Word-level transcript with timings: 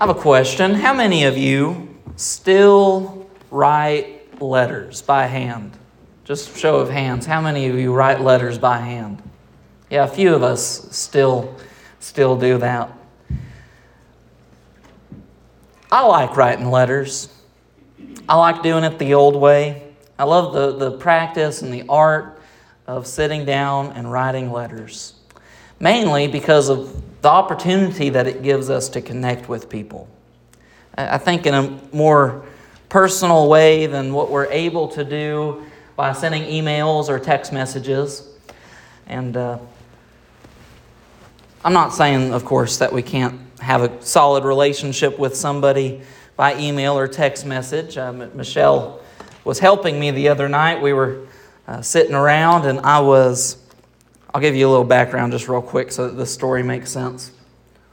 I 0.00 0.06
have 0.06 0.16
a 0.16 0.20
question. 0.20 0.74
How 0.74 0.94
many 0.94 1.24
of 1.24 1.36
you 1.36 1.88
still 2.14 3.28
write 3.50 4.40
letters 4.40 5.02
by 5.02 5.26
hand? 5.26 5.76
Just 6.22 6.56
show 6.56 6.76
of 6.76 6.88
hands. 6.88 7.26
How 7.26 7.40
many 7.40 7.66
of 7.66 7.74
you 7.74 7.92
write 7.92 8.20
letters 8.20 8.58
by 8.58 8.78
hand? 8.78 9.20
Yeah, 9.90 10.04
a 10.04 10.06
few 10.06 10.36
of 10.36 10.44
us 10.44 10.96
still 10.96 11.56
still 11.98 12.38
do 12.38 12.58
that. 12.58 12.92
I 15.90 16.06
like 16.06 16.36
writing 16.36 16.70
letters. 16.70 17.28
I 18.28 18.36
like 18.36 18.62
doing 18.62 18.84
it 18.84 19.00
the 19.00 19.14
old 19.14 19.34
way. 19.34 19.94
I 20.16 20.24
love 20.24 20.52
the, 20.52 20.76
the 20.76 20.96
practice 20.96 21.62
and 21.62 21.74
the 21.74 21.82
art 21.88 22.40
of 22.86 23.08
sitting 23.08 23.44
down 23.44 23.90
and 23.94 24.12
writing 24.12 24.52
letters, 24.52 25.14
mainly 25.80 26.28
because 26.28 26.68
of 26.68 27.02
the 27.20 27.28
opportunity 27.28 28.10
that 28.10 28.26
it 28.26 28.42
gives 28.42 28.70
us 28.70 28.88
to 28.90 29.00
connect 29.00 29.48
with 29.48 29.68
people. 29.68 30.08
I 30.96 31.18
think 31.18 31.46
in 31.46 31.54
a 31.54 31.80
more 31.92 32.44
personal 32.88 33.48
way 33.48 33.86
than 33.86 34.12
what 34.12 34.30
we're 34.30 34.46
able 34.46 34.88
to 34.88 35.04
do 35.04 35.64
by 35.96 36.12
sending 36.12 36.42
emails 36.44 37.08
or 37.08 37.18
text 37.18 37.52
messages. 37.52 38.28
And 39.06 39.36
uh, 39.36 39.58
I'm 41.64 41.72
not 41.72 41.92
saying, 41.92 42.32
of 42.32 42.44
course, 42.44 42.78
that 42.78 42.92
we 42.92 43.02
can't 43.02 43.40
have 43.60 43.82
a 43.82 44.02
solid 44.02 44.44
relationship 44.44 45.18
with 45.18 45.36
somebody 45.36 46.02
by 46.36 46.56
email 46.58 46.96
or 46.96 47.08
text 47.08 47.44
message. 47.44 47.98
Uh, 47.98 48.12
Michelle 48.12 49.00
was 49.44 49.58
helping 49.58 49.98
me 49.98 50.10
the 50.10 50.28
other 50.28 50.48
night. 50.48 50.80
We 50.80 50.92
were 50.92 51.26
uh, 51.66 51.82
sitting 51.82 52.14
around, 52.14 52.64
and 52.64 52.80
I 52.80 53.00
was 53.00 53.56
I'll 54.34 54.40
give 54.40 54.54
you 54.54 54.68
a 54.68 54.70
little 54.70 54.84
background 54.84 55.32
just 55.32 55.48
real 55.48 55.62
quick 55.62 55.90
so 55.90 56.06
that 56.06 56.16
the 56.16 56.26
story 56.26 56.62
makes 56.62 56.90
sense. 56.90 57.32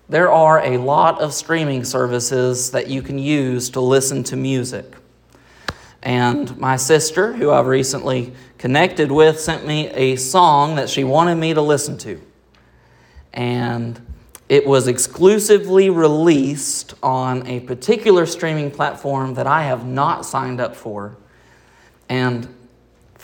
There 0.10 0.32
are 0.32 0.60
a 0.60 0.78
lot 0.78 1.20
of 1.20 1.34
streaming 1.34 1.84
services 1.84 2.72
that 2.72 2.88
you 2.88 3.02
can 3.02 3.18
use 3.18 3.70
to 3.72 3.82
listen 3.82 4.24
to 4.26 4.36
music. 4.36 4.94
And 6.04 6.56
my 6.60 6.76
sister, 6.76 7.34
who 7.34 7.50
I've 7.50 7.66
recently 7.66 8.34
connected 8.60 9.12
with, 9.12 9.40
sent 9.40 9.66
me 9.66 9.90
a 9.90 10.16
song 10.18 10.76
that 10.76 10.90
she 10.90 11.04
wanted 11.04 11.36
me 11.36 11.56
to 11.56 11.62
listen 11.62 11.98
to. 12.00 12.22
And 13.34 14.00
it 14.48 14.68
was 14.68 14.88
exclusively 14.88 15.90
released 15.90 16.94
on 17.02 17.48
a 17.48 17.62
particular 17.62 18.28
streaming 18.28 18.70
platform 18.70 19.34
that 19.34 19.48
I 19.48 19.64
have 19.64 19.88
not 19.88 20.26
signed 20.26 20.62
up 20.62 20.76
for. 20.76 21.18
And 22.08 22.55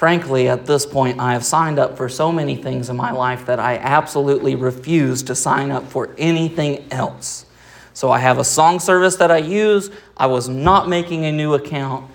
Frankly, 0.01 0.49
at 0.49 0.65
this 0.65 0.83
point, 0.83 1.19
I 1.19 1.33
have 1.33 1.45
signed 1.45 1.77
up 1.77 1.95
for 1.95 2.09
so 2.09 2.31
many 2.31 2.55
things 2.55 2.89
in 2.89 2.97
my 2.97 3.11
life 3.11 3.45
that 3.45 3.59
I 3.59 3.77
absolutely 3.77 4.55
refuse 4.55 5.21
to 5.21 5.35
sign 5.35 5.69
up 5.69 5.91
for 5.91 6.15
anything 6.17 6.91
else. 6.91 7.45
So 7.93 8.09
I 8.09 8.17
have 8.17 8.39
a 8.39 8.43
song 8.43 8.79
service 8.79 9.17
that 9.17 9.29
I 9.29 9.37
use. 9.37 9.91
I 10.17 10.25
was 10.25 10.49
not 10.49 10.89
making 10.89 11.25
a 11.25 11.31
new 11.31 11.53
account 11.53 12.09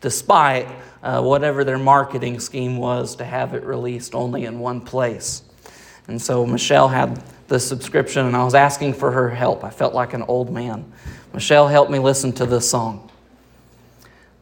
despite 0.00 0.68
uh, 1.02 1.22
whatever 1.22 1.64
their 1.64 1.76
marketing 1.76 2.38
scheme 2.38 2.76
was 2.76 3.16
to 3.16 3.24
have 3.24 3.52
it 3.52 3.64
released 3.64 4.14
only 4.14 4.44
in 4.44 4.60
one 4.60 4.80
place. 4.80 5.42
And 6.06 6.22
so 6.22 6.46
Michelle 6.46 6.86
had 6.86 7.20
the 7.48 7.58
subscription, 7.58 8.26
and 8.26 8.36
I 8.36 8.44
was 8.44 8.54
asking 8.54 8.94
for 8.94 9.10
her 9.10 9.28
help. 9.28 9.64
I 9.64 9.70
felt 9.70 9.92
like 9.92 10.14
an 10.14 10.22
old 10.22 10.52
man. 10.52 10.84
Michelle 11.32 11.66
helped 11.66 11.90
me 11.90 11.98
listen 11.98 12.30
to 12.34 12.46
this 12.46 12.70
song. 12.70 13.10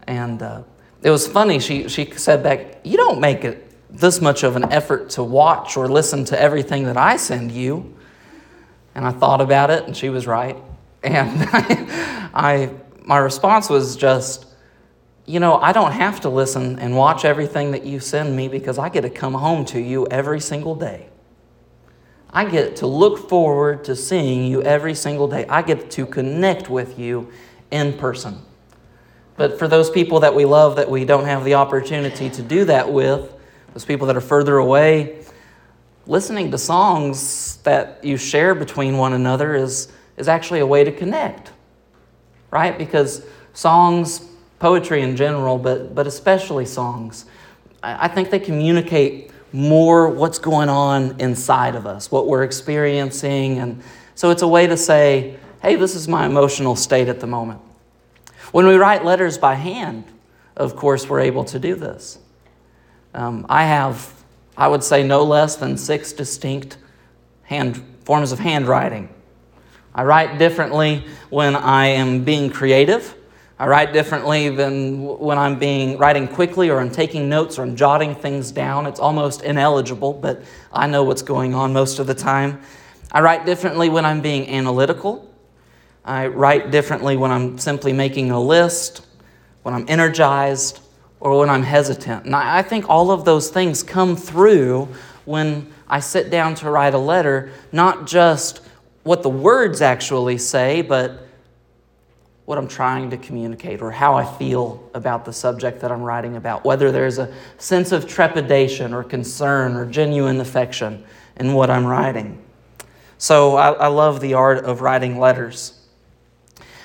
And 0.06 0.42
uh, 0.42 0.64
it 1.02 1.10
was 1.10 1.26
funny. 1.26 1.58
She, 1.58 1.88
she 1.88 2.10
said 2.12 2.42
back, 2.42 2.80
You 2.84 2.96
don't 2.96 3.20
make 3.20 3.44
it 3.44 3.68
this 3.90 4.20
much 4.20 4.42
of 4.42 4.56
an 4.56 4.70
effort 4.72 5.10
to 5.10 5.22
watch 5.22 5.76
or 5.76 5.88
listen 5.88 6.24
to 6.26 6.40
everything 6.40 6.84
that 6.84 6.96
I 6.96 7.16
send 7.16 7.52
you. 7.52 7.96
And 8.94 9.04
I 9.04 9.10
thought 9.10 9.40
about 9.40 9.70
it, 9.70 9.84
and 9.84 9.96
she 9.96 10.08
was 10.08 10.26
right. 10.26 10.56
And 11.04 11.48
I, 11.52 12.30
I 12.32 12.70
my 13.04 13.18
response 13.18 13.68
was 13.68 13.96
just, 13.96 14.46
you 15.26 15.40
know, 15.40 15.56
I 15.56 15.72
don't 15.72 15.90
have 15.90 16.20
to 16.20 16.28
listen 16.28 16.78
and 16.78 16.96
watch 16.96 17.24
everything 17.24 17.72
that 17.72 17.84
you 17.84 17.98
send 17.98 18.36
me 18.36 18.46
because 18.46 18.78
I 18.78 18.88
get 18.88 19.00
to 19.00 19.10
come 19.10 19.34
home 19.34 19.64
to 19.66 19.80
you 19.80 20.06
every 20.06 20.40
single 20.40 20.74
day. 20.76 21.08
I 22.30 22.44
get 22.44 22.76
to 22.76 22.86
look 22.86 23.28
forward 23.28 23.84
to 23.84 23.96
seeing 23.96 24.46
you 24.46 24.62
every 24.62 24.94
single 24.94 25.28
day. 25.28 25.44
I 25.48 25.62
get 25.62 25.90
to 25.92 26.06
connect 26.06 26.70
with 26.70 26.98
you 26.98 27.30
in 27.70 27.92
person. 27.98 28.40
But 29.36 29.58
for 29.58 29.66
those 29.66 29.90
people 29.90 30.20
that 30.20 30.34
we 30.34 30.44
love 30.44 30.76
that 30.76 30.90
we 30.90 31.04
don't 31.04 31.24
have 31.24 31.44
the 31.44 31.54
opportunity 31.54 32.28
to 32.30 32.42
do 32.42 32.64
that 32.66 32.92
with, 32.92 33.32
those 33.72 33.84
people 33.84 34.06
that 34.08 34.16
are 34.16 34.20
further 34.20 34.58
away, 34.58 35.24
listening 36.06 36.50
to 36.50 36.58
songs 36.58 37.56
that 37.58 38.04
you 38.04 38.16
share 38.16 38.54
between 38.54 38.98
one 38.98 39.12
another 39.12 39.54
is, 39.54 39.90
is 40.16 40.28
actually 40.28 40.60
a 40.60 40.66
way 40.66 40.84
to 40.84 40.92
connect, 40.92 41.52
right? 42.50 42.76
Because 42.76 43.24
songs, 43.54 44.28
poetry 44.58 45.02
in 45.02 45.16
general, 45.16 45.58
but, 45.58 45.94
but 45.94 46.06
especially 46.06 46.66
songs, 46.66 47.24
I, 47.82 48.04
I 48.04 48.08
think 48.08 48.30
they 48.30 48.40
communicate 48.40 49.30
more 49.52 50.08
what's 50.08 50.38
going 50.38 50.68
on 50.68 51.20
inside 51.20 51.74
of 51.74 51.86
us, 51.86 52.10
what 52.10 52.26
we're 52.26 52.42
experiencing. 52.42 53.58
And 53.58 53.82
so 54.14 54.30
it's 54.30 54.42
a 54.42 54.48
way 54.48 54.66
to 54.66 54.76
say, 54.76 55.36
hey, 55.62 55.76
this 55.76 55.94
is 55.94 56.08
my 56.08 56.26
emotional 56.26 56.74
state 56.74 57.08
at 57.08 57.20
the 57.20 57.26
moment. 57.26 57.60
When 58.52 58.66
we 58.66 58.76
write 58.76 59.02
letters 59.04 59.38
by 59.38 59.54
hand, 59.54 60.04
of 60.56 60.76
course, 60.76 61.08
we're 61.08 61.20
able 61.20 61.44
to 61.44 61.58
do 61.58 61.74
this. 61.74 62.18
Um, 63.14 63.46
I 63.48 63.64
have, 63.64 64.12
I 64.56 64.68
would 64.68 64.84
say, 64.84 65.02
no 65.02 65.24
less 65.24 65.56
than 65.56 65.78
six 65.78 66.12
distinct 66.12 66.76
hand, 67.44 67.82
forms 68.04 68.30
of 68.30 68.38
handwriting. 68.38 69.08
I 69.94 70.04
write 70.04 70.38
differently 70.38 71.04
when 71.30 71.56
I 71.56 71.86
am 71.86 72.24
being 72.24 72.50
creative. 72.50 73.14
I 73.58 73.66
write 73.68 73.94
differently 73.94 74.50
than 74.50 75.02
when 75.02 75.38
I'm 75.38 75.58
being 75.58 75.96
writing 75.96 76.28
quickly 76.28 76.68
or 76.68 76.78
I'm 76.78 76.90
taking 76.90 77.30
notes 77.30 77.58
or 77.58 77.62
I'm 77.62 77.74
jotting 77.74 78.14
things 78.14 78.50
down. 78.50 78.84
It's 78.84 79.00
almost 79.00 79.42
ineligible, 79.42 80.12
but 80.12 80.42
I 80.72 80.86
know 80.86 81.04
what's 81.04 81.22
going 81.22 81.54
on 81.54 81.72
most 81.72 81.98
of 81.98 82.06
the 82.06 82.14
time. 82.14 82.60
I 83.12 83.22
write 83.22 83.46
differently 83.46 83.88
when 83.88 84.04
I'm 84.04 84.20
being 84.20 84.48
analytical. 84.48 85.31
I 86.04 86.26
write 86.26 86.70
differently 86.70 87.16
when 87.16 87.30
I'm 87.30 87.58
simply 87.58 87.92
making 87.92 88.30
a 88.30 88.40
list, 88.40 89.06
when 89.62 89.74
I'm 89.74 89.84
energized, 89.88 90.80
or 91.20 91.38
when 91.38 91.48
I'm 91.48 91.62
hesitant. 91.62 92.24
And 92.24 92.34
I 92.34 92.62
think 92.62 92.88
all 92.88 93.12
of 93.12 93.24
those 93.24 93.50
things 93.50 93.82
come 93.82 94.16
through 94.16 94.88
when 95.24 95.72
I 95.88 96.00
sit 96.00 96.30
down 96.30 96.56
to 96.56 96.70
write 96.70 96.94
a 96.94 96.98
letter, 96.98 97.52
not 97.70 98.06
just 98.06 98.60
what 99.04 99.22
the 99.22 99.28
words 99.28 99.80
actually 99.80 100.38
say, 100.38 100.82
but 100.82 101.28
what 102.44 102.58
I'm 102.58 102.66
trying 102.66 103.10
to 103.10 103.16
communicate 103.16 103.80
or 103.80 103.92
how 103.92 104.14
I 104.14 104.24
feel 104.24 104.90
about 104.94 105.24
the 105.24 105.32
subject 105.32 105.80
that 105.80 105.92
I'm 105.92 106.02
writing 106.02 106.36
about, 106.36 106.64
whether 106.64 106.90
there's 106.90 107.18
a 107.18 107.32
sense 107.58 107.92
of 107.92 108.08
trepidation 108.08 108.92
or 108.92 109.04
concern 109.04 109.76
or 109.76 109.86
genuine 109.86 110.40
affection 110.40 111.04
in 111.36 111.52
what 111.52 111.70
I'm 111.70 111.86
writing. 111.86 112.42
So 113.18 113.56
I, 113.56 113.70
I 113.72 113.86
love 113.86 114.20
the 114.20 114.34
art 114.34 114.64
of 114.64 114.80
writing 114.80 115.20
letters. 115.20 115.81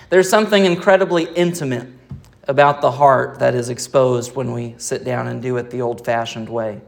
There's 0.10 0.30
something 0.30 0.64
incredibly 0.66 1.26
intimate 1.26 1.90
about 2.48 2.82
the 2.82 2.92
heart 2.92 3.40
that 3.40 3.54
is 3.54 3.70
exposed 3.70 4.36
when 4.36 4.54
we 4.54 4.76
sit 4.78 5.04
down 5.04 5.28
and 5.28 5.42
do 5.42 5.58
it 5.58 5.70
the 5.70 5.82
old 5.82 6.06
fashioned 6.06 6.48
way. 6.48 6.80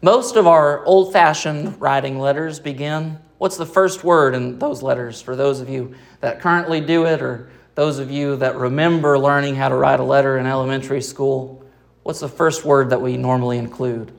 Most 0.00 0.36
of 0.36 0.46
our 0.46 0.84
old 0.84 1.12
fashioned 1.12 1.80
writing 1.80 2.18
letters 2.18 2.60
begin 2.60 3.18
what's 3.38 3.56
the 3.56 3.66
first 3.66 4.04
word 4.04 4.34
in 4.34 4.58
those 4.58 4.82
letters 4.82 5.20
for 5.20 5.34
those 5.34 5.60
of 5.60 5.68
you 5.68 5.94
that 6.20 6.40
currently 6.40 6.80
do 6.80 7.06
it 7.06 7.20
or 7.20 7.50
those 7.74 7.98
of 7.98 8.10
you 8.10 8.36
that 8.36 8.56
remember 8.56 9.18
learning 9.18 9.56
how 9.56 9.68
to 9.68 9.74
write 9.74 9.98
a 9.98 10.04
letter 10.04 10.38
in 10.38 10.46
elementary 10.46 11.02
school? 11.02 11.64
What's 12.04 12.20
the 12.20 12.28
first 12.28 12.64
word 12.64 12.90
that 12.90 13.00
we 13.00 13.16
normally 13.16 13.58
include? 13.58 14.12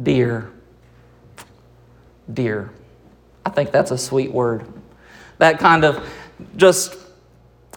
Dear. 0.00 0.50
Dear. 2.32 2.70
I 3.44 3.50
think 3.50 3.72
that's 3.72 3.90
a 3.90 3.98
sweet 3.98 4.30
word. 4.30 4.66
That 5.38 5.58
kind 5.58 5.84
of 5.84 6.06
just 6.56 6.96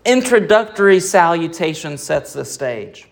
introductory 0.05 0.99
salutation 0.99 1.97
sets 1.97 2.33
the 2.33 2.45
stage. 2.45 3.07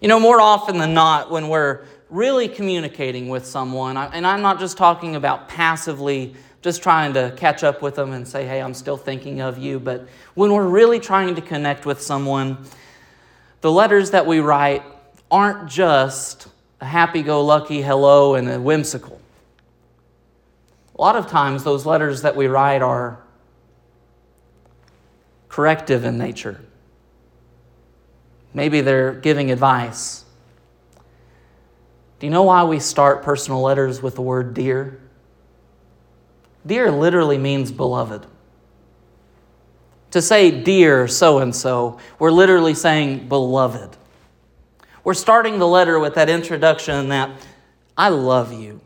You 0.00 0.08
know, 0.08 0.18
more 0.18 0.40
often 0.40 0.78
than 0.78 0.94
not, 0.94 1.30
when 1.30 1.48
we're 1.48 1.84
really 2.08 2.48
communicating 2.48 3.28
with 3.28 3.46
someone, 3.46 3.96
and 3.96 4.26
I'm 4.26 4.42
not 4.42 4.58
just 4.58 4.76
talking 4.76 5.16
about 5.16 5.48
passively 5.48 6.34
just 6.62 6.82
trying 6.82 7.14
to 7.14 7.32
catch 7.36 7.64
up 7.64 7.80
with 7.80 7.94
them 7.94 8.12
and 8.12 8.26
say, 8.26 8.46
hey, 8.46 8.60
I'm 8.60 8.74
still 8.74 8.96
thinking 8.96 9.40
of 9.40 9.58
you, 9.58 9.78
but 9.78 10.06
when 10.34 10.52
we're 10.52 10.68
really 10.68 11.00
trying 11.00 11.34
to 11.34 11.40
connect 11.40 11.86
with 11.86 12.02
someone, 12.02 12.58
the 13.60 13.70
letters 13.70 14.10
that 14.10 14.26
we 14.26 14.40
write 14.40 14.82
aren't 15.30 15.70
just 15.70 16.48
a 16.80 16.84
happy 16.84 17.22
go 17.22 17.44
lucky 17.44 17.82
hello 17.82 18.34
and 18.34 18.48
a 18.48 18.60
whimsical. 18.60 19.20
A 20.98 21.00
lot 21.00 21.16
of 21.16 21.28
times, 21.28 21.64
those 21.64 21.86
letters 21.86 22.22
that 22.22 22.36
we 22.36 22.46
write 22.46 22.82
are 22.82 23.18
corrective 25.50 26.04
in 26.06 26.16
nature. 26.16 26.60
Maybe 28.54 28.80
they're 28.80 29.12
giving 29.12 29.50
advice. 29.50 30.24
Do 32.18 32.26
you 32.26 32.30
know 32.30 32.44
why 32.44 32.64
we 32.64 32.78
start 32.80 33.22
personal 33.22 33.60
letters 33.60 34.00
with 34.00 34.14
the 34.14 34.22
word 34.22 34.54
dear? 34.54 35.00
Dear 36.66 36.90
literally 36.90 37.38
means 37.38 37.70
beloved. 37.72 38.26
To 40.12 40.20
say, 40.20 40.50
dear 40.50 41.06
so 41.06 41.38
and 41.38 41.54
so, 41.54 41.98
we're 42.18 42.32
literally 42.32 42.74
saying, 42.74 43.28
beloved. 43.28 43.96
We're 45.04 45.14
starting 45.14 45.58
the 45.58 45.68
letter 45.68 45.98
with 45.98 46.14
that 46.14 46.28
introduction 46.28 47.08
that 47.08 47.30
I 47.96 48.08
love 48.08 48.52
you. 48.52 48.80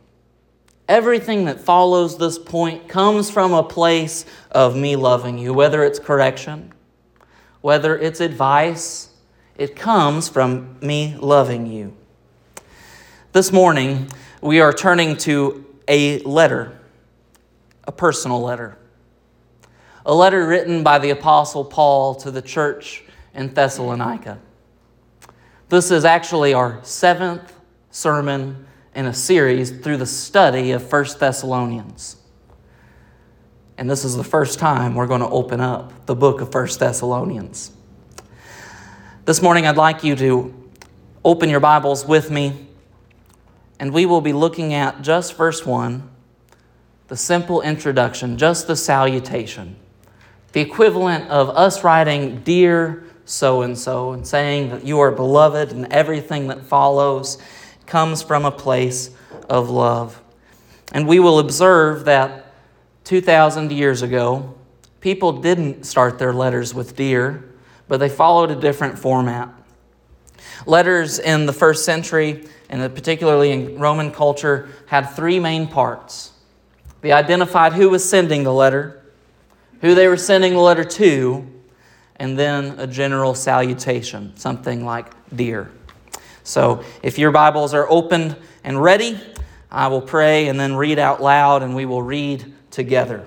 Everything 0.89 1.47
that 1.47 1.61
follows 1.61 2.19
this 2.19 2.39
point 2.39 2.89
comes 2.89 3.31
from 3.31 3.55
a 3.55 3.63
place 3.63 4.27
of 4.51 4.77
me 4.77 4.97
loving 4.97 5.39
you, 5.39 5.55
whether 5.55 5.83
it's 5.83 5.99
correction, 5.99 6.73
whether 7.63 7.97
it's 7.97 8.21
advice, 8.21 9.09
it 9.57 9.77
comes 9.77 10.29
from 10.29 10.77
me 10.81 11.17
loving 11.19 11.67
you. 11.67 11.97
This 13.33 13.51
morning, 13.51 14.11
we 14.43 14.61
are 14.61 14.73
turning 14.73 15.17
to 15.19 15.65
a 15.89 16.19
letter, 16.21 16.79
a 17.85 17.93
personal 17.93 18.43
letter. 18.43 18.77
A 20.05 20.15
letter 20.15 20.47
written 20.47 20.83
by 20.83 20.99
the 20.99 21.11
Apostle 21.11 21.65
Paul 21.65 22.15
to 22.17 22.31
the 22.31 22.43
church 22.43 23.05
in 23.33 23.55
Thessalonica. 23.55 24.39
This 25.71 25.91
is 25.91 26.05
actually 26.05 26.53
our 26.53 26.79
seventh 26.83 27.55
sermon 27.91 28.67
in 28.95 29.07
a 29.07 29.15
series 29.15 29.71
through 29.71 29.97
the 29.97 30.07
study 30.07 30.71
of 30.71 30.91
1 30.91 31.07
Thessalonians. 31.19 32.17
And 33.77 33.91
this 33.91 34.05
is 34.05 34.17
the 34.17 34.25
first 34.25 34.59
time 34.59 34.95
we're 34.95 35.09
going 35.09 35.21
to 35.21 35.29
open 35.29 35.61
up 35.61 36.07
the 36.07 36.15
book 36.15 36.41
of 36.41 36.55
1 36.55 36.69
Thessalonians. 36.79 37.73
This 39.25 39.43
morning, 39.43 39.67
I'd 39.67 39.77
like 39.77 40.05
you 40.05 40.15
to 40.17 40.55
open 41.25 41.49
your 41.49 41.61
Bibles 41.61 42.07
with 42.07 42.31
me, 42.31 42.69
and 43.81 43.93
we 43.93 44.07
will 44.07 44.21
be 44.21 44.33
looking 44.33 44.75
at 44.75 45.03
just 45.03 45.35
verse 45.37 45.67
1, 45.67 46.09
the 47.09 47.17
simple 47.17 47.63
introduction, 47.63 48.39
just 48.39 48.67
the 48.67 48.77
salutation, 48.77 49.77
the 50.53 50.61
equivalent 50.61 51.29
of 51.31 51.49
us 51.51 51.83
writing, 51.83 52.43
Dear 52.43 53.05
so 53.25 53.63
and 53.63 53.77
so, 53.77 54.13
and 54.13 54.27
saying 54.27 54.71
that 54.71 54.85
you 54.85 55.01
are 55.01 55.11
beloved, 55.11 55.73
and 55.73 55.93
everything 55.93 56.49
that 56.49 56.63
follows 56.63 57.39
comes 57.87 58.23
from 58.23 58.45
a 58.45 58.51
place 58.51 59.11
of 59.49 59.71
love. 59.71 60.21
And 60.93 61.07
we 61.07 61.21
will 61.21 61.39
observe 61.39 62.05
that 62.05 62.53
2,000 63.05 63.73
years 63.73 64.03
ago, 64.03 64.55
people 65.01 65.41
didn't 65.41 65.85
start 65.85 66.19
their 66.19 66.33
letters 66.33 66.75
with 66.75 66.97
dear, 66.97 67.45
but 67.89 67.99
they 67.99 68.09
followed 68.09 68.51
a 68.51 68.57
different 68.57 68.99
format. 68.99 69.49
Letters 70.67 71.19
in 71.19 71.47
the 71.47 71.53
first 71.53 71.85
century, 71.85 72.47
and 72.71 72.95
particularly 72.95 73.51
in 73.51 73.79
Roman 73.79 74.11
culture, 74.11 74.69
had 74.87 75.11
three 75.11 75.39
main 75.39 75.67
parts. 75.67 76.33
They 77.03 77.13
identified 77.13 77.75
who 77.75 77.91
was 77.91 78.09
sending 78.09 78.45
the 78.45 78.53
letter, 78.53 79.03
who 79.83 79.95
they 79.95 80.09
were 80.09 80.17
sending 80.17 80.55
the 80.55 80.61
letter 80.61 80.85
to, 80.85 81.47
and 82.17 82.39
then 82.39 82.79
a 82.79 82.87
general 82.87 83.35
salutation, 83.35 84.35
something 84.37 84.87
like 84.87 85.13
dear. 85.35 85.71
So 86.45 86.85
if 87.03 87.19
your 87.19 87.33
Bibles 87.33 87.75
are 87.75 87.91
open 87.91 88.37
and 88.63 88.81
ready, 88.81 89.19
I 89.71 89.89
will 89.89 90.03
pray 90.03 90.47
and 90.47 90.61
then 90.61 90.77
read 90.77 91.01
out 91.01 91.21
loud, 91.21 91.63
and 91.63 91.75
we 91.75 91.87
will 91.87 92.03
read 92.03 92.53
together. 92.71 93.27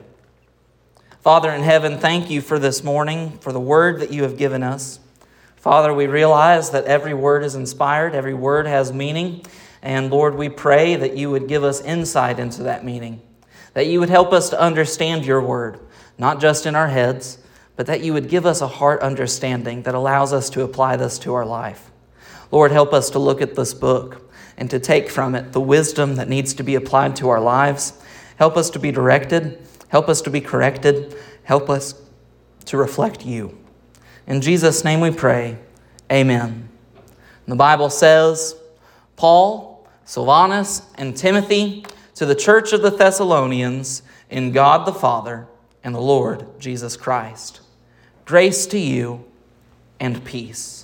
Father 1.20 1.52
in 1.52 1.62
heaven, 1.62 1.98
thank 1.98 2.30
you 2.30 2.40
for 2.40 2.58
this 2.58 2.84
morning, 2.84 3.38
for 3.40 3.52
the 3.52 3.60
word 3.60 4.00
that 4.00 4.14
you 4.14 4.24
have 4.24 4.38
given 4.38 4.64
us. 4.64 5.00
Father, 5.58 5.94
we 5.94 6.08
realize 6.08 6.70
that 6.70 6.86
every 6.86 7.14
word 7.14 7.44
is 7.44 7.56
inspired, 7.56 8.16
every 8.16 8.34
word 8.34 8.68
has 8.68 8.94
meaning. 8.94 9.44
And 9.82 10.10
Lord, 10.10 10.36
we 10.36 10.48
pray 10.48 10.96
that 10.96 11.18
you 11.18 11.30
would 11.32 11.48
give 11.48 11.64
us 11.64 11.82
insight 11.82 12.40
into 12.40 12.64
that 12.64 12.86
meaning, 12.86 13.22
that 13.74 13.88
you 13.88 14.00
would 14.00 14.10
help 14.10 14.32
us 14.32 14.50
to 14.52 14.62
understand 14.62 15.26
your 15.26 15.42
word, 15.42 15.80
not 16.18 16.40
just 16.40 16.66
in 16.66 16.76
our 16.76 16.88
heads, 16.88 17.40
but 17.76 17.88
that 17.88 18.02
you 18.02 18.14
would 18.14 18.30
give 18.30 18.46
us 18.46 18.62
a 18.62 18.68
heart 18.68 19.02
understanding 19.02 19.82
that 19.84 19.96
allows 19.96 20.32
us 20.32 20.50
to 20.52 20.62
apply 20.62 20.96
this 20.96 21.20
to 21.20 21.34
our 21.34 21.46
life. 21.46 21.92
Lord, 22.52 22.72
help 22.72 22.94
us 22.94 23.10
to 23.12 23.20
look 23.20 23.42
at 23.42 23.56
this 23.56 23.74
book 23.74 24.32
and 24.58 24.70
to 24.70 24.80
take 24.80 25.10
from 25.10 25.36
it 25.36 25.54
the 25.54 25.62
wisdom 25.62 26.16
that 26.16 26.30
needs 26.30 26.54
to 26.56 26.64
be 26.64 26.76
applied 26.76 27.16
to 27.18 27.30
our 27.30 27.42
lives 27.42 27.94
Help 28.38 28.56
us 28.56 28.70
to 28.72 28.80
be 28.80 28.92
directed. 28.92 29.60
Help 29.90 30.08
us 30.08 30.22
to 30.22 30.30
be 30.30 30.42
corrected. 30.42 31.16
Help 31.44 31.70
us 31.70 31.96
to 32.66 32.78
reflect 32.78 33.26
you. 33.26 33.58
In 34.26 34.42
Jesus' 34.42 34.84
name 34.84 35.02
we 35.02 35.12
pray. 35.12 35.58
Amen. 36.12 36.70
The 37.48 37.56
Bible 37.56 37.90
says, 37.90 38.56
Paul, 39.16 39.88
Silvanus, 40.06 40.82
and 40.96 41.16
Timothy 41.16 41.86
to 42.16 42.26
the 42.26 42.36
church 42.36 42.74
of 42.74 42.82
the 42.82 42.92
Thessalonians 42.92 44.04
in 44.30 44.52
God 44.52 44.86
the 44.86 44.94
Father 44.94 45.48
and 45.84 45.96
the 45.96 46.02
Lord 46.02 46.60
Jesus 46.60 46.98
Christ. 46.98 47.62
Grace 48.26 48.66
to 48.68 48.78
you 48.78 49.26
and 50.00 50.24
peace. 50.24 50.77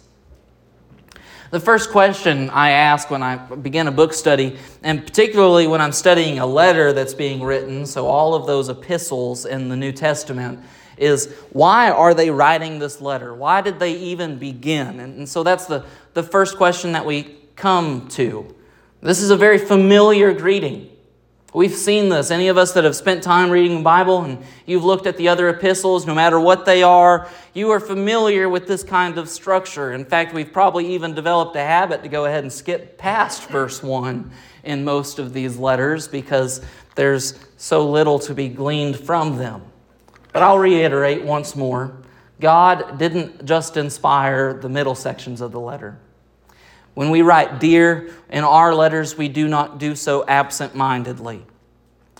The 1.53 1.59
first 1.59 1.91
question 1.91 2.49
I 2.49 2.71
ask 2.71 3.11
when 3.11 3.21
I 3.21 3.35
begin 3.35 3.87
a 3.87 3.91
book 3.91 4.15
study, 4.15 4.57
and 4.81 5.05
particularly 5.05 5.67
when 5.67 5.81
I'm 5.81 5.91
studying 5.91 6.39
a 6.39 6.47
letter 6.47 6.93
that's 6.93 7.13
being 7.13 7.43
written, 7.43 7.85
so 7.85 8.07
all 8.07 8.33
of 8.33 8.47
those 8.47 8.69
epistles 8.69 9.45
in 9.45 9.69
the 9.69 9.75
New 9.75 9.91
Testament, 9.91 10.61
is 10.97 11.31
why 11.51 11.91
are 11.91 12.15
they 12.15 12.31
writing 12.31 12.79
this 12.79 13.01
letter? 13.01 13.35
Why 13.35 13.61
did 13.61 13.77
they 13.77 13.93
even 13.93 14.39
begin? 14.39 14.99
And, 14.99 15.15
and 15.19 15.29
so 15.29 15.43
that's 15.43 15.67
the, 15.67 15.85
the 16.15 16.23
first 16.23 16.57
question 16.57 16.93
that 16.93 17.05
we 17.05 17.37
come 17.55 18.07
to. 18.13 18.55
This 19.01 19.21
is 19.21 19.29
a 19.29 19.37
very 19.37 19.59
familiar 19.59 20.33
greeting. 20.33 20.89
We've 21.53 21.75
seen 21.75 22.09
this. 22.09 22.31
Any 22.31 22.47
of 22.47 22.57
us 22.57 22.73
that 22.73 22.83
have 22.83 22.95
spent 22.95 23.21
time 23.21 23.51
reading 23.51 23.77
the 23.77 23.83
Bible 23.83 24.23
and 24.23 24.43
you've 24.65 24.83
looked 24.83 25.05
at 25.05 25.17
the 25.17 25.27
other 25.27 25.49
epistles, 25.49 26.07
no 26.07 26.15
matter 26.15 26.39
what 26.39 26.65
they 26.65 26.81
are, 26.81 27.29
you 27.53 27.69
are 27.69 27.79
familiar 27.79 28.49
with 28.49 28.67
this 28.67 28.83
kind 28.83 29.19
of 29.19 29.29
structure. 29.29 29.93
In 29.93 30.03
fact, 30.03 30.33
we've 30.33 30.51
probably 30.51 30.87
even 30.93 31.13
developed 31.13 31.55
a 31.55 31.59
habit 31.59 32.01
to 32.01 32.09
go 32.09 32.25
ahead 32.25 32.43
and 32.43 32.51
skip 32.51 32.97
past 32.97 33.49
verse 33.49 33.83
1 33.83 34.31
in 34.63 34.83
most 34.83 35.19
of 35.19 35.31
these 35.33 35.57
letters 35.57 36.07
because 36.07 36.61
there's 36.95 37.37
so 37.57 37.87
little 37.87 38.17
to 38.19 38.33
be 38.33 38.49
gleaned 38.49 38.99
from 38.99 39.37
them. 39.37 39.61
But 40.31 40.41
I'll 40.41 40.57
reiterate 40.57 41.23
once 41.23 41.55
more 41.55 41.95
God 42.39 42.97
didn't 42.97 43.45
just 43.45 43.77
inspire 43.77 44.53
the 44.53 44.67
middle 44.67 44.95
sections 44.95 45.39
of 45.39 45.51
the 45.53 45.59
letter. 45.59 45.97
When 46.93 47.09
we 47.09 47.21
write 47.21 47.59
dear 47.59 48.11
in 48.29 48.43
our 48.43 48.73
letters, 48.73 49.17
we 49.17 49.27
do 49.27 49.47
not 49.47 49.79
do 49.79 49.95
so 49.95 50.25
absent 50.27 50.75
mindedly. 50.75 51.43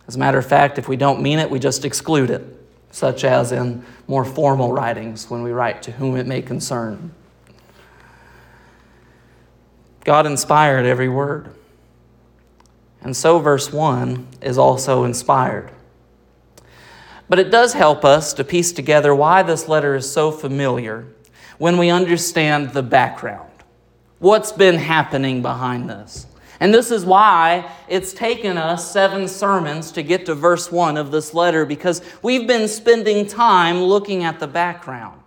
As 0.08 0.16
a 0.16 0.20
matter 0.20 0.38
of 0.38 0.46
fact, 0.46 0.80
if 0.80 0.88
we 0.88 0.96
don't 0.96 1.22
mean 1.22 1.40
it, 1.40 1.50
we 1.50 1.60
just 1.60 1.86
exclude 1.86 2.30
it, 2.30 2.44
such 2.92 3.24
as 3.24 3.52
in 3.52 3.86
more 4.08 4.26
formal 4.26 4.74
writings 4.74 5.30
when 5.30 5.44
we 5.44 5.52
write 5.52 5.84
to 5.84 5.92
whom 5.92 6.18
it 6.18 6.28
may 6.28 6.42
concern. 6.42 7.12
God 10.04 10.26
inspired 10.26 10.86
every 10.86 11.08
word. 11.08 11.54
And 13.02 13.16
so, 13.16 13.40
verse 13.40 13.72
1 13.72 14.28
is 14.42 14.58
also 14.58 15.04
inspired. 15.04 15.72
But 17.30 17.40
it 17.40 17.52
does 17.52 17.74
help 17.74 18.04
us 18.04 18.34
to 18.34 18.44
piece 18.44 18.72
together 18.72 19.14
why 19.16 19.44
this 19.44 19.68
letter 19.68 19.96
is 19.96 20.12
so 20.12 20.32
familiar 20.32 21.06
when 21.58 21.78
we 21.78 21.90
understand 21.90 22.72
the 22.72 22.84
background 22.84 23.53
what's 24.24 24.54
been 24.54 24.76
happening 24.76 25.42
behind 25.42 25.90
this. 25.90 26.28
And 26.62 26.74
this 26.74 26.92
is 26.92 27.04
why 27.04 27.70
it's 27.90 28.14
taken 28.14 28.58
us 28.58 28.90
seven 28.90 29.28
sermons 29.28 29.92
to 29.92 30.02
get 30.02 30.26
to 30.28 30.34
verse 30.34 30.72
one 30.72 30.96
of 30.96 31.12
this 31.12 31.34
letter 31.34 31.66
because 31.66 32.02
we've 32.22 32.48
been 32.48 32.70
spending 32.70 33.28
time 33.28 33.82
looking 33.82 34.24
at 34.24 34.40
the 34.40 34.48
background. 34.48 35.23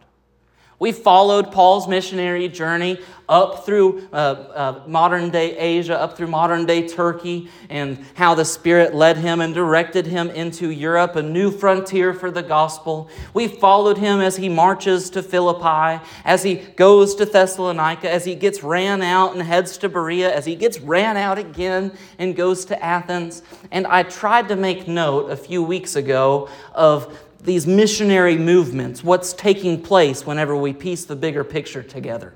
We 0.79 0.93
followed 0.93 1.53
Paul's 1.53 1.89
missionary 1.89 2.49
journey 2.49 3.01
up 3.29 3.65
through 3.65 4.09
uh, 4.13 4.17
uh, 4.17 4.83
modern 4.87 5.31
day 5.31 5.57
Asia, 5.57 5.99
up 5.99 6.17
through 6.17 6.27
modern 6.27 6.67
day 6.67 6.87
Turkey, 6.87 7.49
and 7.71 8.05
how 8.15 8.35
the 8.35 8.45
Spirit 8.45 8.95
led 8.95 9.17
him 9.17 9.41
and 9.41 9.55
directed 9.55 10.07
him 10.07 10.29
into 10.31 10.71
Europe, 10.71 11.17
a 11.17 11.23
new 11.23 11.51
frontier 11.51 12.13
for 12.13 12.31
the 12.31 12.43
gospel. 12.43 13.09
We 13.33 13.49
followed 13.49 13.99
him 13.99 14.21
as 14.21 14.37
he 14.37 14.49
marches 14.49 15.11
to 15.11 15.23
Philippi, 15.23 16.05
as 16.25 16.43
he 16.43 16.57
goes 16.57 17.15
to 17.17 17.25
Thessalonica, 17.25 18.13
as 18.13 18.27
he 18.27 18.35
gets 18.35 18.63
ran 18.63 19.03
out 19.03 19.33
and 19.33 19.43
heads 19.43 19.79
to 19.79 19.89
Berea, 19.89 20.33
as 20.33 20.45
he 20.45 20.55
gets 20.55 20.79
ran 20.79 21.17
out 21.17 21.39
again 21.39 21.97
and 22.19 22.37
goes 22.37 22.67
to 22.67 22.85
Athens. 22.85 23.43
And 23.71 23.87
I 23.87 24.03
tried 24.03 24.49
to 24.49 24.57
make 24.57 24.87
note 24.87 25.31
a 25.31 25.37
few 25.37 25.63
weeks 25.63 25.97
ago 25.97 26.49
of 26.75 27.19
these 27.47 27.67
missionary 27.67 28.37
movements, 28.37 29.03
what's 29.03 29.33
taking 29.33 29.81
place 29.81 30.27
whenever 30.27 30.55
we 30.55 30.73
piece 30.73 31.05
the 31.05 31.17
bigger 31.17 31.45
picture 31.45 31.83
together. 31.83 32.35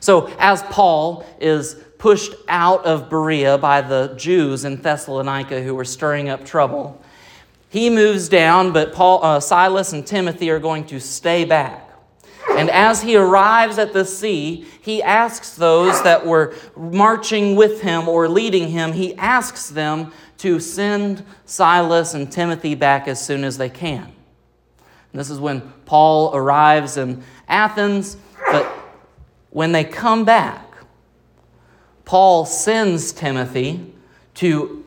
So, 0.00 0.26
as 0.38 0.62
Paul 0.64 1.24
is 1.40 1.76
pushed 1.98 2.34
out 2.48 2.84
of 2.84 3.08
Berea 3.08 3.56
by 3.58 3.80
the 3.80 4.14
Jews 4.16 4.64
in 4.64 4.82
Thessalonica 4.82 5.62
who 5.62 5.74
were 5.74 5.84
stirring 5.84 6.28
up 6.28 6.44
trouble, 6.44 7.00
he 7.68 7.90
moves 7.90 8.28
down, 8.28 8.72
but 8.72 8.92
Paul, 8.92 9.24
uh, 9.24 9.40
Silas 9.40 9.92
and 9.92 10.06
Timothy 10.06 10.50
are 10.50 10.58
going 10.58 10.86
to 10.86 11.00
stay 11.00 11.44
back. 11.44 11.83
And 12.56 12.70
as 12.70 13.02
he 13.02 13.16
arrives 13.16 13.78
at 13.78 13.92
the 13.92 14.04
sea, 14.04 14.66
he 14.80 15.02
asks 15.02 15.56
those 15.56 16.02
that 16.02 16.24
were 16.24 16.54
marching 16.76 17.56
with 17.56 17.82
him 17.82 18.08
or 18.08 18.28
leading 18.28 18.68
him, 18.68 18.92
he 18.92 19.14
asks 19.16 19.68
them 19.68 20.12
to 20.38 20.60
send 20.60 21.24
Silas 21.44 22.14
and 22.14 22.30
Timothy 22.30 22.74
back 22.74 23.08
as 23.08 23.24
soon 23.24 23.44
as 23.44 23.58
they 23.58 23.68
can. 23.68 24.02
And 24.04 25.20
this 25.20 25.30
is 25.30 25.38
when 25.38 25.60
Paul 25.86 26.34
arrives 26.34 26.96
in 26.96 27.22
Athens. 27.48 28.16
But 28.50 28.66
when 29.50 29.72
they 29.72 29.84
come 29.84 30.24
back, 30.24 30.76
Paul 32.04 32.44
sends 32.44 33.12
Timothy 33.12 33.92
to 34.34 34.80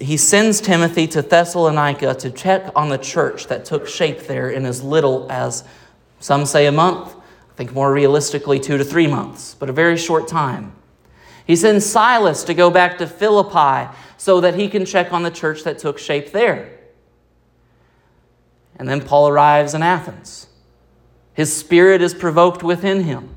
he 0.00 0.16
sends 0.16 0.60
Timothy 0.60 1.08
to 1.08 1.22
Thessalonica 1.22 2.14
to 2.14 2.30
check 2.30 2.70
on 2.76 2.88
the 2.88 2.98
church 2.98 3.48
that 3.48 3.64
took 3.64 3.88
shape 3.88 4.28
there 4.28 4.48
in 4.48 4.64
as 4.64 4.80
little 4.80 5.26
as 5.30 5.64
some 6.20 6.46
say 6.46 6.66
a 6.66 6.72
month, 6.72 7.14
I 7.14 7.54
think 7.54 7.72
more 7.72 7.92
realistically, 7.92 8.58
two 8.60 8.78
to 8.78 8.84
three 8.84 9.06
months, 9.06 9.54
but 9.54 9.68
a 9.68 9.72
very 9.72 9.96
short 9.96 10.28
time. 10.28 10.72
He 11.46 11.56
sends 11.56 11.86
Silas 11.86 12.44
to 12.44 12.54
go 12.54 12.70
back 12.70 12.98
to 12.98 13.06
Philippi 13.06 13.90
so 14.16 14.40
that 14.40 14.54
he 14.54 14.68
can 14.68 14.84
check 14.84 15.12
on 15.12 15.22
the 15.22 15.30
church 15.30 15.64
that 15.64 15.78
took 15.78 15.98
shape 15.98 16.32
there. 16.32 16.78
And 18.76 18.88
then 18.88 19.00
Paul 19.00 19.28
arrives 19.28 19.74
in 19.74 19.82
Athens. 19.82 20.48
His 21.32 21.54
spirit 21.54 22.02
is 22.02 22.14
provoked 22.14 22.62
within 22.62 23.04
him. 23.04 23.36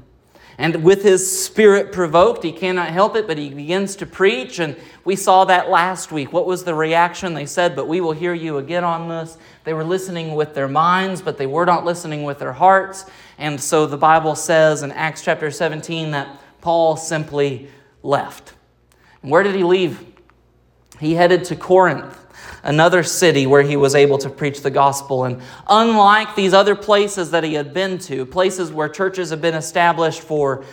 And 0.62 0.84
with 0.84 1.02
his 1.02 1.44
spirit 1.44 1.92
provoked, 1.92 2.44
he 2.44 2.52
cannot 2.52 2.90
help 2.90 3.16
it, 3.16 3.26
but 3.26 3.40
he 3.40 3.50
begins 3.50 3.96
to 3.96 4.06
preach. 4.06 4.60
And 4.60 4.78
we 5.04 5.16
saw 5.16 5.44
that 5.46 5.72
last 5.72 6.12
week. 6.12 6.32
What 6.32 6.46
was 6.46 6.64
the 6.64 6.76
reaction? 6.76 7.34
They 7.34 7.48
said, 7.48 7.76
But 7.76 7.88
we 7.88 8.00
will 8.00 8.12
hear 8.12 8.36
you 8.36 8.60
again 8.60 8.84
on 8.84 9.10
this. 9.10 9.40
They 9.64 9.74
were 9.74 9.84
listening 9.84 10.36
with 10.36 10.54
their 10.54 10.68
minds, 10.68 11.20
but 11.20 11.40
they 11.40 11.48
were 11.48 11.66
not 11.66 11.84
listening 11.84 12.26
with 12.26 12.38
their 12.38 12.54
hearts. 12.54 13.08
And 13.40 13.60
so 13.60 13.88
the 13.88 13.98
Bible 13.98 14.36
says 14.36 14.84
in 14.84 14.92
Acts 14.92 15.24
chapter 15.24 15.50
17 15.50 16.12
that 16.12 16.40
Paul 16.62 16.96
simply 16.96 17.68
left. 18.04 18.54
And 19.24 19.32
where 19.32 19.42
did 19.42 19.56
he 19.56 19.64
leave? 19.64 20.06
He 21.00 21.16
headed 21.16 21.44
to 21.46 21.56
Corinth 21.56 22.20
another 22.64 23.04
city 23.04 23.48
where 23.48 23.64
he 23.64 23.76
was 23.76 23.96
able 23.96 24.18
to 24.20 24.30
preach 24.30 24.62
the 24.62 24.72
gospel. 24.72 25.26
And 25.26 25.42
unlike 25.68 26.36
these 26.36 26.54
other 26.54 26.76
places 26.76 27.32
that 27.32 27.44
he 27.44 27.54
had 27.54 27.74
been 27.74 27.98
to, 28.00 28.26
places 28.26 28.72
where 28.72 28.90
churches 28.90 29.30
have 29.30 29.42
been 29.42 29.56
established 29.56 30.22
for 30.22 30.64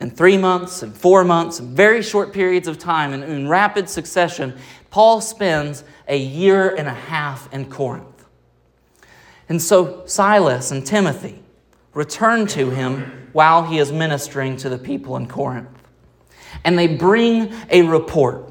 in 0.00 0.10
three 0.10 0.38
months 0.38 0.82
and 0.82 0.96
four 0.96 1.24
months, 1.24 1.58
very 1.58 2.02
short 2.02 2.32
periods 2.32 2.66
of 2.66 2.78
time, 2.78 3.12
and 3.12 3.22
in 3.22 3.48
rapid 3.48 3.88
succession, 3.88 4.56
Paul 4.90 5.20
spends 5.20 5.84
a 6.08 6.16
year 6.16 6.74
and 6.74 6.88
a 6.88 6.94
half 6.94 7.52
in 7.52 7.70
Corinth. 7.70 8.06
And 9.48 9.60
so 9.60 10.04
Silas 10.06 10.70
and 10.70 10.86
Timothy 10.86 11.42
return 11.92 12.46
to 12.48 12.70
him 12.70 13.28
while 13.32 13.64
he 13.64 13.78
is 13.78 13.92
ministering 13.92 14.56
to 14.58 14.68
the 14.68 14.78
people 14.78 15.16
in 15.16 15.26
Corinth. 15.26 15.68
And 16.64 16.78
they 16.78 16.86
bring 16.86 17.52
a 17.68 17.82
report. 17.82 18.49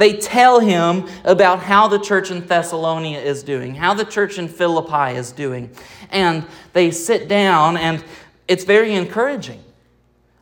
They 0.00 0.14
tell 0.14 0.60
him 0.60 1.06
about 1.24 1.62
how 1.62 1.86
the 1.86 1.98
church 1.98 2.30
in 2.30 2.40
Thessalonia 2.40 3.20
is 3.20 3.42
doing, 3.42 3.74
how 3.74 3.92
the 3.92 4.06
church 4.06 4.38
in 4.38 4.48
Philippi 4.48 5.14
is 5.14 5.30
doing. 5.30 5.68
And 6.08 6.46
they 6.72 6.90
sit 6.90 7.28
down, 7.28 7.76
and 7.76 8.02
it's 8.48 8.64
very 8.64 8.94
encouraging. 8.94 9.62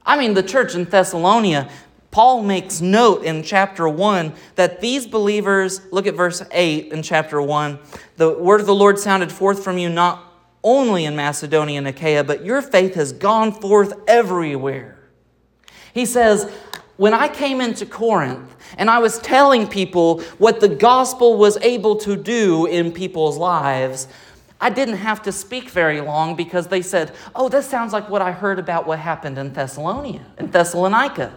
I 0.06 0.16
mean, 0.16 0.34
the 0.34 0.44
church 0.44 0.76
in 0.76 0.84
Thessalonia, 0.84 1.68
Paul 2.12 2.44
makes 2.44 2.80
note 2.80 3.24
in 3.24 3.42
chapter 3.42 3.88
1 3.88 4.32
that 4.54 4.80
these 4.80 5.08
believers, 5.08 5.80
look 5.90 6.06
at 6.06 6.14
verse 6.14 6.40
8 6.52 6.92
in 6.92 7.02
chapter 7.02 7.42
1, 7.42 7.80
the 8.16 8.30
word 8.38 8.60
of 8.60 8.66
the 8.68 8.74
Lord 8.76 8.96
sounded 8.96 9.32
forth 9.32 9.64
from 9.64 9.76
you 9.76 9.88
not 9.88 10.22
only 10.62 11.04
in 11.04 11.16
Macedonia 11.16 11.78
and 11.78 11.88
Achaia, 11.88 12.22
but 12.22 12.44
your 12.44 12.62
faith 12.62 12.94
has 12.94 13.12
gone 13.12 13.50
forth 13.50 13.92
everywhere. 14.06 15.00
He 15.92 16.06
says, 16.06 16.48
When 16.98 17.14
I 17.14 17.28
came 17.28 17.60
into 17.60 17.86
Corinth, 17.86 18.56
and 18.76 18.90
I 18.90 18.98
was 18.98 19.18
telling 19.20 19.66
people 19.66 20.20
what 20.38 20.60
the 20.60 20.68
gospel 20.68 21.38
was 21.38 21.56
able 21.58 21.96
to 21.96 22.16
do 22.16 22.66
in 22.66 22.92
people's 22.92 23.38
lives. 23.38 24.08
I 24.60 24.70
didn't 24.70 24.96
have 24.96 25.22
to 25.22 25.32
speak 25.32 25.70
very 25.70 26.00
long 26.00 26.34
because 26.34 26.66
they 26.66 26.82
said, 26.82 27.14
Oh, 27.34 27.48
this 27.48 27.66
sounds 27.66 27.92
like 27.92 28.10
what 28.10 28.20
I 28.20 28.32
heard 28.32 28.58
about 28.58 28.86
what 28.86 28.98
happened 28.98 29.38
in 29.38 29.46
in 29.46 30.50
Thessalonica. 30.50 31.32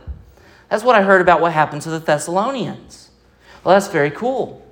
That's 0.69 0.83
what 0.83 0.95
I 0.95 1.03
heard 1.03 1.21
about 1.21 1.41
what 1.41 1.53
happened 1.53 1.83
to 1.83 1.91
the 1.91 1.99
Thessalonians. 1.99 3.11
Well, 3.63 3.75
that's 3.75 3.89
very 3.89 4.11
cool. 4.11 4.65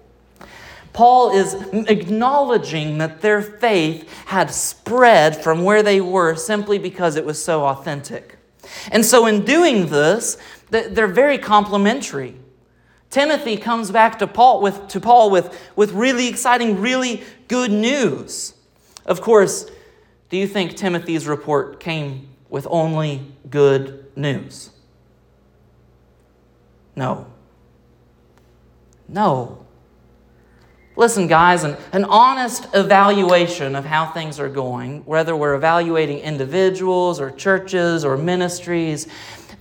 Paul 0.94 1.32
is 1.32 1.54
acknowledging 1.72 2.98
that 2.98 3.22
their 3.22 3.44
faith 3.44 4.12
had 4.26 4.50
spread 4.52 5.42
from 5.42 5.64
where 5.64 5.84
they 5.84 6.02
were 6.02 6.36
simply 6.36 6.80
because 6.80 7.16
it 7.16 7.26
was 7.26 7.42
so 7.42 7.66
authentic. 7.66 8.40
And 8.92 9.06
so, 9.06 9.26
in 9.26 9.46
doing 9.46 9.88
this, 9.88 10.38
they're 10.70 11.08
very 11.08 11.38
complimentary. 11.38 12.36
Timothy 13.10 13.58
comes 13.58 13.90
back 13.90 14.20
to 14.20 14.28
Paul 14.28 14.62
with, 14.62 14.88
to 14.90 15.00
Paul 15.00 15.32
with, 15.32 15.60
with 15.76 15.92
really 15.94 16.28
exciting, 16.28 16.80
really 16.80 17.24
good 17.48 17.72
news. 17.72 18.54
Of 19.06 19.22
course, 19.22 19.70
do 20.30 20.38
you 20.38 20.48
think 20.48 20.76
Timothy's 20.76 21.28
report 21.28 21.80
came 21.80 22.28
with 22.50 22.68
only 22.70 23.22
good 23.50 24.16
news? 24.16 24.70
No. 26.96 27.26
No. 29.08 29.66
Listen, 30.96 31.28
guys, 31.28 31.64
an, 31.64 31.78
an 31.94 32.04
honest 32.04 32.68
evaluation 32.74 33.76
of 33.76 33.86
how 33.86 34.08
things 34.08 34.40
are 34.40 34.50
going, 34.50 35.00
whether 35.06 35.36
we're 35.36 35.56
evaluating 35.56 36.20
individuals 36.20 37.22
or 37.22 37.32
churches 37.32 38.04
or 38.04 38.18
ministries, 38.18 39.08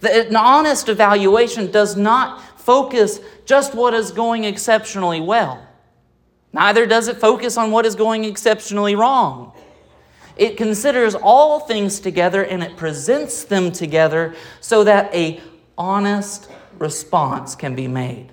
an 0.02 0.36
honest 0.36 0.88
evaluation 0.88 1.70
does 1.70 1.96
not 1.96 2.42
focus 2.58 3.20
just 3.44 3.74
what 3.74 3.94
is 3.94 4.10
going 4.10 4.44
exceptionally 4.44 5.20
well. 5.20 5.66
Neither 6.52 6.86
does 6.86 7.08
it 7.08 7.16
focus 7.16 7.56
on 7.56 7.70
what 7.70 7.86
is 7.86 7.94
going 7.94 8.24
exceptionally 8.24 8.94
wrong. 8.94 9.52
It 10.36 10.56
considers 10.56 11.14
all 11.14 11.60
things 11.60 11.98
together 11.98 12.44
and 12.44 12.62
it 12.62 12.76
presents 12.76 13.44
them 13.44 13.72
together 13.72 14.34
so 14.60 14.84
that 14.84 15.12
a 15.14 15.40
honest 15.76 16.48
response 16.78 17.54
can 17.54 17.74
be 17.74 17.88
made. 17.88 18.30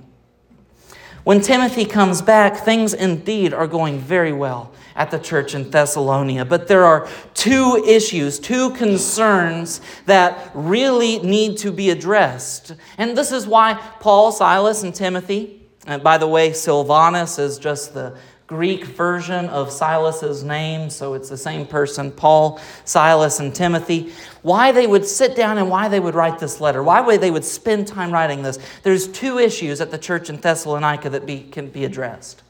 When 1.24 1.42
Timothy 1.42 1.86
comes 1.86 2.22
back, 2.22 2.58
things 2.58 2.94
indeed 2.94 3.54
are 3.54 3.68
going 3.68 4.00
very 4.00 4.32
well 4.32 4.72
at 4.96 5.12
the 5.12 5.20
church 5.20 5.54
in 5.54 5.70
Thessalonia. 5.70 6.46
But 6.46 6.68
there 6.68 6.86
are 6.86 7.08
two 7.34 7.84
issues, 7.86 8.40
two 8.40 8.72
concerns 8.72 9.82
that 10.06 10.52
really 10.54 11.20
need 11.20 11.58
to 11.60 11.72
be 11.72 11.90
addressed. 11.90 12.76
And 12.98 13.18
this 13.18 13.32
is 13.32 13.46
why 13.46 13.74
Paul, 14.00 14.32
Silas, 14.32 14.84
and 14.84 14.96
Timothy, 14.96 15.62
and 15.86 16.02
by 16.02 16.18
the 16.18 16.28
way, 16.28 16.52
Silvanus 16.54 17.38
is 17.38 17.60
just 17.60 17.94
the 17.94 18.18
Greek 18.48 18.86
version 18.86 19.50
of 19.50 19.72
Silas's 19.72 20.44
name, 20.44 20.90
so 20.92 21.16
it's 21.16 21.30
the 21.30 21.38
same 21.38 21.66
person, 21.66 22.12
Paul, 22.12 22.60
Silas, 22.86 23.40
and 23.40 23.54
Timothy. 23.56 24.14
Why 24.44 24.72
they 24.72 24.86
would 24.86 25.06
sit 25.06 25.36
down 25.36 25.58
and 25.58 25.70
why 25.70 25.88
they 25.88 26.00
would 26.00 26.14
write 26.14 26.38
this 26.38 26.62
letter, 26.62 26.84
why 26.84 27.18
they 27.18 27.32
would 27.32 27.46
spend 27.46 27.88
time 27.88 28.12
writing 28.12 28.44
this. 28.44 28.60
There's 28.84 29.08
two 29.08 29.40
issues 29.40 29.82
at 29.82 29.90
the 29.90 29.98
church 29.98 30.30
in 30.30 30.38
Thessalonica 30.38 31.10
that 31.10 31.26
be, 31.26 31.42
can 31.42 31.70
be 31.70 31.86
addressed. 31.86 32.44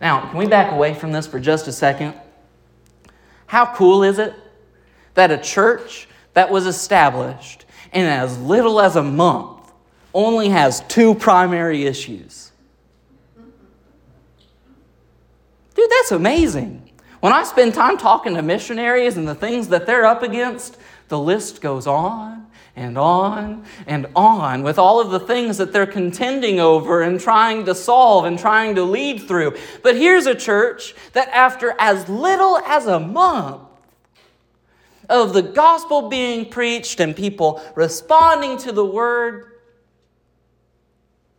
Now, 0.00 0.28
can 0.28 0.36
we 0.36 0.46
back 0.46 0.72
away 0.72 0.94
from 0.94 1.12
this 1.12 1.26
for 1.26 1.40
just 1.40 1.68
a 1.68 1.72
second? 1.72 2.14
How 3.46 3.74
cool 3.74 4.02
is 4.02 4.18
it 4.18 4.34
that 5.14 5.30
a 5.30 5.38
church 5.38 6.08
that 6.34 6.50
was 6.50 6.66
established 6.66 7.64
in 7.92 8.04
as 8.04 8.38
little 8.38 8.80
as 8.80 8.96
a 8.96 9.02
month 9.02 9.72
only 10.12 10.48
has 10.48 10.80
two 10.88 11.14
primary 11.14 11.84
issues? 11.84 12.52
Dude, 15.74 15.90
that's 15.90 16.12
amazing. 16.12 16.90
When 17.20 17.32
I 17.32 17.44
spend 17.44 17.74
time 17.74 17.98
talking 17.98 18.34
to 18.34 18.42
missionaries 18.42 19.16
and 19.16 19.26
the 19.26 19.34
things 19.34 19.68
that 19.68 19.86
they're 19.86 20.06
up 20.06 20.22
against, 20.22 20.78
the 21.08 21.18
list 21.18 21.60
goes 21.60 21.86
on 21.86 22.46
and 22.74 22.98
on 22.98 23.64
and 23.86 24.06
on 24.14 24.62
with 24.62 24.78
all 24.78 25.00
of 25.00 25.10
the 25.10 25.20
things 25.20 25.58
that 25.58 25.72
they're 25.72 25.86
contending 25.86 26.60
over 26.60 27.02
and 27.02 27.20
trying 27.20 27.64
to 27.64 27.74
solve 27.74 28.24
and 28.24 28.38
trying 28.38 28.74
to 28.74 28.82
lead 28.82 29.22
through. 29.22 29.56
But 29.82 29.96
here's 29.96 30.26
a 30.26 30.34
church 30.34 30.94
that, 31.12 31.28
after 31.28 31.74
as 31.78 32.08
little 32.08 32.58
as 32.58 32.86
a 32.86 33.00
month 33.00 33.62
of 35.08 35.32
the 35.32 35.42
gospel 35.42 36.08
being 36.08 36.50
preached 36.50 37.00
and 37.00 37.14
people 37.14 37.62
responding 37.74 38.58
to 38.58 38.72
the 38.72 38.84
word, 38.84 39.52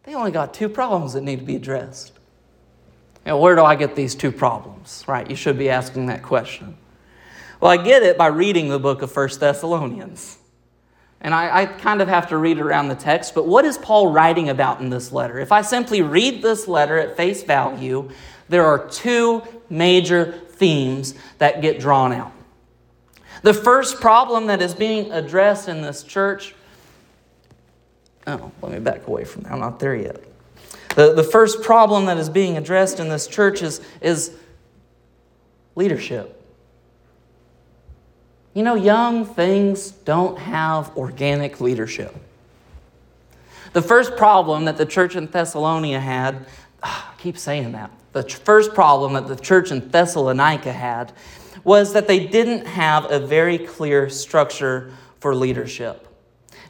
they 0.03 0.15
only 0.15 0.31
got 0.31 0.53
two 0.53 0.69
problems 0.69 1.13
that 1.13 1.21
need 1.21 1.39
to 1.39 1.45
be 1.45 1.57
addressed. 1.57 2.13
Know, 3.25 3.38
where 3.38 3.57
do 3.57 3.63
I 3.63 3.75
get 3.75 3.93
these 3.93 4.15
two 4.15 4.31
problems? 4.31 5.03
Right? 5.05 5.29
You 5.29 5.36
should 5.36 5.57
be 5.57 5.69
asking 5.69 6.05
that 6.05 6.24
question. 6.24 6.77
Well, 7.59 7.71
I 7.71 7.77
get 7.77 8.03
it 8.03 8.17
by 8.17 8.27
reading 8.27 8.69
the 8.69 8.79
book 8.79 9.01
of 9.01 9.11
First 9.11 9.39
Thessalonians. 9.39 10.37
And 11.19 11.33
I, 11.33 11.61
I, 11.61 11.65
kind 11.65 12.01
of 12.01 12.07
have 12.07 12.29
to 12.29 12.37
read 12.37 12.59
around 12.59 12.89
the 12.89 12.95
text, 12.95 13.33
but 13.33 13.47
what 13.47 13.65
is 13.65 13.77
Paul 13.79 14.11
writing 14.11 14.49
about 14.49 14.81
in 14.81 14.91
this 14.91 15.11
letter? 15.11 15.39
If 15.39 15.51
I 15.51 15.63
simply 15.63 16.03
read 16.03 16.43
this 16.43 16.67
letter 16.67 16.99
at 16.99 17.17
face 17.17 17.41
value, 17.41 18.11
there 18.49 18.63
are 18.63 18.87
two 18.87 19.41
major 19.67 20.33
themes 20.51 21.15
that 21.39 21.61
get 21.61 21.79
drawn 21.79 22.13
out. 22.13 22.31
The 23.41 23.53
first 23.53 23.99
problem 23.99 24.45
that 24.47 24.61
is 24.61 24.75
being 24.75 25.11
addressed 25.11 25.67
in 25.67 25.81
this 25.81 26.03
church, 26.03 26.53
oh, 28.27 28.51
let 28.61 28.71
me 28.71 28.79
back 28.79 29.07
away 29.07 29.25
from 29.25 29.41
that. 29.43 29.53
I'm 29.53 29.59
not 29.59 29.79
there 29.79 29.95
yet. 29.95 30.23
The, 30.95 31.13
the 31.13 31.23
first 31.23 31.63
problem 31.63 32.05
that 32.05 32.17
is 32.17 32.29
being 32.29 32.57
addressed 32.57 32.99
in 32.99 33.09
this 33.09 33.25
church 33.25 33.63
is, 33.63 33.81
is 34.01 34.35
leadership. 35.75 36.37
You 38.57 38.63
know, 38.63 38.73
young 38.73 39.23
things 39.23 39.91
don't 39.91 40.35
have 40.39 40.97
organic 40.97 41.61
leadership. 41.61 42.15
The 43.73 43.83
first 43.83 44.17
problem 44.17 44.65
that 44.65 44.77
the 44.77 44.85
church 44.87 45.15
in 45.15 45.27
Thessalonica 45.27 45.99
had, 45.99 46.43
ah, 46.81 47.13
I 47.13 47.21
keep 47.21 47.37
saying 47.37 47.73
that, 47.73 47.91
the 48.13 48.23
first 48.23 48.73
problem 48.73 49.13
that 49.13 49.27
the 49.27 49.35
church 49.35 49.69
in 49.69 49.87
Thessalonica 49.89 50.73
had 50.73 51.13
was 51.63 51.93
that 51.93 52.07
they 52.07 52.25
didn't 52.25 52.65
have 52.65 53.11
a 53.11 53.19
very 53.19 53.59
clear 53.59 54.09
structure 54.09 54.91
for 55.19 55.35
leadership. 55.35 56.07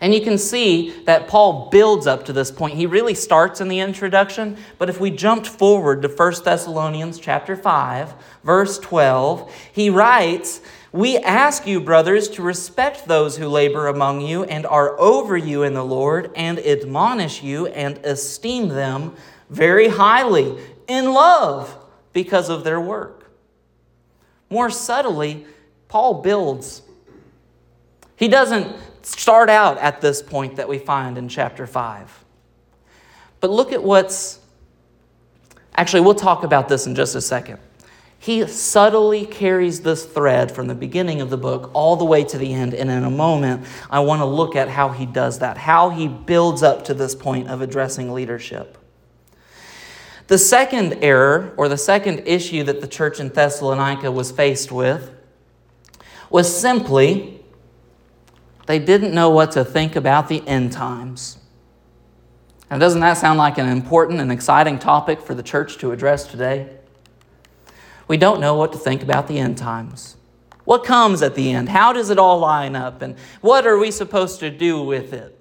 And 0.02 0.14
you 0.14 0.20
can 0.20 0.38
see 0.38 0.92
that 1.06 1.30
Paul 1.30 1.70
builds 1.70 2.06
up 2.06 2.26
to 2.26 2.34
this 2.34 2.52
point. 2.52 2.76
He 2.76 2.86
really 2.86 3.16
starts 3.16 3.62
in 3.62 3.70
the 3.70 3.80
introduction, 3.80 4.58
but 4.78 4.90
if 4.90 5.00
we 5.00 5.10
jumped 5.10 5.48
forward 5.48 6.02
to 6.02 6.10
1 6.10 6.34
Thessalonians 6.44 7.18
chapter 7.18 7.56
5, 7.56 8.14
verse 8.44 8.78
12, 8.78 9.52
he 9.72 9.90
writes, 9.90 10.60
"We 10.92 11.18
ask 11.18 11.68
you, 11.68 11.82
brothers, 11.82 12.30
to 12.30 12.42
respect 12.42 13.08
those 13.08 13.38
who 13.38 13.48
labor 13.48 13.88
among 13.88 14.22
you 14.22 14.44
and 14.46 14.66
are 14.66 15.00
over 15.00 15.36
you 15.36 15.64
in 15.64 15.74
the 15.74 15.86
Lord 15.86 16.32
and 16.36 16.60
admonish 16.60 17.44
you 17.44 17.68
and 17.68 17.98
esteem 18.06 18.70
them 18.70 19.16
very 19.50 19.90
highly 19.90 20.58
in 20.88 21.14
love 21.14 21.76
because 22.14 22.50
of 22.50 22.64
their 22.64 22.80
work." 22.80 23.30
More 24.50 24.70
subtly, 24.70 25.46
Paul 25.90 26.16
builds. 26.16 26.82
He 28.16 28.28
doesn't 28.28 28.76
start 29.02 29.50
out 29.50 29.78
at 29.78 30.02
this 30.02 30.22
point 30.22 30.56
that 30.56 30.68
we 30.68 30.80
find 30.80 31.18
in 31.18 31.30
chapter 31.30 31.68
5. 31.68 32.24
But 33.40 33.52
look 33.52 33.72
at 33.72 33.84
what's. 33.84 34.40
Actually, 35.76 36.02
we'll 36.02 36.16
talk 36.16 36.44
about 36.44 36.68
this 36.70 36.88
in 36.88 36.96
just 36.96 37.14
a 37.14 37.22
second. 37.22 37.60
He 38.20 38.46
subtly 38.48 39.26
carries 39.26 39.82
this 39.82 40.06
thread 40.06 40.52
from 40.52 40.68
the 40.68 40.76
beginning 40.76 41.22
of 41.22 41.30
the 41.30 41.38
book 41.38 41.70
all 41.74 41.96
the 41.96 42.06
way 42.06 42.24
to 42.24 42.38
the 42.38 42.54
end. 42.54 42.74
And 42.74 42.90
in 42.90 43.04
a 43.04 43.10
moment, 43.10 43.66
I 43.90 44.00
want 44.00 44.22
to 44.22 44.26
look 44.26 44.56
at 44.56 44.70
how 44.70 44.90
he 44.90 45.06
does 45.06 45.40
that, 45.40 45.58
how 45.58 45.90
he 45.90 46.08
builds 46.08 46.64
up 46.64 46.86
to 46.86 46.94
this 46.94 47.14
point 47.14 47.48
of 47.48 47.62
addressing 47.62 48.14
leadership. 48.14 48.78
The 50.28 50.38
second 50.38 50.96
error, 51.02 51.54
or 51.56 51.70
the 51.70 51.78
second 51.78 52.28
issue 52.28 52.64
that 52.64 52.82
the 52.82 52.88
church 52.88 53.20
in 53.20 53.30
Thessalonica 53.30 54.12
was 54.12 54.32
faced 54.32 54.72
with, 54.72 55.12
was 56.30 56.54
simply 56.54 57.42
they 58.66 58.80
didn't 58.80 59.14
know 59.14 59.30
what 59.30 59.52
to 59.54 59.64
think 59.64 59.96
about 59.96 60.28
the 60.28 60.46
end 60.46 60.74
times. 60.74 61.38
And 62.70 62.82
doesn't 62.82 63.00
that 63.00 63.14
sound 63.14 63.38
like 63.38 63.58
an 63.58 63.70
important 63.70 64.20
and 64.20 64.30
exciting 64.30 64.78
topic 64.78 65.22
for 65.22 65.34
the 65.34 65.44
church 65.44 65.78
to 65.78 65.94
address 65.94 66.28
today? 66.28 66.77
We 68.08 68.18
don't 68.18 68.40
know 68.40 68.56
what 68.56 68.72
to 68.74 68.78
think 68.78 69.04
about 69.04 69.28
the 69.28 69.40
end 69.40 69.58
times. 69.58 70.16
What 70.64 70.84
comes 70.84 71.22
at 71.22 71.36
the 71.36 71.52
end? 71.52 71.70
How 71.70 71.94
does 71.94 72.10
it 72.10 72.20
all 72.20 72.40
line 72.40 72.76
up? 72.76 73.02
And 73.02 73.16
what 73.42 73.66
are 73.66 73.78
we 73.78 73.92
supposed 73.92 74.40
to 74.42 74.50
do 74.50 74.82
with 74.82 75.14
it? 75.14 75.34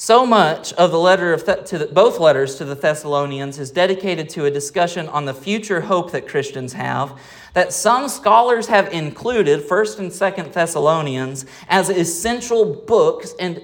So 0.00 0.24
much 0.24 0.72
of 0.74 0.92
the 0.92 0.98
letter 0.98 1.32
of 1.32 1.44
Th- 1.44 1.64
to 1.66 1.78
the, 1.78 1.86
both 1.86 2.20
letters 2.20 2.54
to 2.56 2.64
the 2.64 2.76
Thessalonians 2.76 3.58
is 3.58 3.72
dedicated 3.72 4.28
to 4.30 4.44
a 4.44 4.50
discussion 4.50 5.08
on 5.08 5.24
the 5.24 5.34
future 5.34 5.80
hope 5.80 6.12
that 6.12 6.28
Christians 6.28 6.72
have 6.74 7.18
that 7.54 7.72
some 7.72 8.08
scholars 8.08 8.68
have 8.68 8.92
included 8.92 9.68
1st 9.68 9.98
and 9.98 10.10
2nd 10.12 10.52
Thessalonians 10.52 11.46
as 11.68 11.88
essential 11.88 12.64
books 12.64 13.34
in, 13.40 13.56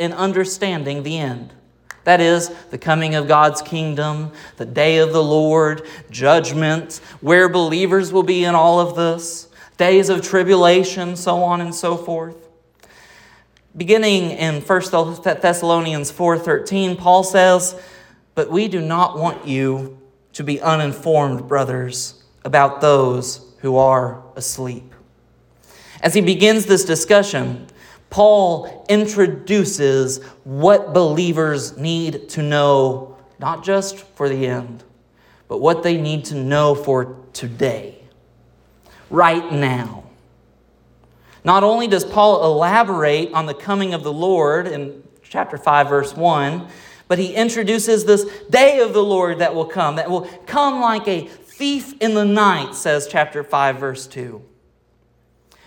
in 0.00 0.12
understanding 0.12 1.04
the 1.04 1.18
end. 1.18 1.52
That 2.04 2.20
is, 2.20 2.50
the 2.70 2.78
coming 2.78 3.14
of 3.14 3.28
God's 3.28 3.60
kingdom, 3.62 4.32
the 4.56 4.64
day 4.64 4.98
of 4.98 5.12
the 5.12 5.22
Lord, 5.22 5.86
judgment, 6.10 7.00
where 7.20 7.48
believers 7.48 8.12
will 8.12 8.22
be 8.22 8.44
in 8.44 8.54
all 8.54 8.80
of 8.80 8.96
this, 8.96 9.48
days 9.76 10.08
of 10.08 10.22
tribulation, 10.22 11.16
so 11.16 11.42
on 11.42 11.60
and 11.60 11.74
so 11.74 11.96
forth. 11.96 12.36
Beginning 13.76 14.30
in 14.32 14.60
1 14.60 15.22
Thessalonians 15.22 16.10
4:13, 16.10 16.96
Paul 16.96 17.22
says, 17.22 17.76
"But 18.34 18.50
we 18.50 18.66
do 18.66 18.80
not 18.80 19.18
want 19.18 19.46
you 19.46 19.98
to 20.32 20.42
be 20.42 20.60
uninformed, 20.60 21.46
brothers, 21.46 22.14
about 22.44 22.80
those 22.80 23.40
who 23.58 23.76
are 23.76 24.22
asleep." 24.34 24.92
As 26.02 26.14
he 26.14 26.20
begins 26.20 26.66
this 26.66 26.84
discussion, 26.84 27.66
Paul 28.10 28.84
introduces 28.88 30.22
what 30.44 30.92
believers 30.92 31.76
need 31.76 32.28
to 32.30 32.42
know, 32.42 33.16
not 33.38 33.64
just 33.64 33.98
for 34.00 34.28
the 34.28 34.46
end, 34.46 34.82
but 35.46 35.58
what 35.58 35.82
they 35.82 35.96
need 35.96 36.24
to 36.26 36.34
know 36.34 36.74
for 36.74 37.16
today, 37.32 37.98
right 39.08 39.52
now. 39.52 40.04
Not 41.44 41.64
only 41.64 41.86
does 41.86 42.04
Paul 42.04 42.44
elaborate 42.44 43.32
on 43.32 43.46
the 43.46 43.54
coming 43.54 43.94
of 43.94 44.02
the 44.02 44.12
Lord 44.12 44.66
in 44.66 45.02
chapter 45.22 45.56
5, 45.56 45.88
verse 45.88 46.14
1, 46.14 46.68
but 47.08 47.18
he 47.18 47.34
introduces 47.34 48.04
this 48.04 48.24
day 48.50 48.80
of 48.80 48.92
the 48.92 49.02
Lord 49.02 49.38
that 49.38 49.54
will 49.54 49.64
come, 49.64 49.96
that 49.96 50.10
will 50.10 50.28
come 50.46 50.80
like 50.80 51.08
a 51.08 51.26
thief 51.26 51.94
in 52.00 52.14
the 52.14 52.24
night, 52.24 52.74
says 52.74 53.08
chapter 53.08 53.42
5, 53.42 53.78
verse 53.78 54.06
2. 54.06 54.42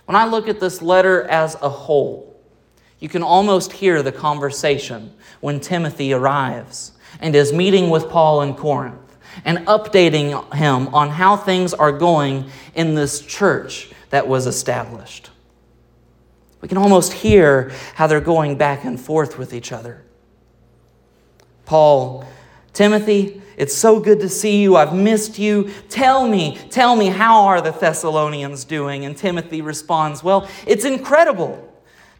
When 0.05 0.15
I 0.15 0.25
look 0.25 0.47
at 0.47 0.59
this 0.59 0.81
letter 0.81 1.23
as 1.23 1.55
a 1.61 1.69
whole, 1.69 2.32
you 3.03 3.09
can 3.09 3.21
almost 3.21 3.73
hear 3.73 4.01
the 4.01 4.13
conversation 4.13 5.13
when 5.41 5.59
Timothy 5.59 6.13
arrives 6.13 6.93
and 7.19 7.35
is 7.35 7.51
meeting 7.51 7.89
with 7.89 8.07
Paul 8.07 8.43
in 8.43 8.53
Corinth 8.55 9.17
and 9.43 9.57
updating 9.67 10.53
him 10.53 10.87
on 10.95 11.09
how 11.09 11.35
things 11.35 11.73
are 11.73 11.91
going 11.91 12.49
in 12.75 12.95
this 12.95 13.19
church 13.19 13.91
that 14.09 14.25
was 14.25 14.47
established. 14.47 15.31
We 16.61 16.69
can 16.69 16.77
almost 16.77 17.11
hear 17.11 17.73
how 17.95 18.07
they're 18.07 18.21
going 18.21 18.57
back 18.57 18.85
and 18.85 18.97
forth 18.97 19.37
with 19.37 19.53
each 19.53 19.73
other. 19.73 20.01
Paul, 21.65 22.23
Timothy, 22.71 23.41
it's 23.57 23.75
so 23.75 23.99
good 23.99 24.21
to 24.21 24.29
see 24.29 24.61
you. 24.61 24.77
I've 24.77 24.95
missed 24.95 25.37
you. 25.37 25.73
Tell 25.89 26.25
me, 26.25 26.57
tell 26.69 26.95
me, 26.95 27.07
how 27.07 27.47
are 27.47 27.59
the 27.59 27.71
Thessalonians 27.71 28.63
doing? 28.63 29.03
And 29.03 29.17
Timothy 29.17 29.61
responds, 29.61 30.23
Well, 30.23 30.47
it's 30.65 30.85
incredible. 30.85 31.72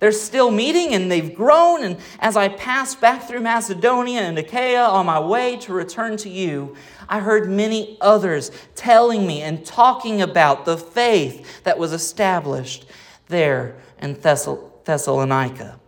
They're 0.03 0.11
still 0.11 0.51
meeting 0.51 0.93
and 0.93 1.09
they've 1.09 1.33
grown. 1.33 1.81
And 1.81 1.95
as 2.19 2.35
I 2.35 2.49
passed 2.49 2.99
back 2.99 3.25
through 3.25 3.39
Macedonia 3.39 4.19
and 4.19 4.37
Achaia 4.37 4.83
on 4.83 5.05
my 5.05 5.17
way 5.17 5.55
to 5.61 5.71
return 5.71 6.17
to 6.17 6.29
you, 6.29 6.75
I 7.07 7.21
heard 7.21 7.49
many 7.49 7.97
others 8.01 8.51
telling 8.75 9.25
me 9.25 9.41
and 9.43 9.65
talking 9.65 10.21
about 10.21 10.65
the 10.65 10.77
faith 10.77 11.63
that 11.63 11.79
was 11.79 11.93
established 11.93 12.85
there 13.29 13.77
in 14.01 14.15
Thessalonica. 14.19 15.79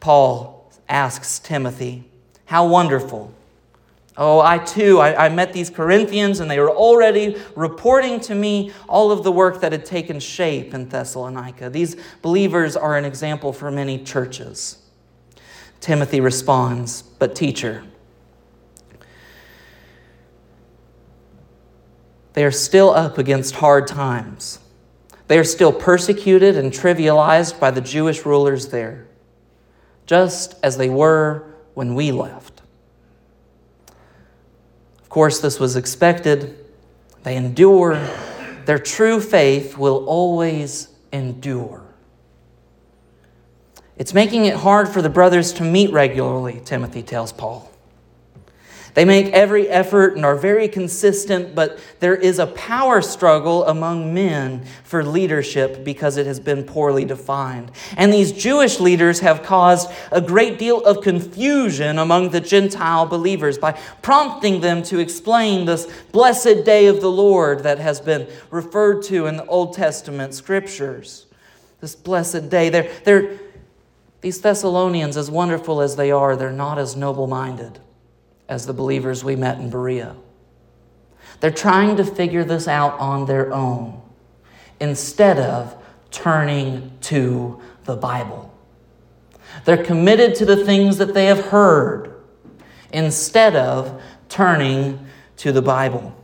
Paul 0.00 0.70
asks 0.86 1.38
Timothy, 1.38 2.04
How 2.44 2.68
wonderful. 2.68 3.32
Oh, 4.20 4.40
I 4.40 4.58
too, 4.58 4.98
I, 4.98 5.26
I, 5.26 5.28
met 5.28 5.52
these 5.52 5.70
Corinthians 5.70 6.40
and 6.40 6.50
they 6.50 6.58
were 6.58 6.72
already 6.72 7.36
reporting 7.54 8.18
to 8.22 8.34
me 8.34 8.72
all 8.88 9.12
of 9.12 9.22
the 9.22 9.30
work 9.30 9.60
that 9.60 9.70
had 9.70 9.84
taken 9.84 10.18
shape 10.18 10.74
in 10.74 10.88
Thessalonica. 10.88 11.70
These 11.70 11.94
believers 12.20 12.76
are 12.76 12.96
an 12.96 13.04
example 13.04 13.52
for 13.52 13.70
many 13.70 14.02
churches. 14.02 14.78
Timothy 15.78 16.18
responds, 16.18 17.02
But 17.02 17.36
teacher, 17.36 17.84
they 22.32 22.44
are 22.44 22.50
still 22.50 22.90
up 22.90 23.18
against 23.18 23.54
hard 23.54 23.86
times. 23.86 24.58
They 25.28 25.38
are 25.38 25.44
still 25.44 25.72
persecuted 25.72 26.56
and 26.56 26.72
trivialized 26.72 27.60
by 27.60 27.70
the 27.70 27.80
Jewish 27.80 28.26
rulers 28.26 28.70
there, 28.70 29.06
just 30.06 30.56
as 30.64 30.76
they 30.76 30.88
were 30.88 31.54
when 31.74 31.94
we 31.94 32.10
left. 32.10 32.57
Of 35.08 35.10
course, 35.10 35.40
this 35.40 35.58
was 35.58 35.74
expected. 35.74 36.66
They 37.22 37.34
endure. 37.34 37.94
Their 38.66 38.78
true 38.78 39.22
faith 39.22 39.78
will 39.78 40.04
always 40.04 40.88
endure. 41.14 41.82
It's 43.96 44.12
making 44.12 44.44
it 44.44 44.56
hard 44.56 44.86
for 44.86 45.00
the 45.00 45.08
brothers 45.08 45.54
to 45.54 45.62
meet 45.62 45.92
regularly, 45.92 46.60
Timothy 46.62 47.02
tells 47.02 47.32
Paul. 47.32 47.67
They 48.98 49.04
make 49.04 49.26
every 49.26 49.68
effort 49.68 50.16
and 50.16 50.24
are 50.24 50.34
very 50.34 50.66
consistent, 50.66 51.54
but 51.54 51.78
there 52.00 52.16
is 52.16 52.40
a 52.40 52.48
power 52.48 53.00
struggle 53.00 53.64
among 53.64 54.12
men 54.12 54.64
for 54.82 55.04
leadership 55.04 55.84
because 55.84 56.16
it 56.16 56.26
has 56.26 56.40
been 56.40 56.64
poorly 56.64 57.04
defined. 57.04 57.70
And 57.96 58.12
these 58.12 58.32
Jewish 58.32 58.80
leaders 58.80 59.20
have 59.20 59.44
caused 59.44 59.88
a 60.10 60.20
great 60.20 60.58
deal 60.58 60.84
of 60.84 61.04
confusion 61.04 61.96
among 61.96 62.30
the 62.30 62.40
Gentile 62.40 63.06
believers 63.06 63.56
by 63.56 63.78
prompting 64.02 64.62
them 64.62 64.82
to 64.82 64.98
explain 64.98 65.64
this 65.64 65.86
blessed 66.10 66.64
day 66.64 66.86
of 66.86 67.00
the 67.00 67.08
Lord 67.08 67.62
that 67.62 67.78
has 67.78 68.00
been 68.00 68.26
referred 68.50 69.04
to 69.04 69.26
in 69.26 69.36
the 69.36 69.46
Old 69.46 69.74
Testament 69.74 70.34
scriptures. 70.34 71.26
This 71.80 71.94
blessed 71.94 72.50
day. 72.50 72.68
They're, 72.68 72.90
they're, 73.04 73.38
these 74.22 74.40
Thessalonians, 74.40 75.16
as 75.16 75.30
wonderful 75.30 75.82
as 75.82 75.94
they 75.94 76.10
are, 76.10 76.34
they're 76.34 76.50
not 76.50 76.80
as 76.80 76.96
noble 76.96 77.28
minded 77.28 77.78
as 78.48 78.66
the 78.66 78.72
believers 78.72 79.22
we 79.22 79.36
met 79.36 79.58
in 79.58 79.70
Berea. 79.70 80.16
They're 81.40 81.50
trying 81.50 81.96
to 81.96 82.04
figure 82.04 82.44
this 82.44 82.66
out 82.66 82.98
on 82.98 83.26
their 83.26 83.52
own 83.52 84.00
instead 84.80 85.38
of 85.38 85.76
turning 86.10 86.92
to 87.02 87.60
the 87.84 87.96
Bible. 87.96 88.54
They're 89.64 89.82
committed 89.82 90.34
to 90.36 90.44
the 90.44 90.64
things 90.64 90.98
that 90.98 91.14
they 91.14 91.26
have 91.26 91.46
heard 91.46 92.14
instead 92.92 93.56
of 93.56 94.02
turning 94.28 95.06
to 95.38 95.52
the 95.52 95.62
Bible. 95.62 96.14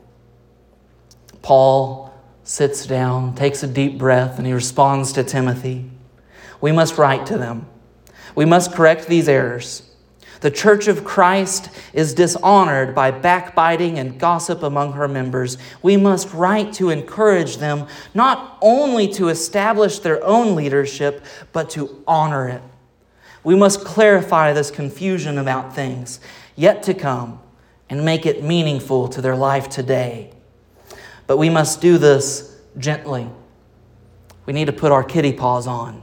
Paul 1.42 2.14
sits 2.42 2.86
down, 2.86 3.34
takes 3.34 3.62
a 3.62 3.66
deep 3.66 3.98
breath, 3.98 4.38
and 4.38 4.46
he 4.46 4.52
responds 4.52 5.12
to 5.12 5.24
Timothy. 5.24 5.90
We 6.60 6.72
must 6.72 6.96
write 6.98 7.26
to 7.26 7.38
them. 7.38 7.66
We 8.34 8.44
must 8.44 8.72
correct 8.72 9.06
these 9.06 9.28
errors. 9.28 9.82
The 10.44 10.50
church 10.50 10.88
of 10.88 11.04
Christ 11.04 11.70
is 11.94 12.12
dishonored 12.12 12.94
by 12.94 13.10
backbiting 13.10 13.98
and 13.98 14.20
gossip 14.20 14.62
among 14.62 14.92
her 14.92 15.08
members. 15.08 15.56
We 15.80 15.96
must 15.96 16.34
write 16.34 16.74
to 16.74 16.90
encourage 16.90 17.56
them 17.56 17.86
not 18.12 18.58
only 18.60 19.08
to 19.14 19.28
establish 19.28 20.00
their 20.00 20.22
own 20.22 20.54
leadership, 20.54 21.24
but 21.54 21.70
to 21.70 22.04
honor 22.06 22.46
it. 22.46 22.60
We 23.42 23.54
must 23.56 23.86
clarify 23.86 24.52
this 24.52 24.70
confusion 24.70 25.38
about 25.38 25.74
things 25.74 26.20
yet 26.56 26.82
to 26.82 26.92
come 26.92 27.40
and 27.88 28.04
make 28.04 28.26
it 28.26 28.44
meaningful 28.44 29.08
to 29.08 29.22
their 29.22 29.36
life 29.36 29.70
today. 29.70 30.30
But 31.26 31.38
we 31.38 31.48
must 31.48 31.80
do 31.80 31.96
this 31.96 32.54
gently. 32.76 33.30
We 34.44 34.52
need 34.52 34.66
to 34.66 34.74
put 34.74 34.92
our 34.92 35.04
kitty 35.04 35.32
paws 35.32 35.66
on 35.66 36.02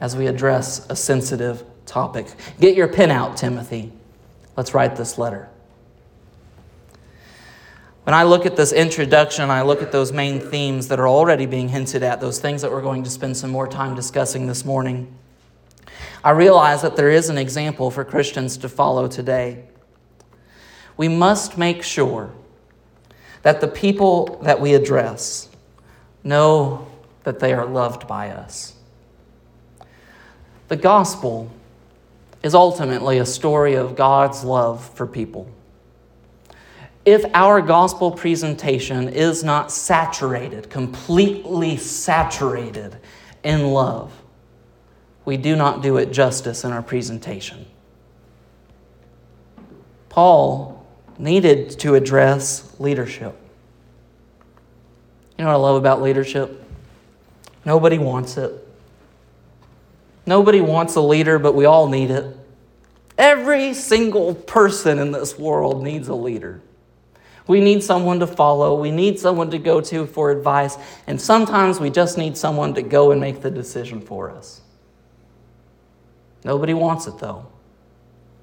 as 0.00 0.16
we 0.16 0.26
address 0.26 0.84
a 0.90 0.96
sensitive 0.96 1.62
topic. 1.86 2.26
Get 2.60 2.76
your 2.76 2.88
pen 2.88 3.10
out, 3.10 3.36
Timothy. 3.36 3.92
Let's 4.56 4.74
write 4.74 4.96
this 4.96 5.18
letter. 5.18 5.48
When 8.04 8.14
I 8.14 8.24
look 8.24 8.46
at 8.46 8.56
this 8.56 8.72
introduction, 8.72 9.48
I 9.48 9.62
look 9.62 9.80
at 9.80 9.92
those 9.92 10.12
main 10.12 10.40
themes 10.40 10.88
that 10.88 10.98
are 10.98 11.08
already 11.08 11.46
being 11.46 11.68
hinted 11.68 12.02
at, 12.02 12.20
those 12.20 12.40
things 12.40 12.62
that 12.62 12.70
we're 12.70 12.82
going 12.82 13.04
to 13.04 13.10
spend 13.10 13.36
some 13.36 13.50
more 13.50 13.68
time 13.68 13.94
discussing 13.94 14.48
this 14.48 14.64
morning. 14.64 15.14
I 16.24 16.30
realize 16.30 16.82
that 16.82 16.96
there 16.96 17.10
is 17.10 17.28
an 17.28 17.38
example 17.38 17.90
for 17.90 18.04
Christians 18.04 18.56
to 18.58 18.68
follow 18.68 19.06
today. 19.06 19.64
We 20.96 21.08
must 21.08 21.56
make 21.56 21.84
sure 21.84 22.32
that 23.42 23.60
the 23.60 23.68
people 23.68 24.40
that 24.42 24.60
we 24.60 24.74
address 24.74 25.48
know 26.24 26.88
that 27.22 27.38
they 27.38 27.52
are 27.52 27.66
loved 27.66 28.08
by 28.08 28.30
us. 28.30 28.74
The 30.68 30.76
gospel 30.76 31.50
is 32.42 32.54
ultimately 32.54 33.18
a 33.18 33.26
story 33.26 33.74
of 33.74 33.96
God's 33.96 34.44
love 34.44 34.88
for 34.94 35.06
people. 35.06 35.48
If 37.04 37.24
our 37.34 37.60
gospel 37.60 38.12
presentation 38.12 39.08
is 39.08 39.42
not 39.42 39.72
saturated, 39.72 40.70
completely 40.70 41.76
saturated 41.76 42.96
in 43.42 43.68
love, 43.68 44.12
we 45.24 45.36
do 45.36 45.56
not 45.56 45.82
do 45.82 45.96
it 45.96 46.12
justice 46.12 46.64
in 46.64 46.72
our 46.72 46.82
presentation. 46.82 47.66
Paul 50.08 50.86
needed 51.18 51.70
to 51.80 51.94
address 51.94 52.74
leadership. 52.78 53.36
You 55.38 55.44
know 55.44 55.50
what 55.50 55.54
I 55.54 55.56
love 55.56 55.76
about 55.76 56.02
leadership? 56.02 56.62
Nobody 57.64 57.98
wants 57.98 58.36
it. 58.36 58.61
Nobody 60.24 60.60
wants 60.60 60.94
a 60.94 61.00
leader, 61.00 61.38
but 61.38 61.54
we 61.54 61.64
all 61.64 61.88
need 61.88 62.10
it. 62.10 62.36
Every 63.18 63.74
single 63.74 64.34
person 64.34 64.98
in 64.98 65.12
this 65.12 65.38
world 65.38 65.82
needs 65.82 66.08
a 66.08 66.14
leader. 66.14 66.60
We 67.46 67.60
need 67.60 67.82
someone 67.82 68.20
to 68.20 68.26
follow. 68.26 68.80
We 68.80 68.90
need 68.90 69.18
someone 69.18 69.50
to 69.50 69.58
go 69.58 69.80
to 69.80 70.06
for 70.06 70.30
advice. 70.30 70.76
And 71.06 71.20
sometimes 71.20 71.80
we 71.80 71.90
just 71.90 72.16
need 72.16 72.36
someone 72.36 72.74
to 72.74 72.82
go 72.82 73.10
and 73.10 73.20
make 73.20 73.42
the 73.42 73.50
decision 73.50 74.00
for 74.00 74.30
us. 74.30 74.60
Nobody 76.44 76.74
wants 76.74 77.06
it, 77.06 77.18
though. 77.18 77.46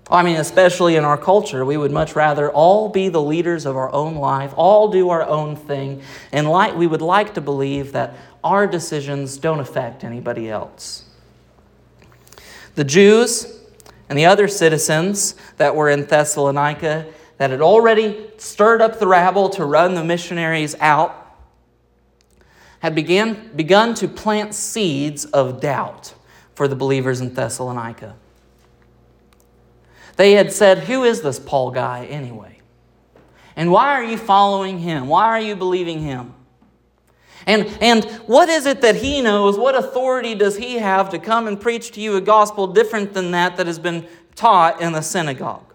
I 0.09 0.23
mean, 0.23 0.37
especially 0.37 0.95
in 0.95 1.05
our 1.05 1.17
culture, 1.17 1.63
we 1.63 1.77
would 1.77 1.91
much 1.91 2.15
rather 2.15 2.49
all 2.49 2.89
be 2.89 3.09
the 3.09 3.21
leaders 3.21 3.65
of 3.65 3.77
our 3.77 3.91
own 3.93 4.15
life, 4.15 4.53
all 4.55 4.87
do 4.89 5.09
our 5.09 5.21
own 5.21 5.55
thing, 5.55 6.01
and 6.31 6.49
like, 6.49 6.75
we 6.75 6.87
would 6.87 7.01
like 7.01 7.35
to 7.35 7.41
believe 7.41 7.91
that 7.91 8.15
our 8.43 8.65
decisions 8.65 9.37
don't 9.37 9.59
affect 9.59 10.03
anybody 10.03 10.49
else. 10.49 11.08
The 12.79 12.85
Jews 12.85 13.59
and 14.07 14.17
the 14.17 14.25
other 14.25 14.47
citizens 14.47 15.35
that 15.57 15.75
were 15.75 15.89
in 15.89 16.05
Thessalonica 16.05 17.07
that 17.35 17.49
had 17.49 17.59
already 17.59 18.29
stirred 18.37 18.81
up 18.81 18.99
the 18.99 19.05
rabble 19.05 19.49
to 19.49 19.65
run 19.65 19.95
the 19.95 20.03
missionaries 20.05 20.75
out 20.79 21.35
had 22.79 22.95
began, 22.95 23.51
begun 23.53 23.95
to 23.95 24.07
plant 24.07 24.55
seeds 24.55 25.25
of 25.25 25.59
doubt 25.59 26.13
for 26.55 26.69
the 26.69 26.75
believers 26.77 27.19
in 27.19 27.33
Thessalonica. 27.33 28.15
They 30.15 30.31
had 30.31 30.53
said, 30.53 30.77
Who 30.85 31.03
is 31.03 31.21
this 31.21 31.37
Paul 31.37 31.71
guy 31.71 32.05
anyway? 32.05 32.61
And 33.57 33.73
why 33.73 33.87
are 33.87 34.05
you 34.05 34.17
following 34.17 34.79
him? 34.79 35.09
Why 35.09 35.25
are 35.25 35.41
you 35.41 35.57
believing 35.57 35.99
him? 35.99 36.33
And, 37.49 37.65
and 37.81 38.05
what 38.27 38.47
is 38.47 38.67
it 38.67 38.81
that 38.81 38.97
he 38.97 39.23
knows? 39.23 39.57
What 39.57 39.73
authority 39.73 40.35
does 40.35 40.55
he 40.55 40.75
have 40.75 41.09
to 41.09 41.17
come 41.17 41.47
and 41.47 41.59
preach 41.59 41.89
to 41.93 41.99
you 41.99 42.15
a 42.15 42.21
gospel 42.21 42.67
different 42.67 43.13
than 43.13 43.31
that 43.31 43.57
that 43.57 43.65
has 43.65 43.79
been 43.79 44.07
taught 44.35 44.79
in 44.79 44.93
the 44.93 45.01
synagogue? 45.01 45.73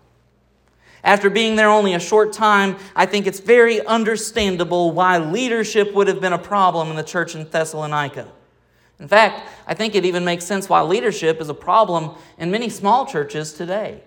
After 1.03 1.29
being 1.29 1.57
there 1.57 1.69
only 1.69 1.95
a 1.95 1.99
short 1.99 2.33
time, 2.33 2.77
I 2.95 3.07
think 3.07 3.27
it's 3.27 3.41
very 3.41 3.85
understandable 3.85 4.93
why 4.93 5.19
leadership 5.19 5.93
would 5.95 6.07
have 6.07 6.21
been 6.21 6.33
a 6.33 6.39
problem 6.39 6.91
in 6.91 6.97
the 6.97 7.03
church 7.03 7.35
in 7.35 7.45
Thessalonica. 7.45 8.29
In 9.01 9.09
fact, 9.09 9.51
I 9.67 9.75
think 9.75 9.97
it 9.97 10.05
even 10.05 10.25
makes 10.25 10.45
sense 10.45 10.69
why 10.69 10.81
leadership 10.83 11.41
is 11.41 11.49
a 11.49 11.55
problem 11.55 12.17
in 12.39 12.53
many 12.53 12.69
small 12.69 13.05
churches 13.05 13.53
today. 13.53 14.01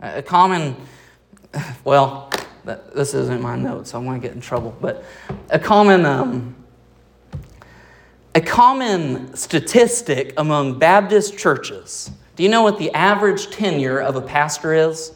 A 0.00 0.20
common, 0.20 0.74
well, 1.84 2.28
this 2.66 3.14
isn't 3.14 3.40
my 3.40 3.56
notes, 3.56 3.90
so 3.90 3.98
I'm 3.98 4.04
going 4.04 4.20
to 4.20 4.26
get 4.26 4.34
in 4.34 4.40
trouble. 4.40 4.76
But 4.80 5.04
a 5.50 5.58
common, 5.58 6.04
um, 6.04 6.56
a 8.34 8.40
common 8.40 9.34
statistic 9.36 10.34
among 10.36 10.78
Baptist 10.78 11.38
churches. 11.38 12.10
Do 12.34 12.42
you 12.42 12.48
know 12.48 12.62
what 12.62 12.78
the 12.78 12.90
average 12.92 13.50
tenure 13.50 13.98
of 13.98 14.16
a 14.16 14.20
pastor 14.20 14.74
is? 14.74 15.12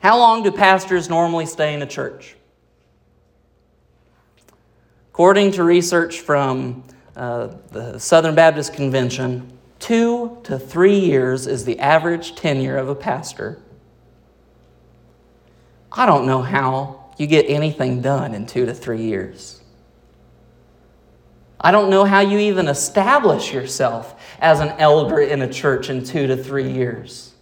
How 0.00 0.18
long 0.18 0.44
do 0.44 0.52
pastors 0.52 1.08
normally 1.08 1.46
stay 1.46 1.74
in 1.74 1.82
a 1.82 1.86
church? 1.86 2.36
According 5.10 5.52
to 5.52 5.64
research 5.64 6.20
from 6.20 6.84
uh, 7.16 7.48
the 7.72 7.98
Southern 7.98 8.34
Baptist 8.34 8.74
Convention, 8.74 9.58
two 9.78 10.38
to 10.44 10.58
three 10.58 10.98
years 10.98 11.46
is 11.46 11.64
the 11.64 11.78
average 11.80 12.36
tenure 12.36 12.76
of 12.76 12.88
a 12.88 12.94
pastor 12.94 13.58
I 15.92 16.06
don't 16.06 16.26
know 16.26 16.42
how 16.42 17.12
you 17.16 17.26
get 17.26 17.46
anything 17.48 18.02
done 18.02 18.34
in 18.34 18.46
two 18.46 18.66
to 18.66 18.74
three 18.74 19.02
years. 19.02 19.60
I 21.60 21.70
don't 21.70 21.90
know 21.90 22.04
how 22.04 22.20
you 22.20 22.38
even 22.38 22.68
establish 22.68 23.52
yourself 23.52 24.20
as 24.40 24.60
an 24.60 24.68
elder 24.78 25.20
in 25.20 25.42
a 25.42 25.50
church 25.50 25.88
in 25.88 26.04
two 26.04 26.26
to 26.26 26.36
three 26.36 26.70
years. 26.70 27.32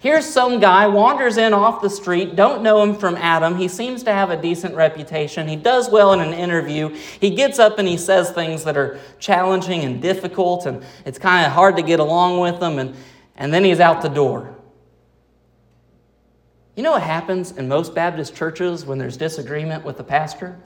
Here's 0.00 0.24
some 0.24 0.60
guy 0.60 0.86
wanders 0.86 1.36
in 1.36 1.52
off 1.52 1.82
the 1.82 1.90
street, 1.90 2.34
don't 2.34 2.62
know 2.62 2.82
him 2.82 2.94
from 2.94 3.16
Adam. 3.16 3.56
He 3.56 3.68
seems 3.68 4.02
to 4.04 4.12
have 4.12 4.30
a 4.30 4.40
decent 4.40 4.74
reputation. 4.74 5.46
He 5.46 5.56
does 5.56 5.90
well 5.90 6.14
in 6.14 6.20
an 6.20 6.32
interview. 6.32 6.88
He 7.20 7.34
gets 7.34 7.58
up 7.58 7.78
and 7.78 7.86
he 7.86 7.98
says 7.98 8.30
things 8.30 8.64
that 8.64 8.78
are 8.78 8.98
challenging 9.18 9.84
and 9.84 10.00
difficult, 10.00 10.64
and 10.64 10.82
it's 11.04 11.18
kind 11.18 11.44
of 11.44 11.52
hard 11.52 11.76
to 11.76 11.82
get 11.82 12.00
along 12.00 12.40
with 12.40 12.60
them, 12.60 12.78
and, 12.78 12.96
and 13.36 13.52
then 13.52 13.62
he's 13.62 13.78
out 13.78 14.00
the 14.00 14.08
door. 14.08 14.56
You 16.76 16.82
know 16.82 16.92
what 16.92 17.02
happens 17.02 17.52
in 17.52 17.68
most 17.68 17.94
Baptist 17.94 18.34
churches 18.34 18.86
when 18.86 18.98
there's 18.98 19.16
disagreement 19.16 19.84
with 19.84 19.96
the 19.96 20.04
pastor? 20.04 20.58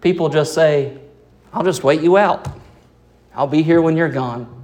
People 0.00 0.28
just 0.28 0.54
say, 0.54 0.98
I'll 1.52 1.64
just 1.64 1.82
wait 1.82 2.00
you 2.00 2.16
out. 2.16 2.48
I'll 3.34 3.46
be 3.46 3.62
here 3.62 3.82
when 3.82 3.96
you're 3.96 4.08
gone. 4.08 4.54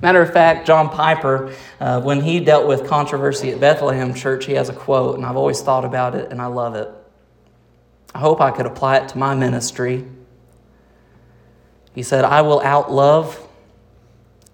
Matter 0.00 0.22
of 0.22 0.32
fact, 0.32 0.66
John 0.66 0.88
Piper, 0.88 1.54
uh, 1.80 2.00
when 2.00 2.20
he 2.20 2.40
dealt 2.40 2.66
with 2.66 2.86
controversy 2.86 3.52
at 3.52 3.60
Bethlehem 3.60 4.14
Church, 4.14 4.46
he 4.46 4.52
has 4.54 4.68
a 4.68 4.72
quote, 4.72 5.16
and 5.16 5.26
I've 5.26 5.36
always 5.36 5.60
thought 5.60 5.84
about 5.84 6.14
it, 6.14 6.30
and 6.30 6.40
I 6.40 6.46
love 6.46 6.74
it. 6.74 6.88
I 8.14 8.18
hope 8.18 8.40
I 8.40 8.50
could 8.50 8.66
apply 8.66 8.98
it 8.98 9.08
to 9.10 9.18
my 9.18 9.34
ministry. 9.34 10.04
He 11.94 12.02
said, 12.02 12.24
I 12.24 12.42
will 12.42 12.60
outlove 12.60 13.38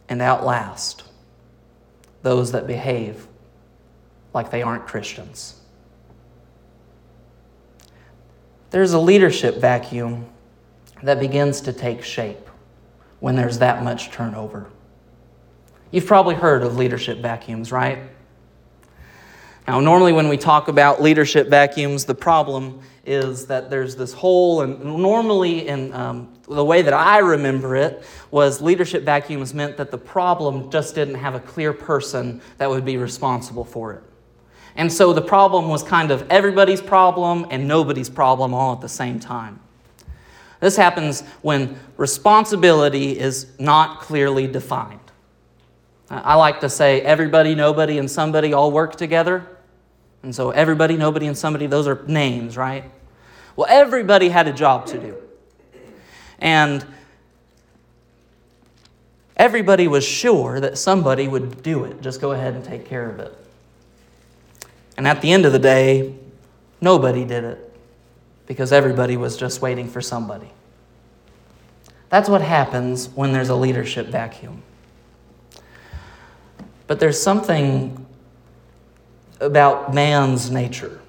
and 0.08 0.20
outlast 0.20 1.04
those 2.22 2.52
that 2.52 2.66
behave 2.66 3.26
like 4.34 4.50
they 4.50 4.62
aren't 4.62 4.86
Christians. 4.86 5.60
There's 8.70 8.92
a 8.92 8.98
leadership 8.98 9.56
vacuum 9.56 10.26
that 11.02 11.20
begins 11.20 11.60
to 11.62 11.72
take 11.72 12.02
shape 12.02 12.48
when 13.20 13.34
there's 13.34 13.58
that 13.58 13.82
much 13.82 14.10
turnover. 14.10 14.66
You've 15.90 16.06
probably 16.06 16.34
heard 16.34 16.62
of 16.62 16.76
leadership 16.76 17.18
vacuums, 17.18 17.72
right? 17.72 17.98
Now, 19.66 19.80
normally 19.80 20.12
when 20.12 20.28
we 20.28 20.36
talk 20.36 20.68
about 20.68 21.02
leadership 21.02 21.48
vacuums, 21.48 22.04
the 22.04 22.14
problem 22.14 22.80
is 23.04 23.46
that 23.46 23.70
there's 23.70 23.96
this 23.96 24.12
hole, 24.12 24.60
and 24.60 24.82
normally 24.82 25.66
in 25.66 25.92
um, 25.94 26.32
the 26.48 26.64
way 26.64 26.82
that 26.82 26.94
I 26.94 27.18
remember 27.18 27.74
it 27.76 28.02
was 28.30 28.60
leadership 28.60 29.02
vacuums 29.02 29.54
meant 29.54 29.76
that 29.78 29.90
the 29.90 29.98
problem 29.98 30.70
just 30.70 30.94
didn't 30.94 31.16
have 31.16 31.34
a 31.34 31.40
clear 31.40 31.72
person 31.72 32.40
that 32.58 32.68
would 32.68 32.84
be 32.84 32.96
responsible 32.96 33.64
for 33.64 33.94
it. 33.94 34.02
And 34.78 34.92
so 34.92 35.12
the 35.12 35.20
problem 35.20 35.68
was 35.68 35.82
kind 35.82 36.12
of 36.12 36.24
everybody's 36.30 36.80
problem 36.80 37.46
and 37.50 37.66
nobody's 37.66 38.08
problem 38.08 38.54
all 38.54 38.72
at 38.72 38.80
the 38.80 38.88
same 38.88 39.18
time. 39.18 39.58
This 40.60 40.76
happens 40.76 41.22
when 41.42 41.76
responsibility 41.96 43.18
is 43.18 43.48
not 43.58 44.00
clearly 44.00 44.46
defined. 44.46 45.00
I 46.08 46.36
like 46.36 46.60
to 46.60 46.70
say 46.70 47.00
everybody, 47.00 47.56
nobody, 47.56 47.98
and 47.98 48.08
somebody 48.08 48.52
all 48.52 48.70
work 48.70 48.94
together. 48.94 49.48
And 50.22 50.32
so 50.32 50.50
everybody, 50.50 50.96
nobody, 50.96 51.26
and 51.26 51.36
somebody, 51.36 51.66
those 51.66 51.88
are 51.88 52.04
names, 52.06 52.56
right? 52.56 52.84
Well, 53.56 53.66
everybody 53.68 54.28
had 54.28 54.46
a 54.46 54.52
job 54.52 54.86
to 54.86 54.98
do. 54.98 55.16
And 56.38 56.86
everybody 59.36 59.88
was 59.88 60.04
sure 60.04 60.60
that 60.60 60.78
somebody 60.78 61.26
would 61.26 61.64
do 61.64 61.84
it. 61.84 62.00
Just 62.00 62.20
go 62.20 62.30
ahead 62.30 62.54
and 62.54 62.64
take 62.64 62.86
care 62.86 63.10
of 63.10 63.18
it. 63.18 63.37
And 64.98 65.06
at 65.06 65.22
the 65.22 65.30
end 65.30 65.46
of 65.46 65.52
the 65.52 65.60
day, 65.60 66.12
nobody 66.80 67.24
did 67.24 67.44
it 67.44 67.72
because 68.46 68.72
everybody 68.72 69.16
was 69.16 69.36
just 69.36 69.62
waiting 69.62 69.88
for 69.88 70.00
somebody. 70.00 70.50
That's 72.08 72.28
what 72.28 72.42
happens 72.42 73.08
when 73.10 73.32
there's 73.32 73.48
a 73.48 73.54
leadership 73.54 74.08
vacuum. 74.08 74.60
But 76.88 76.98
there's 76.98 77.20
something 77.20 78.04
about 79.40 79.94
man's 79.94 80.50
nature. 80.50 81.00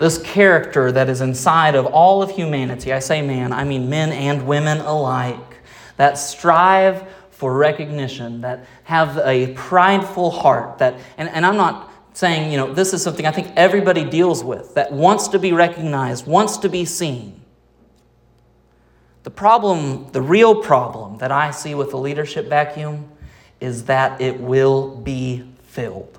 This 0.00 0.20
character 0.20 0.90
that 0.90 1.08
is 1.08 1.20
inside 1.20 1.76
of 1.76 1.86
all 1.86 2.20
of 2.20 2.32
humanity. 2.32 2.92
I 2.92 2.98
say 2.98 3.22
man, 3.22 3.52
I 3.52 3.62
mean 3.62 3.88
men 3.88 4.10
and 4.10 4.44
women 4.44 4.78
alike, 4.78 5.58
that 5.98 6.14
strive 6.14 7.04
for 7.30 7.56
recognition, 7.56 8.40
that 8.40 8.66
have 8.84 9.18
a 9.18 9.52
prideful 9.54 10.32
heart, 10.32 10.78
that, 10.78 10.98
and, 11.16 11.28
and 11.28 11.46
I'm 11.46 11.56
not 11.56 11.91
saying, 12.12 12.50
you 12.50 12.58
know, 12.58 12.72
this 12.72 12.92
is 12.92 13.02
something 13.02 13.26
I 13.26 13.30
think 13.30 13.52
everybody 13.56 14.04
deals 14.04 14.44
with, 14.44 14.74
that 14.74 14.92
wants 14.92 15.28
to 15.28 15.38
be 15.38 15.52
recognized, 15.52 16.26
wants 16.26 16.58
to 16.58 16.68
be 16.68 16.84
seen. 16.84 17.40
The 19.22 19.30
problem, 19.30 20.10
the 20.12 20.22
real 20.22 20.62
problem 20.62 21.18
that 21.18 21.30
I 21.30 21.52
see 21.52 21.74
with 21.74 21.90
the 21.90 21.98
leadership 21.98 22.48
vacuum 22.48 23.08
is 23.60 23.84
that 23.84 24.20
it 24.20 24.40
will 24.40 24.96
be 24.96 25.44
filled. 25.62 26.18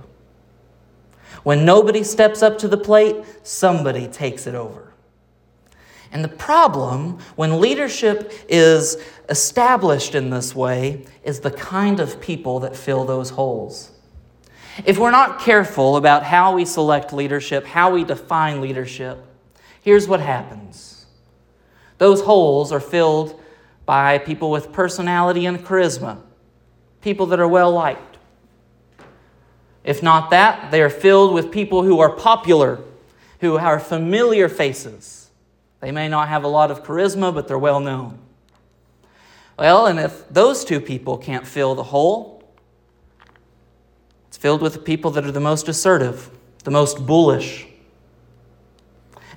When 1.44 1.66
nobody 1.66 2.04
steps 2.04 2.42
up 2.42 2.58
to 2.60 2.68
the 2.68 2.78
plate, 2.78 3.18
somebody 3.44 4.08
takes 4.08 4.48
it 4.48 4.56
over. 4.56 4.94
And 6.14 6.24
the 6.24 6.30
problem 6.30 7.18
when 7.36 7.60
leadership 7.60 8.32
is 8.48 8.98
established 9.30 10.16
in 10.16 10.30
this 10.30 10.56
way 10.56 11.06
is 11.24 11.42
the 11.42 11.52
kind 11.52 12.00
of 12.00 12.22
people 12.22 12.60
that 12.62 12.76
fill 12.76 13.04
those 13.04 13.32
holes. 13.32 13.93
If 14.86 14.98
we're 14.98 15.12
not 15.12 15.40
careful 15.40 15.98
about 15.98 16.24
how 16.24 16.56
we 16.56 16.66
select 16.66 17.14
leadership, 17.14 17.66
how 17.66 17.92
we 17.92 18.04
define 18.04 18.62
leadership, 18.62 19.20
here's 19.82 20.08
what 20.08 20.20
happens 20.20 21.06
those 22.00 22.22
holes 22.22 22.72
are 22.72 22.80
filled 22.80 23.40
by 23.86 24.18
people 24.18 24.52
with 24.52 24.74
personality 24.74 25.46
and 25.46 25.60
charisma 25.60 26.18
people 27.04 27.26
that 27.28 27.40
are 27.40 27.48
well 27.48 27.72
liked. 27.72 28.18
If 29.84 30.02
not 30.02 30.32
that, 30.32 30.72
they 30.72 30.82
are 30.82 30.90
filled 30.90 31.34
with 31.34 31.52
people 31.52 31.84
who 31.84 32.00
are 32.00 32.10
popular, 32.10 32.80
who 33.42 33.58
are 33.58 33.80
familiar 33.80 34.48
faces. 34.48 35.30
They 35.82 35.92
may 35.92 36.08
not 36.08 36.30
have 36.30 36.46
a 36.46 36.48
lot 36.48 36.72
of 36.72 36.84
charisma, 36.84 37.34
but 37.34 37.50
they're 37.50 37.60
well 37.60 37.82
known. 37.82 38.20
Well, 39.60 39.86
and 39.86 40.00
if 40.00 40.28
those 40.30 40.64
two 40.64 40.80
people 40.80 41.18
can't 41.18 41.46
fill 41.46 41.76
the 41.76 41.84
hole, 41.84 42.33
filled 44.44 44.62
with 44.62 44.84
people 44.84 45.10
that 45.10 45.24
are 45.24 45.32
the 45.32 45.40
most 45.40 45.70
assertive, 45.70 46.30
the 46.66 46.70
most 46.70 47.06
bullish. 47.06 47.66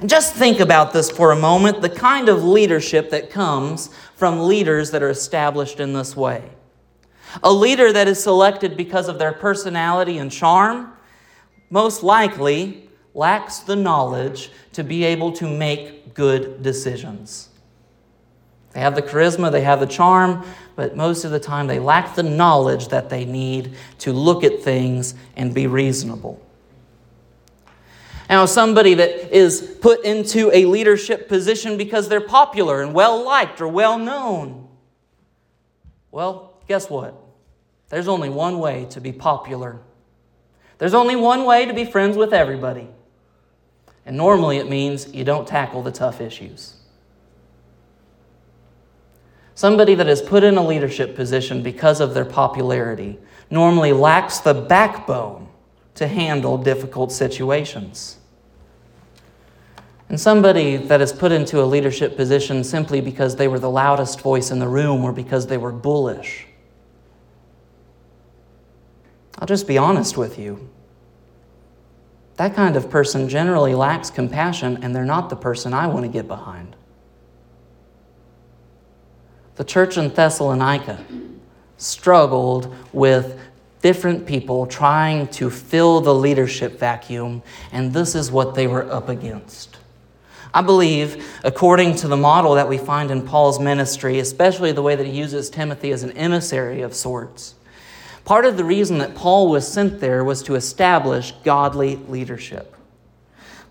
And 0.00 0.10
just 0.10 0.34
think 0.34 0.58
about 0.58 0.92
this 0.92 1.12
for 1.12 1.30
a 1.30 1.36
moment 1.36 1.80
the 1.80 1.88
kind 1.88 2.28
of 2.28 2.42
leadership 2.42 3.10
that 3.10 3.30
comes 3.30 3.88
from 4.16 4.40
leaders 4.40 4.90
that 4.90 5.04
are 5.04 5.08
established 5.08 5.78
in 5.78 5.92
this 5.92 6.16
way. 6.16 6.50
A 7.44 7.52
leader 7.52 7.92
that 7.92 8.08
is 8.08 8.20
selected 8.20 8.76
because 8.76 9.08
of 9.08 9.20
their 9.20 9.32
personality 9.32 10.18
and 10.18 10.28
charm 10.28 10.92
most 11.70 12.02
likely 12.02 12.90
lacks 13.14 13.60
the 13.60 13.76
knowledge 13.76 14.50
to 14.72 14.82
be 14.82 15.04
able 15.04 15.30
to 15.34 15.48
make 15.48 16.14
good 16.14 16.64
decisions. 16.64 17.50
They 18.76 18.82
have 18.82 18.94
the 18.94 19.00
charisma, 19.00 19.50
they 19.50 19.62
have 19.62 19.80
the 19.80 19.86
charm, 19.86 20.44
but 20.74 20.98
most 20.98 21.24
of 21.24 21.30
the 21.30 21.40
time 21.40 21.66
they 21.66 21.78
lack 21.78 22.14
the 22.14 22.22
knowledge 22.22 22.88
that 22.88 23.08
they 23.08 23.24
need 23.24 23.74
to 24.00 24.12
look 24.12 24.44
at 24.44 24.60
things 24.60 25.14
and 25.34 25.54
be 25.54 25.66
reasonable. 25.66 26.38
Now, 28.28 28.44
somebody 28.44 28.92
that 28.92 29.34
is 29.34 29.78
put 29.80 30.04
into 30.04 30.50
a 30.52 30.66
leadership 30.66 31.26
position 31.26 31.78
because 31.78 32.10
they're 32.10 32.20
popular 32.20 32.82
and 32.82 32.92
well 32.92 33.24
liked 33.24 33.62
or 33.62 33.68
well 33.68 33.96
known, 33.96 34.68
well, 36.10 36.52
guess 36.68 36.90
what? 36.90 37.14
There's 37.88 38.08
only 38.08 38.28
one 38.28 38.58
way 38.58 38.84
to 38.90 39.00
be 39.00 39.10
popular. 39.10 39.78
There's 40.76 40.92
only 40.92 41.16
one 41.16 41.46
way 41.46 41.64
to 41.64 41.72
be 41.72 41.86
friends 41.86 42.18
with 42.18 42.34
everybody. 42.34 42.88
And 44.04 44.18
normally 44.18 44.58
it 44.58 44.68
means 44.68 45.14
you 45.14 45.24
don't 45.24 45.48
tackle 45.48 45.82
the 45.82 45.92
tough 45.92 46.20
issues. 46.20 46.75
Somebody 49.56 49.96
that 49.96 50.06
is 50.06 50.22
put 50.22 50.44
in 50.44 50.56
a 50.56 50.64
leadership 50.64 51.16
position 51.16 51.64
because 51.64 52.00
of 52.00 52.14
their 52.14 52.24
popularity 52.24 53.18
normally 53.50 53.92
lacks 53.92 54.38
the 54.38 54.54
backbone 54.54 55.48
to 55.96 56.06
handle 56.06 56.56
difficult 56.56 57.10
situations. 57.10 58.18
And 60.08 60.20
somebody 60.20 60.76
that 60.76 61.00
is 61.00 61.12
put 61.12 61.32
into 61.32 61.60
a 61.60 61.66
leadership 61.66 62.16
position 62.16 62.62
simply 62.62 63.00
because 63.00 63.34
they 63.34 63.48
were 63.48 63.58
the 63.58 63.68
loudest 63.68 64.20
voice 64.20 64.52
in 64.52 64.60
the 64.60 64.68
room 64.68 65.02
or 65.02 65.10
because 65.10 65.48
they 65.48 65.58
were 65.58 65.72
bullish 65.72 66.46
I'll 69.38 69.46
just 69.46 69.66
be 69.66 69.78
honest 69.78 70.16
with 70.16 70.38
you. 70.38 70.68
That 72.36 72.54
kind 72.54 72.76
of 72.76 72.90
person 72.90 73.28
generally 73.28 73.74
lacks 73.74 74.10
compassion, 74.10 74.78
and 74.82 74.94
they're 74.94 75.04
not 75.04 75.30
the 75.30 75.36
person 75.36 75.72
I 75.72 75.86
want 75.86 76.04
to 76.04 76.10
get 76.10 76.26
behind. 76.26 76.76
The 79.56 79.64
church 79.64 79.98
in 79.98 80.10
Thessalonica 80.10 81.04
struggled 81.78 82.74
with 82.92 83.38
different 83.82 84.26
people 84.26 84.66
trying 84.66 85.28
to 85.28 85.50
fill 85.50 86.00
the 86.00 86.14
leadership 86.14 86.78
vacuum, 86.78 87.42
and 87.72 87.92
this 87.92 88.14
is 88.14 88.30
what 88.30 88.54
they 88.54 88.66
were 88.66 88.90
up 88.90 89.08
against. 89.08 89.76
I 90.54 90.62
believe, 90.62 91.26
according 91.44 91.96
to 91.96 92.08
the 92.08 92.16
model 92.16 92.54
that 92.54 92.68
we 92.68 92.78
find 92.78 93.10
in 93.10 93.26
Paul's 93.26 93.60
ministry, 93.60 94.18
especially 94.18 94.72
the 94.72 94.82
way 94.82 94.96
that 94.96 95.06
he 95.06 95.12
uses 95.12 95.50
Timothy 95.50 95.92
as 95.92 96.02
an 96.02 96.12
emissary 96.12 96.80
of 96.80 96.94
sorts, 96.94 97.56
Part 98.26 98.44
of 98.44 98.56
the 98.56 98.64
reason 98.64 98.98
that 98.98 99.14
Paul 99.14 99.48
was 99.48 99.72
sent 99.72 100.00
there 100.00 100.24
was 100.24 100.42
to 100.42 100.56
establish 100.56 101.32
godly 101.44 101.94
leadership. 102.08 102.75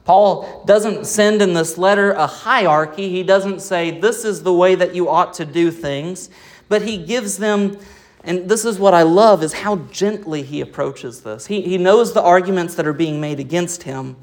Paul 0.06 0.64
doesn't 0.66 1.06
send 1.06 1.42
in 1.42 1.54
this 1.54 1.78
letter 1.78 2.12
a 2.12 2.28
hierarchy. 2.28 3.10
He 3.10 3.24
doesn't 3.24 3.60
say, 3.60 4.00
This 4.00 4.24
is 4.24 4.44
the 4.44 4.54
way 4.54 4.76
that 4.76 4.96
you 4.96 5.10
ought 5.10 5.34
to 5.36 5.46
do 5.46 5.72
things. 5.72 6.30
But 6.70 6.84
he 6.84 6.98
gives 6.98 7.38
them, 7.38 7.78
and 8.24 8.48
this 8.48 8.66
is 8.66 8.80
what 8.80 8.94
I 8.94 9.02
love, 9.02 9.44
is 9.44 9.54
how 9.54 9.78
gently 9.92 10.44
he 10.44 10.62
approaches 10.62 11.22
this. 11.22 11.48
He, 11.48 11.62
he 11.62 11.78
knows 11.78 12.14
the 12.14 12.22
arguments 12.22 12.76
that 12.76 12.88
are 12.88 12.94
being 12.94 13.20
made 13.20 13.40
against 13.40 13.84
him. 13.84 14.16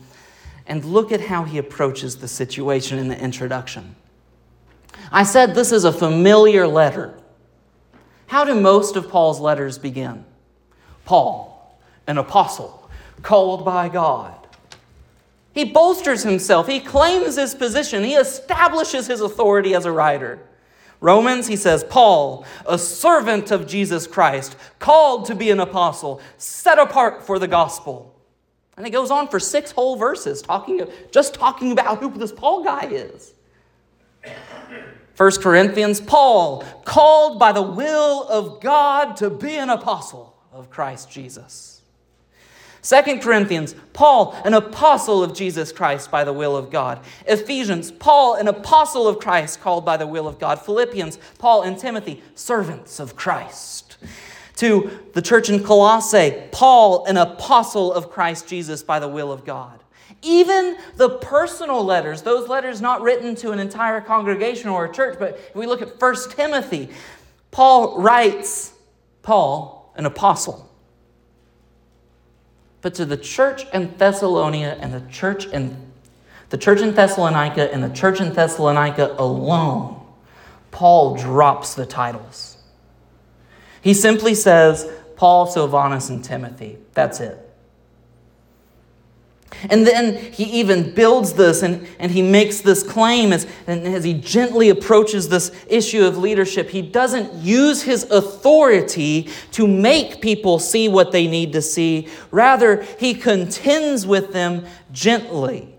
And 0.66 0.85
look 0.85 1.11
at 1.11 1.23
how 1.23 1.42
he 1.42 1.59
approaches 1.59 2.16
the 2.16 2.29
situation 2.29 2.99
in 2.99 3.09
the 3.09 3.18
introduction. 3.18 3.97
I 5.11 5.25
said 5.25 5.55
this 5.55 5.73
is 5.73 5.85
a 5.85 5.92
familiar 5.92 6.68
letter. 6.68 7.18
How 8.29 8.45
do 8.45 8.55
most 8.55 8.95
of 8.95 9.11
Paul's 9.11 9.40
letters 9.40 9.79
begin? 9.79 10.25
Paul, 11.05 11.77
an 12.07 12.18
apostle, 12.18 12.88
called 13.23 13.64
by 13.64 13.88
God. 13.88 14.41
He 15.54 15.64
bolsters 15.64 16.22
himself, 16.22 16.66
he 16.66 16.80
claims 16.80 17.36
his 17.36 17.54
position, 17.54 18.04
he 18.04 18.14
establishes 18.14 19.06
his 19.06 19.20
authority 19.20 19.74
as 19.74 19.84
a 19.84 19.92
writer. 19.92 20.40
Romans, 21.00 21.48
he 21.48 21.56
says, 21.56 21.84
Paul, 21.84 22.46
a 22.64 22.78
servant 22.78 23.50
of 23.50 23.66
Jesus 23.66 24.06
Christ, 24.06 24.56
called 24.78 25.26
to 25.26 25.34
be 25.34 25.50
an 25.50 25.58
apostle, 25.58 26.20
set 26.38 26.78
apart 26.78 27.24
for 27.24 27.38
the 27.38 27.48
gospel. 27.48 28.14
And 28.76 28.86
it 28.86 28.90
goes 28.90 29.10
on 29.10 29.28
for 29.28 29.40
six 29.40 29.72
whole 29.72 29.96
verses, 29.96 30.40
talking, 30.40 30.86
just 31.10 31.34
talking 31.34 31.72
about 31.72 31.98
who 31.98 32.10
this 32.16 32.32
Paul 32.32 32.62
guy 32.62 32.86
is. 32.86 33.34
1 35.16 35.30
Corinthians, 35.42 36.00
Paul, 36.00 36.64
called 36.84 37.38
by 37.38 37.52
the 37.52 37.62
will 37.62 38.26
of 38.28 38.60
God 38.60 39.16
to 39.16 39.28
be 39.28 39.56
an 39.56 39.70
apostle 39.70 40.34
of 40.52 40.70
Christ 40.70 41.10
Jesus. 41.10 41.71
2 42.83 43.21
Corinthians, 43.21 43.77
Paul, 43.92 44.37
an 44.45 44.55
apostle 44.55 45.23
of 45.23 45.35
Jesus 45.35 45.71
Christ 45.71 46.11
by 46.11 46.25
the 46.25 46.33
will 46.33 46.57
of 46.57 46.71
God. 46.71 46.99
Ephesians, 47.27 47.92
Paul, 47.92 48.35
an 48.35 48.49
apostle 48.49 49.07
of 49.07 49.21
Christ 49.21 49.61
called 49.61 49.85
by 49.85 49.97
the 49.97 50.07
will 50.07 50.27
of 50.27 50.40
God. 50.40 50.61
Philippians, 50.61 51.18
Paul 51.38 51.62
and 51.62 51.79
Timothy, 51.79 52.23
servants 52.35 52.99
of 52.99 53.14
Christ. 53.14 53.99
To 54.57 54.99
the 55.12 55.23
church 55.23 55.49
in 55.49 55.62
Colossae, 55.62 56.42
Paul, 56.51 57.05
an 57.07 57.16
apostle 57.16 57.92
of 57.92 58.11
Christ 58.11 58.49
Jesus 58.49 58.83
by 58.83 58.99
the 58.99 59.09
will 59.09 59.31
of 59.31 59.45
God. 59.45 59.79
Even 60.21 60.77
the 60.97 61.18
personal 61.18 61.85
letters, 61.85 62.23
those 62.23 62.49
letters 62.49 62.81
not 62.81 63.01
written 63.01 63.37
to 63.37 63.53
an 63.53 63.61
entire 63.61 64.01
congregation 64.01 64.68
or 64.68 64.87
a 64.87 64.92
church, 64.92 65.18
but 65.21 65.35
if 65.35 65.55
we 65.55 65.66
look 65.66 65.83
at 65.83 66.01
1 66.01 66.31
Timothy, 66.31 66.90
Paul 67.53 68.01
writes, 68.01 68.73
Paul, 69.23 69.92
an 69.97 70.05
apostle 70.07 70.71
but 72.83 72.95
to 72.95 73.05
the 73.05 73.16
church 73.16 73.64
in 73.73 73.97
Thessalonica 73.97 74.77
and 74.81 74.92
the 74.92 75.11
church 75.11 75.47
in 75.47 75.90
the 76.51 76.59
church 76.59 76.81
in 76.81 76.95
Thessalonica 76.95 77.73
and 77.73 77.83
the 77.83 77.88
church 77.88 78.21
in 78.21 78.35
Thessalonica 78.35 79.14
alone, 79.18 79.99
Paul 80.71 81.16
drops 81.16 81.75
the 81.75 81.87
titles. 81.87 82.59
He 83.81 83.95
simply 83.95 84.35
says, 84.35 84.87
Paul, 85.16 85.47
Silvanus, 85.47 86.11
and 86.11 86.23
Timothy. 86.23 86.77
That's 86.92 87.21
it. 87.21 87.51
And 89.70 89.86
then 89.86 90.16
he 90.32 90.44
even 90.60 90.94
builds 90.94 91.34
this 91.34 91.62
and, 91.62 91.86
and 91.98 92.10
he 92.10 92.22
makes 92.22 92.60
this 92.60 92.82
claim 92.82 93.32
as, 93.32 93.46
and 93.66 93.86
as 93.86 94.04
he 94.04 94.14
gently 94.14 94.68
approaches 94.68 95.28
this 95.28 95.52
issue 95.68 96.04
of 96.04 96.18
leadership. 96.18 96.70
He 96.70 96.82
doesn't 96.82 97.32
use 97.34 97.82
his 97.82 98.04
authority 98.10 99.30
to 99.52 99.66
make 99.66 100.20
people 100.20 100.58
see 100.58 100.88
what 100.88 101.12
they 101.12 101.26
need 101.26 101.52
to 101.52 101.62
see. 101.62 102.08
Rather, 102.30 102.82
he 102.98 103.14
contends 103.14 104.06
with 104.06 104.32
them 104.32 104.64
gently. 104.90 105.71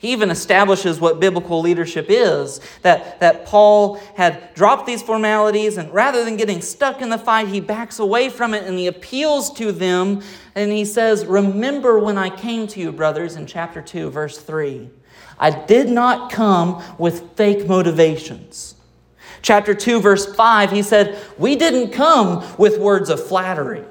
He 0.00 0.12
even 0.12 0.30
establishes 0.30 0.98
what 0.98 1.20
biblical 1.20 1.60
leadership 1.60 2.06
is 2.08 2.62
that, 2.80 3.20
that 3.20 3.44
Paul 3.44 3.96
had 4.16 4.54
dropped 4.54 4.86
these 4.86 5.02
formalities, 5.02 5.76
and 5.76 5.92
rather 5.92 6.24
than 6.24 6.38
getting 6.38 6.62
stuck 6.62 7.02
in 7.02 7.10
the 7.10 7.18
fight, 7.18 7.48
he 7.48 7.60
backs 7.60 7.98
away 7.98 8.30
from 8.30 8.54
it 8.54 8.64
and 8.64 8.78
he 8.78 8.86
appeals 8.86 9.52
to 9.58 9.72
them. 9.72 10.22
And 10.54 10.72
he 10.72 10.86
says, 10.86 11.26
Remember 11.26 11.98
when 11.98 12.16
I 12.16 12.30
came 12.30 12.66
to 12.68 12.80
you, 12.80 12.92
brothers, 12.92 13.36
in 13.36 13.44
chapter 13.44 13.82
2, 13.82 14.08
verse 14.08 14.38
3. 14.38 14.88
I 15.38 15.50
did 15.50 15.90
not 15.90 16.32
come 16.32 16.82
with 16.96 17.36
fake 17.36 17.68
motivations. 17.68 18.76
Chapter 19.42 19.74
2, 19.74 20.00
verse 20.00 20.34
5, 20.34 20.70
he 20.70 20.80
said, 20.80 21.18
We 21.36 21.56
didn't 21.56 21.92
come 21.92 22.42
with 22.56 22.78
words 22.78 23.10
of 23.10 23.22
flattery. 23.22 23.84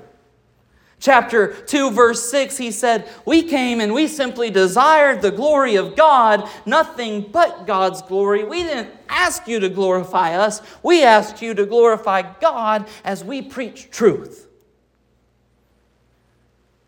Chapter 0.99 1.53
2, 1.53 1.91
verse 1.91 2.29
6, 2.29 2.57
he 2.57 2.71
said, 2.71 3.09
We 3.25 3.43
came 3.43 3.79
and 3.79 3.93
we 3.93 4.07
simply 4.07 4.49
desired 4.49 5.21
the 5.21 5.31
glory 5.31 5.77
of 5.77 5.95
God, 5.95 6.49
nothing 6.65 7.21
but 7.31 7.65
God's 7.65 8.01
glory. 8.01 8.43
We 8.43 8.63
didn't 8.63 8.89
ask 9.07 9.47
you 9.47 9.61
to 9.61 9.69
glorify 9.69 10.35
us, 10.35 10.61
we 10.83 11.03
asked 11.03 11.41
you 11.41 11.53
to 11.53 11.65
glorify 11.65 12.23
God 12.41 12.87
as 13.05 13.23
we 13.23 13.41
preach 13.41 13.89
truth. 13.89 14.47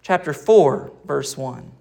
Chapter 0.02 0.34
4, 0.34 0.92
verse 1.06 1.38
1. 1.38 1.72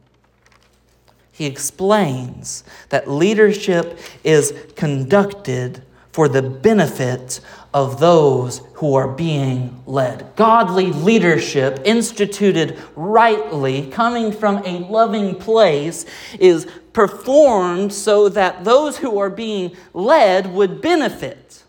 He 1.33 1.47
explains 1.47 2.63
that 2.91 3.11
leadership 3.11 3.99
is 4.23 4.55
conducted 4.77 5.83
for 6.13 6.29
the 6.29 6.43
benefit 6.43 7.41
of 7.73 8.01
those 8.01 8.63
who 8.75 8.95
are 8.95 9.09
being 9.09 9.83
led. 9.87 10.35
Godly 10.35 10.87
leadership, 10.93 11.81
instituted 11.85 12.79
rightly, 12.97 13.89
coming 13.91 14.33
from 14.33 14.59
a 14.67 14.81
loving 14.81 15.37
place, 15.37 16.05
is 16.39 16.67
performed 16.93 17.93
so 17.93 18.29
that 18.29 18.65
those 18.65 18.99
who 18.99 19.19
are 19.19 19.31
being 19.31 19.77
led 19.95 20.53
would 20.53 20.81
benefit. 20.81 21.63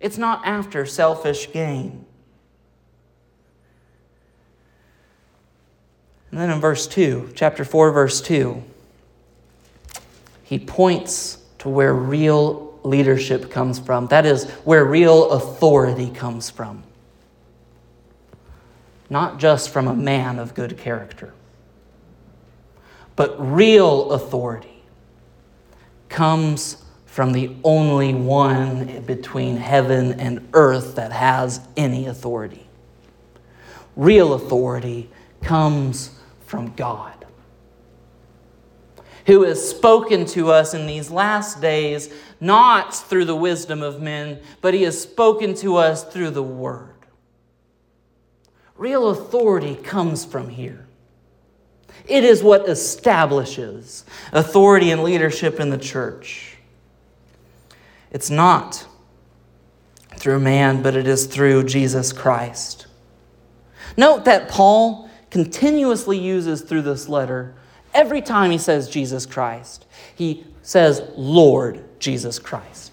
It's 0.00 0.18
not 0.18 0.46
after 0.46 0.84
selfish 0.84 1.50
gain. 1.52 2.04
And 6.30 6.40
then 6.40 6.50
in 6.50 6.60
verse 6.60 6.86
2, 6.86 7.32
chapter 7.34 7.64
4, 7.64 7.90
verse 7.90 8.20
2, 8.20 8.62
he 10.44 10.58
points 10.58 11.38
to 11.58 11.68
where 11.68 11.92
real 11.92 12.69
leadership 12.82 13.50
comes 13.50 13.78
from. 13.78 14.06
That 14.08 14.26
is 14.26 14.48
where 14.64 14.84
real 14.84 15.30
authority 15.30 16.10
comes 16.10 16.50
from. 16.50 16.82
Not 19.08 19.38
just 19.38 19.70
from 19.70 19.88
a 19.88 19.94
man 19.94 20.38
of 20.38 20.54
good 20.54 20.78
character, 20.78 21.34
but 23.16 23.34
real 23.38 24.12
authority 24.12 24.82
comes 26.08 26.82
from 27.06 27.32
the 27.32 27.56
only 27.64 28.14
one 28.14 29.02
between 29.02 29.56
heaven 29.56 30.20
and 30.20 30.48
earth 30.52 30.94
that 30.94 31.10
has 31.10 31.60
any 31.76 32.06
authority. 32.06 32.66
Real 33.96 34.32
authority 34.32 35.10
comes 35.42 36.18
from 36.46 36.72
God 36.76 37.19
who 39.26 39.42
has 39.42 39.68
spoken 39.68 40.24
to 40.26 40.50
us 40.50 40.74
in 40.74 40.86
these 40.86 41.10
last 41.10 41.60
days, 41.60 42.12
not 42.40 42.94
through 42.94 43.24
the 43.24 43.36
wisdom 43.36 43.82
of 43.82 44.00
men, 44.00 44.40
but 44.60 44.74
he 44.74 44.82
has 44.82 45.00
spoken 45.00 45.54
to 45.54 45.76
us 45.76 46.04
through 46.04 46.30
the 46.30 46.42
word. 46.42 46.94
Real 48.76 49.10
authority 49.10 49.74
comes 49.74 50.24
from 50.24 50.48
here. 50.48 50.86
It 52.06 52.24
is 52.24 52.42
what 52.42 52.68
establishes 52.68 54.04
authority 54.32 54.90
and 54.90 55.02
leadership 55.02 55.60
in 55.60 55.70
the 55.70 55.78
church. 55.78 56.56
It's 58.10 58.30
not 58.30 58.86
through 60.16 60.40
man, 60.40 60.82
but 60.82 60.96
it 60.96 61.06
is 61.06 61.26
through 61.26 61.64
Jesus 61.64 62.12
Christ. 62.12 62.86
Note 63.96 64.24
that 64.24 64.48
Paul 64.48 65.08
continuously 65.30 66.18
uses 66.18 66.62
through 66.62 66.82
this 66.82 67.08
letter 67.08 67.54
Every 67.92 68.22
time 68.22 68.50
he 68.50 68.58
says 68.58 68.88
Jesus 68.88 69.26
Christ, 69.26 69.86
he 70.14 70.44
says 70.62 71.02
Lord 71.16 71.84
Jesus 71.98 72.38
Christ. 72.38 72.92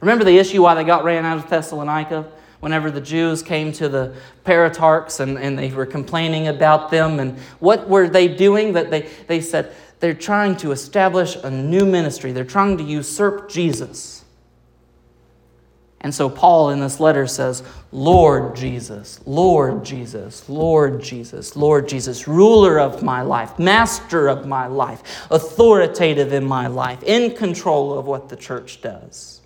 Remember 0.00 0.24
the 0.24 0.38
issue 0.38 0.62
why 0.62 0.74
they 0.74 0.84
got 0.84 1.04
ran 1.04 1.24
out 1.24 1.38
of 1.38 1.48
Thessalonica? 1.48 2.30
Whenever 2.60 2.90
the 2.90 3.00
Jews 3.00 3.42
came 3.42 3.72
to 3.72 3.88
the 3.88 4.14
politarchs 4.44 5.20
and, 5.20 5.38
and 5.38 5.58
they 5.58 5.70
were 5.70 5.86
complaining 5.86 6.48
about 6.48 6.90
them, 6.90 7.20
and 7.20 7.38
what 7.60 7.88
were 7.88 8.08
they 8.08 8.28
doing? 8.28 8.72
That 8.72 8.90
they, 8.90 9.08
they 9.28 9.40
said 9.40 9.72
they're 10.00 10.14
trying 10.14 10.56
to 10.58 10.72
establish 10.72 11.36
a 11.36 11.50
new 11.50 11.86
ministry, 11.86 12.32
they're 12.32 12.44
trying 12.44 12.76
to 12.78 12.84
usurp 12.84 13.48
Jesus. 13.48 14.17
And 16.00 16.14
so 16.14 16.30
Paul 16.30 16.70
in 16.70 16.80
this 16.80 17.00
letter 17.00 17.26
says, 17.26 17.64
Lord 17.90 18.54
Jesus, 18.54 19.20
Lord 19.26 19.84
Jesus, 19.84 20.48
Lord 20.48 21.02
Jesus, 21.02 21.56
Lord 21.56 21.88
Jesus, 21.88 22.28
ruler 22.28 22.78
of 22.78 23.02
my 23.02 23.22
life, 23.22 23.58
master 23.58 24.28
of 24.28 24.46
my 24.46 24.66
life, 24.66 25.26
authoritative 25.30 26.32
in 26.32 26.44
my 26.44 26.68
life, 26.68 27.02
in 27.02 27.34
control 27.34 27.98
of 27.98 28.06
what 28.06 28.28
the 28.28 28.36
church 28.36 28.80
does. 28.80 29.40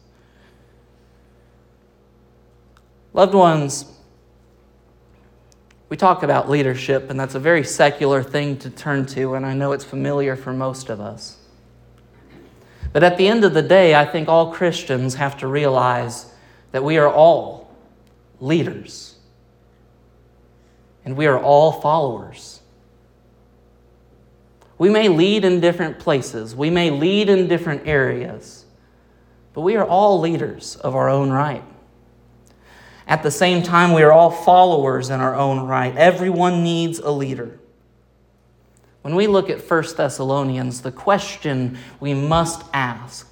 Loved 3.14 3.34
ones, 3.34 3.86
we 5.88 5.96
talk 5.96 6.22
about 6.22 6.50
leadership, 6.50 7.10
and 7.10 7.18
that's 7.18 7.34
a 7.34 7.40
very 7.40 7.64
secular 7.64 8.22
thing 8.22 8.58
to 8.58 8.70
turn 8.70 9.06
to, 9.06 9.34
and 9.34 9.44
I 9.44 9.54
know 9.54 9.72
it's 9.72 9.84
familiar 9.84 10.36
for 10.36 10.52
most 10.52 10.90
of 10.90 11.00
us. 11.00 11.38
But 12.92 13.02
at 13.02 13.16
the 13.16 13.26
end 13.26 13.44
of 13.44 13.54
the 13.54 13.62
day, 13.62 13.94
I 13.94 14.04
think 14.04 14.28
all 14.28 14.52
Christians 14.52 15.14
have 15.14 15.38
to 15.38 15.46
realize 15.46 16.31
that 16.72 16.82
we 16.82 16.98
are 16.98 17.08
all 17.08 17.70
leaders 18.40 19.14
and 21.04 21.16
we 21.16 21.27
are 21.27 21.38
all 21.38 21.73
followers. 21.73 22.60
We 24.79 24.90
may 24.90 25.08
lead 25.08 25.44
in 25.44 25.60
different 25.60 25.98
places, 25.98 26.56
we 26.56 26.70
may 26.70 26.90
lead 26.90 27.29
in 27.29 27.46
different 27.46 27.87
areas, 27.87 28.64
but 29.54 29.60
we 29.60 29.77
are 29.77 29.87
all 29.87 30.18
leaders 30.18 30.77
of 30.77 30.96
our 30.96 31.08
own 31.08 31.31
right. 31.31 31.62
At 33.06 33.23
the 33.23 33.31
same 33.31 33.62
time, 33.62 33.92
we 33.92 34.02
are 34.02 34.12
all 34.12 34.31
followers 34.31 35.10
in 35.10 35.20
our 35.20 35.35
own 35.35 35.66
right. 35.66 35.94
Everyone 35.96 36.62
needs 36.62 36.98
a 36.98 37.10
leader. 37.10 37.58
When 39.02 39.16
we 39.16 39.27
look 39.27 39.50
at 39.50 39.68
1 39.68 39.85
Thessalonians, 39.96 40.83
the 40.83 40.92
question 40.92 41.77
we 41.98 42.14
must 42.14 42.64
ask 42.73 43.31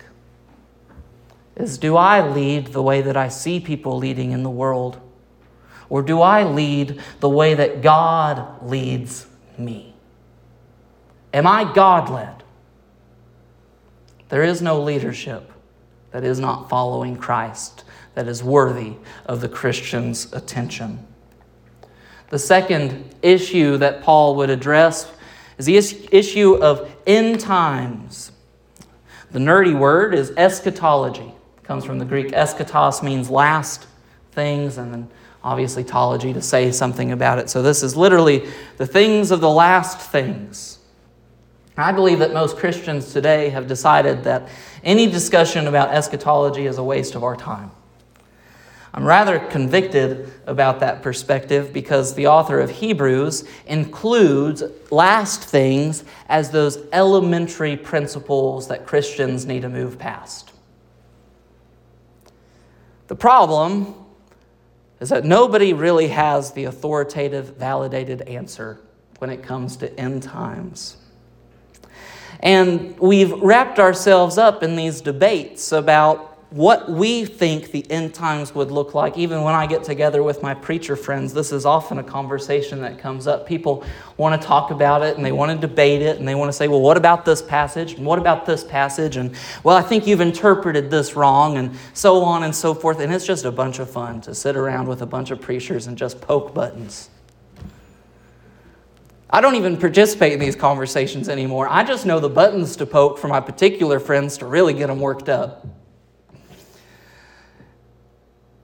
is 1.62 1.78
do 1.78 1.96
I 1.96 2.26
lead 2.26 2.68
the 2.68 2.82
way 2.82 3.02
that 3.02 3.16
I 3.16 3.28
see 3.28 3.61
people 3.61 3.96
leading 3.96 4.32
in 4.32 4.42
the 4.42 4.50
world? 4.50 5.00
Or 5.88 6.02
do 6.02 6.20
I 6.20 6.44
lead 6.44 7.00
the 7.20 7.28
way 7.28 7.54
that 7.54 7.82
God 7.82 8.62
leads 8.68 9.26
me? 9.58 9.94
Am 11.32 11.46
I 11.46 11.72
God 11.72 12.08
led? 12.08 12.42
There 14.28 14.42
is 14.42 14.62
no 14.62 14.80
leadership 14.80 15.50
that 16.12 16.24
is 16.24 16.38
not 16.38 16.68
following 16.68 17.16
Christ, 17.16 17.84
that 18.14 18.28
is 18.28 18.42
worthy 18.42 18.94
of 19.26 19.40
the 19.40 19.48
Christian's 19.48 20.32
attention. 20.32 21.06
The 22.30 22.38
second 22.38 23.14
issue 23.22 23.76
that 23.78 24.02
Paul 24.02 24.36
would 24.36 24.50
address 24.50 25.11
is 25.58 25.66
the 25.66 25.76
issue 25.76 26.54
of 26.54 26.90
end 27.06 27.40
times. 27.40 28.30
The 29.32 29.40
nerdy 29.40 29.76
word 29.76 30.14
is 30.14 30.32
eschatology. 30.36 31.34
Comes 31.71 31.85
from 31.85 32.01
the 32.01 32.05
Greek 32.05 32.33
eschatos 32.33 33.01
means 33.01 33.31
last 33.31 33.87
things 34.33 34.77
and 34.77 34.93
then 34.93 35.09
obviously 35.45 35.85
tology 35.85 36.35
to 36.35 36.43
say 36.43 36.73
something 36.73 37.12
about 37.12 37.39
it. 37.39 37.49
So 37.49 37.62
this 37.62 37.85
is 37.85 37.97
literally 37.97 38.51
the 38.77 38.89
things 38.89 39.31
of 39.31 39.41
the 39.41 39.49
last 39.49 40.01
things. 40.01 40.81
I 41.77 41.93
believe 41.93 42.18
that 42.18 42.33
most 42.33 42.57
Christians 42.57 43.12
today 43.12 43.51
have 43.51 43.68
decided 43.68 44.25
that 44.25 44.49
any 44.83 45.07
discussion 45.09 45.68
about 45.68 45.91
eschatology 45.91 46.66
is 46.66 46.77
a 46.79 46.83
waste 46.83 47.14
of 47.14 47.23
our 47.23 47.37
time. 47.37 47.71
I'm 48.93 49.05
rather 49.05 49.39
convicted 49.39 50.33
about 50.49 50.81
that 50.81 51.03
perspective 51.03 51.73
because 51.73 52.16
the 52.16 52.27
author 52.27 52.59
of 52.59 52.68
Hebrews 52.68 53.45
includes 53.68 54.64
last 54.91 55.45
things 55.45 56.03
as 56.29 56.51
those 56.51 56.79
elementary 56.93 57.77
principles 57.77 58.66
that 58.66 58.89
Christians 58.89 59.47
need 59.47 59.62
to 59.62 59.68
move 59.68 60.01
past. 60.01 60.49
The 63.11 63.16
problem 63.16 63.92
is 65.00 65.08
that 65.08 65.24
nobody 65.24 65.72
really 65.72 66.06
has 66.06 66.52
the 66.52 66.66
authoritative, 66.66 67.56
validated 67.56 68.22
answer 68.22 68.78
when 69.18 69.30
it 69.30 69.42
comes 69.42 69.76
to 69.78 69.92
end 69.98 70.22
times. 70.22 70.96
And 72.38 72.96
we've 73.00 73.32
wrapped 73.32 73.80
ourselves 73.80 74.38
up 74.38 74.62
in 74.62 74.76
these 74.76 75.00
debates 75.00 75.72
about 75.72 76.30
what 76.51 76.90
we 76.90 77.24
think 77.24 77.70
the 77.70 77.88
end 77.90 78.12
times 78.12 78.55
would 78.57 78.72
look 78.72 78.92
like. 78.92 79.16
Even 79.16 79.42
when 79.42 79.55
I 79.55 79.66
get 79.66 79.84
together 79.84 80.20
with 80.22 80.42
my 80.42 80.53
preacher 80.53 80.96
friends, 80.96 81.32
this 81.32 81.53
is 81.53 81.64
often 81.64 81.98
a 81.98 82.03
conversation 82.03 82.80
that 82.80 82.98
comes 82.98 83.28
up. 83.28 83.46
People 83.46 83.84
want 84.16 84.40
to 84.40 84.46
talk 84.46 84.72
about 84.72 85.03
it 85.03 85.16
and 85.16 85.24
they 85.24 85.30
want 85.30 85.53
to 85.53 85.66
debate 85.66 86.03
it 86.03 86.18
and 86.18 86.26
they 86.26 86.34
want 86.34 86.48
to 86.48 86.53
say, 86.53 86.66
well, 86.66 86.80
what 86.80 86.96
about 86.96 87.24
this 87.24 87.40
passage? 87.40 87.94
And 87.94 88.05
what 88.05 88.18
about 88.18 88.46
this 88.46 88.64
passage? 88.64 89.16
And, 89.16 89.34
well, 89.62 89.76
I 89.76 89.82
think 89.82 90.09
you've 90.09 90.20
interpreted 90.20 90.90
this 90.90 91.14
wrong 91.14 91.57
and 91.57 91.76
so 91.94 92.24
on 92.24 92.42
and 92.42 92.55
so 92.55 92.74
forth. 92.74 92.98
And 92.98 93.12
it's 93.14 93.26
just 93.26 93.44
a 93.44 93.53
bunch 93.53 93.78
of 93.78 93.88
fun 93.88 94.20
to 94.22 94.34
sit 94.34 94.57
around 94.57 94.88
with 94.88 95.03
a 95.03 95.07
bunch 95.07 95.30
of 95.30 95.40
preachers 95.40 95.86
and 95.86 95.96
just 95.96 96.20
poke 96.20 96.53
buttons. 96.53 97.11
I 99.32 99.40
don't 99.40 99.55
even 99.55 99.76
participate 99.76 100.32
in 100.32 100.40
these 100.40 100.57
conversations 100.57 101.28
anymore. 101.28 101.68
I 101.70 101.84
just 101.84 102.05
know 102.05 102.18
the 102.18 102.28
buttons 102.28 102.74
to 102.76 102.86
poke 102.86 103.18
for 103.18 103.28
my 103.28 103.38
particular 103.38 104.01
friends 104.01 104.38
to 104.38 104.46
really 104.46 104.74
get 104.74 104.88
them 104.88 104.98
worked 104.98 105.28
up. 105.28 105.64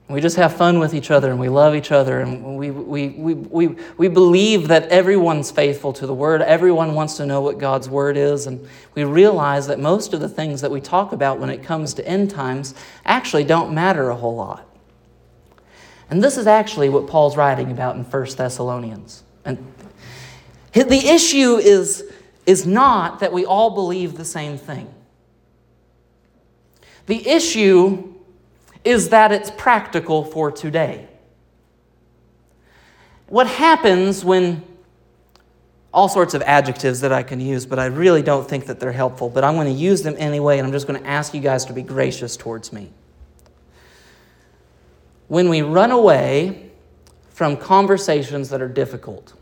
We 0.09 0.21
just 0.21 0.37
have 0.37 0.55
fun 0.55 0.79
with 0.79 0.93
each 0.93 1.11
other 1.11 1.31
and 1.31 1.39
we 1.39 1.49
love 1.49 1.75
each 1.75 1.91
other 1.91 2.21
and 2.21 2.57
we, 2.57 2.71
we, 2.71 3.09
we, 3.09 3.33
we, 3.33 3.67
we 3.97 4.07
believe 4.07 4.69
that 4.69 4.87
everyone's 4.87 5.51
faithful 5.51 5.91
to 5.93 6.07
the 6.07 6.13
Word. 6.13 6.41
Everyone 6.41 6.95
wants 6.95 7.17
to 7.17 7.25
know 7.25 7.41
what 7.41 7.57
God's 7.57 7.89
Word 7.89 8.15
is. 8.15 8.47
And 8.47 8.65
we 8.95 9.03
realize 9.03 9.67
that 9.67 9.79
most 9.79 10.13
of 10.13 10.21
the 10.21 10.29
things 10.29 10.61
that 10.61 10.71
we 10.71 10.79
talk 10.79 11.11
about 11.11 11.39
when 11.39 11.49
it 11.49 11.61
comes 11.61 11.93
to 11.95 12.07
end 12.07 12.31
times 12.31 12.73
actually 13.03 13.43
don't 13.43 13.73
matter 13.73 14.09
a 14.09 14.15
whole 14.15 14.37
lot. 14.37 14.65
And 16.09 16.23
this 16.23 16.37
is 16.37 16.47
actually 16.47 16.87
what 16.87 17.07
Paul's 17.07 17.35
writing 17.35 17.69
about 17.69 17.97
in 17.97 18.03
1 18.05 18.25
Thessalonians. 18.37 19.23
And 19.43 19.57
the 20.71 21.09
issue 21.09 21.57
is, 21.57 22.09
is 22.45 22.65
not 22.65 23.19
that 23.19 23.33
we 23.33 23.45
all 23.45 23.71
believe 23.71 24.15
the 24.15 24.23
same 24.23 24.57
thing. 24.57 24.93
The 27.07 27.27
issue 27.27 28.16
is 28.87 29.09
that 29.09 29.31
it's 29.31 29.51
practical 29.51 30.23
for 30.23 30.51
today. 30.51 31.07
What 33.27 33.47
happens 33.47 34.23
when 34.23 34.63
all 35.93 36.07
sorts 36.07 36.33
of 36.33 36.41
adjectives 36.43 37.01
that 37.01 37.11
I 37.11 37.23
can 37.23 37.39
use, 37.39 37.65
but 37.65 37.79
I 37.79 37.87
really 37.87 38.21
don't 38.21 38.47
think 38.47 38.67
that 38.67 38.79
they're 38.79 38.91
helpful, 38.91 39.29
but 39.29 39.43
I'm 39.43 39.55
going 39.55 39.67
to 39.67 39.73
use 39.73 40.03
them 40.03 40.15
anyway, 40.17 40.57
and 40.59 40.65
I'm 40.65 40.71
just 40.71 40.87
going 40.87 41.01
to 41.01 41.07
ask 41.07 41.33
you 41.33 41.41
guys 41.41 41.65
to 41.65 41.73
be 41.73 41.81
gracious 41.81 42.37
towards 42.37 42.71
me. 42.71 42.91
When 45.27 45.49
we 45.49 45.61
run 45.61 45.91
away 45.91 46.69
from 47.29 47.57
conversations 47.57 48.49
that 48.49 48.61
are 48.61 48.69
difficult, 48.69 49.33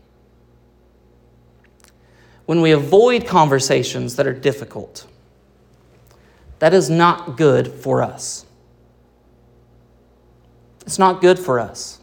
when 2.46 2.60
we 2.60 2.72
avoid 2.72 3.26
conversations 3.26 4.16
that 4.16 4.26
are 4.26 4.32
difficult, 4.32 5.06
that 6.58 6.72
is 6.72 6.88
not 6.88 7.36
good 7.36 7.68
for 7.68 8.02
us. 8.02 8.45
It's 10.86 10.98
not 10.98 11.20
good 11.20 11.38
for 11.38 11.58
us. 11.58 11.98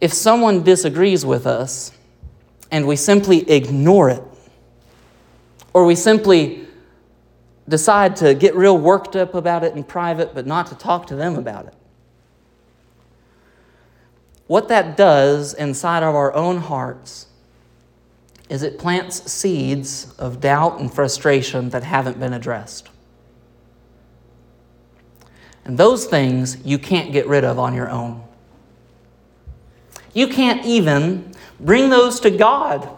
If 0.00 0.12
someone 0.12 0.62
disagrees 0.62 1.24
with 1.24 1.46
us 1.46 1.92
and 2.70 2.86
we 2.86 2.96
simply 2.96 3.48
ignore 3.50 4.08
it, 4.10 4.22
or 5.72 5.84
we 5.84 5.94
simply 5.94 6.66
decide 7.68 8.16
to 8.16 8.34
get 8.34 8.54
real 8.54 8.78
worked 8.78 9.16
up 9.16 9.34
about 9.34 9.64
it 9.64 9.74
in 9.76 9.84
private 9.84 10.34
but 10.34 10.46
not 10.46 10.66
to 10.68 10.74
talk 10.74 11.06
to 11.08 11.16
them 11.16 11.36
about 11.36 11.66
it, 11.66 11.74
what 14.46 14.68
that 14.68 14.96
does 14.96 15.54
inside 15.54 16.02
of 16.02 16.14
our 16.14 16.32
own 16.34 16.58
hearts 16.58 17.26
is 18.48 18.62
it 18.62 18.78
plants 18.78 19.30
seeds 19.30 20.14
of 20.18 20.40
doubt 20.40 20.78
and 20.78 20.92
frustration 20.92 21.68
that 21.70 21.82
haven't 21.82 22.18
been 22.18 22.32
addressed. 22.32 22.88
And 25.66 25.76
those 25.76 26.06
things 26.06 26.58
you 26.64 26.78
can't 26.78 27.10
get 27.12 27.26
rid 27.26 27.42
of 27.42 27.58
on 27.58 27.74
your 27.74 27.90
own. 27.90 28.22
You 30.14 30.28
can't 30.28 30.64
even 30.64 31.34
bring 31.58 31.90
those 31.90 32.20
to 32.20 32.30
God 32.30 32.88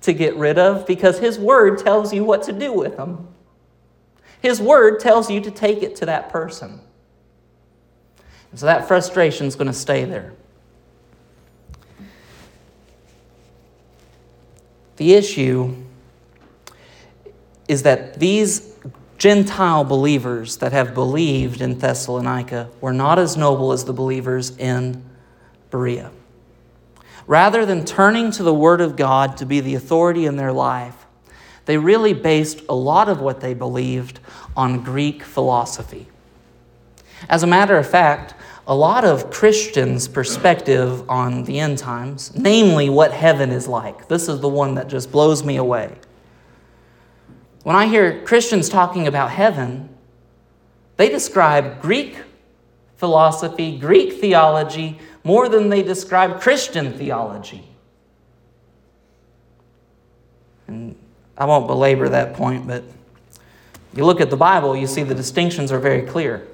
to 0.00 0.14
get 0.14 0.34
rid 0.36 0.58
of 0.58 0.86
because 0.86 1.18
His 1.18 1.38
Word 1.38 1.78
tells 1.78 2.14
you 2.14 2.24
what 2.24 2.42
to 2.44 2.54
do 2.54 2.72
with 2.72 2.96
them. 2.96 3.28
His 4.40 4.62
Word 4.62 4.98
tells 4.98 5.30
you 5.30 5.42
to 5.42 5.50
take 5.50 5.82
it 5.82 5.94
to 5.96 6.06
that 6.06 6.30
person. 6.30 6.80
And 8.50 8.58
so 8.58 8.64
that 8.64 8.88
frustration 8.88 9.46
is 9.46 9.54
going 9.54 9.66
to 9.66 9.74
stay 9.74 10.06
there. 10.06 10.32
The 14.96 15.12
issue 15.12 15.76
is 17.68 17.82
that 17.82 18.18
these 18.18 18.75
Gentile 19.18 19.84
believers 19.84 20.58
that 20.58 20.72
have 20.72 20.94
believed 20.94 21.60
in 21.60 21.78
Thessalonica 21.78 22.68
were 22.80 22.92
not 22.92 23.18
as 23.18 23.36
noble 23.36 23.72
as 23.72 23.84
the 23.84 23.92
believers 23.92 24.56
in 24.58 25.02
Berea. 25.70 26.10
Rather 27.26 27.64
than 27.66 27.84
turning 27.84 28.30
to 28.32 28.42
the 28.42 28.54
Word 28.54 28.80
of 28.80 28.96
God 28.96 29.36
to 29.38 29.46
be 29.46 29.60
the 29.60 29.74
authority 29.74 30.26
in 30.26 30.36
their 30.36 30.52
life, 30.52 31.06
they 31.64 31.78
really 31.78 32.12
based 32.12 32.62
a 32.68 32.74
lot 32.74 33.08
of 33.08 33.20
what 33.20 33.40
they 33.40 33.54
believed 33.54 34.20
on 34.56 34.84
Greek 34.84 35.22
philosophy. 35.22 36.06
As 37.28 37.42
a 37.42 37.46
matter 37.46 37.76
of 37.76 37.88
fact, 37.88 38.34
a 38.68 38.74
lot 38.74 39.04
of 39.04 39.30
Christians' 39.30 40.08
perspective 40.08 41.08
on 41.08 41.44
the 41.44 41.58
end 41.58 41.78
times, 41.78 42.32
namely 42.36 42.88
what 42.88 43.12
heaven 43.12 43.50
is 43.50 43.66
like, 43.66 44.08
this 44.08 44.28
is 44.28 44.40
the 44.40 44.48
one 44.48 44.74
that 44.74 44.88
just 44.88 45.10
blows 45.10 45.44
me 45.44 45.56
away. 45.56 45.92
When 47.66 47.74
I 47.74 47.86
hear 47.86 48.22
Christians 48.22 48.68
talking 48.68 49.08
about 49.08 49.32
heaven, 49.32 49.88
they 50.98 51.08
describe 51.08 51.82
Greek 51.82 52.16
philosophy, 52.96 53.76
Greek 53.76 54.20
theology, 54.20 55.00
more 55.24 55.48
than 55.48 55.68
they 55.68 55.82
describe 55.82 56.40
Christian 56.40 56.92
theology. 56.96 57.64
And 60.68 60.94
I 61.36 61.44
won't 61.46 61.66
belabor 61.66 62.08
that 62.08 62.34
point, 62.34 62.68
but 62.68 62.84
you 63.96 64.04
look 64.04 64.20
at 64.20 64.30
the 64.30 64.36
Bible, 64.36 64.76
you 64.76 64.86
see 64.86 65.02
the 65.02 65.12
distinctions 65.12 65.72
are 65.72 65.80
very 65.80 66.02
clear. 66.02 66.46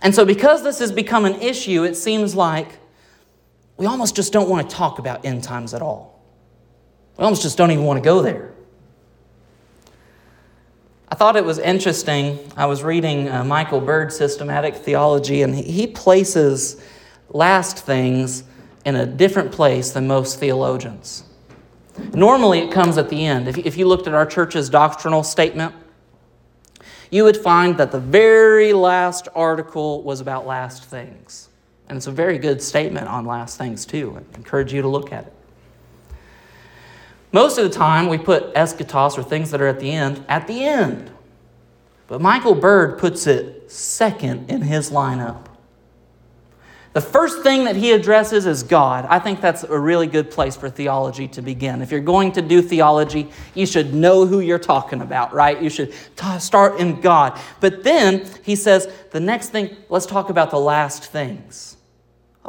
And 0.00 0.14
so, 0.14 0.24
because 0.24 0.62
this 0.62 0.78
has 0.78 0.92
become 0.92 1.24
an 1.24 1.34
issue, 1.42 1.82
it 1.82 1.96
seems 1.96 2.36
like 2.36 2.78
we 3.76 3.86
almost 3.86 4.14
just 4.14 4.32
don't 4.32 4.48
want 4.48 4.70
to 4.70 4.76
talk 4.76 5.00
about 5.00 5.24
end 5.24 5.42
times 5.42 5.74
at 5.74 5.82
all. 5.82 6.22
We 7.18 7.24
almost 7.24 7.42
just 7.42 7.58
don't 7.58 7.72
even 7.72 7.82
want 7.82 7.96
to 7.96 8.04
go 8.04 8.22
there. 8.22 8.52
I 11.10 11.16
thought 11.16 11.34
it 11.34 11.44
was 11.44 11.58
interesting. 11.58 12.38
I 12.56 12.66
was 12.66 12.84
reading 12.84 13.28
uh, 13.28 13.42
Michael 13.42 13.80
Bird's 13.80 14.16
systematic 14.16 14.76
theology, 14.76 15.42
and 15.42 15.54
he 15.54 15.86
places 15.88 16.82
last 17.30 17.78
things 17.84 18.44
in 18.84 18.94
a 18.94 19.06
different 19.06 19.50
place 19.50 19.90
than 19.90 20.06
most 20.06 20.38
theologians. 20.38 21.24
Normally, 22.14 22.60
it 22.60 22.72
comes 22.72 22.96
at 22.96 23.08
the 23.08 23.26
end. 23.26 23.48
If, 23.48 23.58
if 23.58 23.76
you 23.76 23.88
looked 23.88 24.06
at 24.06 24.14
our 24.14 24.24
church's 24.24 24.70
doctrinal 24.70 25.24
statement, 25.24 25.74
you 27.10 27.24
would 27.24 27.36
find 27.36 27.76
that 27.78 27.90
the 27.90 28.00
very 28.00 28.72
last 28.72 29.26
article 29.34 30.02
was 30.02 30.20
about 30.20 30.46
last 30.46 30.84
things. 30.84 31.48
And 31.88 31.96
it's 31.96 32.06
a 32.06 32.12
very 32.12 32.38
good 32.38 32.62
statement 32.62 33.08
on 33.08 33.26
last 33.26 33.58
things, 33.58 33.84
too. 33.84 34.16
I 34.16 34.36
encourage 34.36 34.72
you 34.72 34.80
to 34.80 34.88
look 34.88 35.12
at 35.12 35.26
it. 35.26 35.34
Most 37.32 37.58
of 37.58 37.64
the 37.64 37.76
time, 37.76 38.08
we 38.08 38.18
put 38.18 38.54
eschatos 38.54 39.16
or 39.16 39.22
things 39.22 39.50
that 39.50 39.60
are 39.60 39.68
at 39.68 39.80
the 39.80 39.92
end 39.92 40.24
at 40.28 40.46
the 40.46 40.64
end. 40.64 41.10
But 42.08 42.20
Michael 42.20 42.56
Bird 42.56 42.98
puts 42.98 43.26
it 43.26 43.70
second 43.70 44.50
in 44.50 44.62
his 44.62 44.90
lineup. 44.90 45.46
The 46.92 47.00
first 47.00 47.44
thing 47.44 47.64
that 47.64 47.76
he 47.76 47.92
addresses 47.92 48.46
is 48.46 48.64
God. 48.64 49.06
I 49.08 49.20
think 49.20 49.40
that's 49.40 49.62
a 49.62 49.78
really 49.78 50.08
good 50.08 50.28
place 50.28 50.56
for 50.56 50.68
theology 50.68 51.28
to 51.28 51.40
begin. 51.40 51.82
If 51.82 51.92
you're 51.92 52.00
going 52.00 52.32
to 52.32 52.42
do 52.42 52.60
theology, 52.60 53.30
you 53.54 53.64
should 53.64 53.94
know 53.94 54.26
who 54.26 54.40
you're 54.40 54.58
talking 54.58 55.00
about, 55.00 55.32
right? 55.32 55.62
You 55.62 55.70
should 55.70 55.94
t- 56.16 56.38
start 56.40 56.80
in 56.80 57.00
God. 57.00 57.38
But 57.60 57.84
then 57.84 58.28
he 58.42 58.56
says, 58.56 58.92
the 59.12 59.20
next 59.20 59.50
thing, 59.50 59.76
let's 59.88 60.06
talk 60.06 60.30
about 60.30 60.50
the 60.50 60.58
last 60.58 61.04
things. 61.04 61.76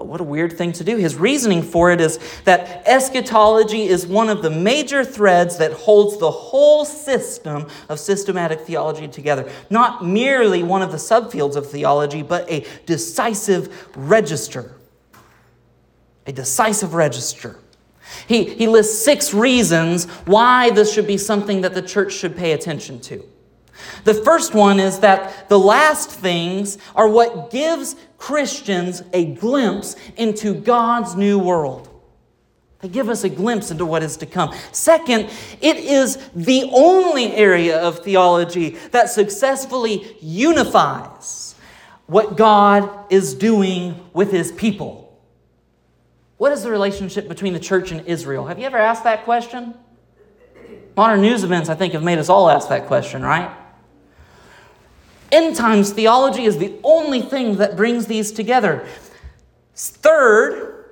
What 0.04 0.22
a 0.22 0.24
weird 0.24 0.54
thing 0.54 0.72
to 0.74 0.84
do. 0.84 0.98
His 0.98 1.16
reasoning 1.16 1.62
for 1.62 1.92
it 1.92 2.02
is 2.02 2.20
that 2.46 2.88
eschatology 2.88 3.84
is 3.84 4.06
one 4.06 4.30
of 4.30 4.42
the 4.42 4.50
major 4.50 5.04
threads 5.04 5.58
that 5.58 5.74
holds 5.74 6.18
the 6.18 6.32
whole 6.32 6.86
system 6.86 7.68
of 7.90 8.00
systematic 8.00 8.62
theology 8.62 9.08
together. 9.08 9.50
Not 9.70 10.06
merely 10.06 10.64
one 10.64 10.82
of 10.82 10.92
the 10.92 10.98
subfields 10.98 11.56
of 11.56 11.70
theology, 11.70 12.22
but 12.24 12.50
a 12.50 12.66
decisive 12.86 13.96
register. 13.96 14.74
A 16.28 16.32
decisive 16.32 16.94
register. 16.94 17.58
He, 18.28 18.44
he 18.44 18.68
lists 18.68 19.04
six 19.04 19.34
reasons 19.34 20.06
why 20.26 20.70
this 20.72 20.94
should 20.94 21.08
be 21.08 21.18
something 21.18 21.62
that 21.62 21.74
the 21.74 21.82
church 21.82 22.14
should 22.14 22.36
pay 22.36 22.52
attention 22.52 23.00
to. 23.02 23.24
The 24.04 24.14
first 24.14 24.54
one 24.54 24.80
is 24.80 25.00
that 25.00 25.50
the 25.50 25.60
last 25.60 26.10
things 26.10 26.78
are 26.96 27.08
what 27.08 27.52
gives 27.52 27.96
Christians 28.18 29.04
a 29.14 29.26
glimpse 29.26 29.96
into 30.18 30.54
God's 30.54 31.16
new 31.16 31.40
world. 31.40 31.88
They 32.82 32.90
give 32.90 33.10
us 33.10 33.24
a 33.24 33.30
glimpse 33.30 33.70
into 33.70 33.86
what 33.86 34.02
is 34.02 34.18
to 34.18 34.26
come. 34.26 34.54
Second, 34.72 35.30
it 35.62 35.78
is 35.78 36.18
the 36.36 36.70
only 36.74 37.32
area 37.34 37.80
of 37.80 38.00
theology 38.00 38.70
that 38.92 39.10
successfully 39.10 40.18
unifies 40.20 41.56
what 42.08 42.36
God 42.36 42.90
is 43.12 43.36
doing 43.36 43.96
with 44.14 44.32
his 44.32 44.52
people. 44.52 45.02
What 46.38 46.52
is 46.52 46.64
the 46.64 46.72
relationship 46.72 47.28
between 47.28 47.54
the 47.54 47.60
church 47.60 47.92
and 47.92 48.06
Israel? 48.08 48.48
Have 48.48 48.58
you 48.58 48.66
ever 48.66 48.80
asked 48.80 49.04
that 49.04 49.26
question? 49.26 49.76
Modern 50.98 51.22
news 51.22 51.44
events, 51.44 51.70
I 51.70 51.76
think, 51.76 51.94
have 51.94 52.04
made 52.04 52.18
us 52.18 52.30
all 52.30 52.50
ask 52.50 52.68
that 52.70 52.88
question, 52.88 53.22
right? 53.22 53.56
End 55.32 55.56
times 55.56 55.92
theology 55.92 56.44
is 56.44 56.58
the 56.58 56.76
only 56.84 57.22
thing 57.22 57.58
that 57.58 57.76
brings 57.76 58.06
these 58.08 58.32
together. 58.32 58.86
Third, 59.76 60.90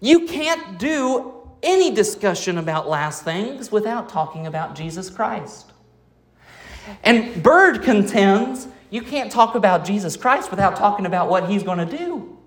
you 0.00 0.26
can't 0.26 0.78
do 0.78 1.32
any 1.62 1.90
discussion 1.90 2.58
about 2.58 2.88
last 2.88 3.24
things 3.24 3.72
without 3.72 4.08
talking 4.08 4.46
about 4.46 4.74
Jesus 4.74 5.08
Christ. 5.08 5.72
And 7.02 7.42
Bird 7.42 7.82
contends 7.82 8.68
you 8.90 9.02
can't 9.02 9.32
talk 9.32 9.56
about 9.56 9.84
Jesus 9.84 10.16
Christ 10.16 10.50
without 10.50 10.76
talking 10.76 11.04
about 11.04 11.28
what 11.28 11.48
he's 11.48 11.64
going 11.64 11.78
to 11.78 11.96
do. 11.98 12.38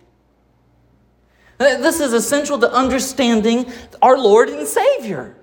This 1.57 1.99
is 1.99 2.13
essential 2.13 2.59
to 2.59 2.71
understanding 2.71 3.65
our 4.01 4.17
Lord 4.17 4.47
and 4.49 4.67
Savior. 4.67 5.35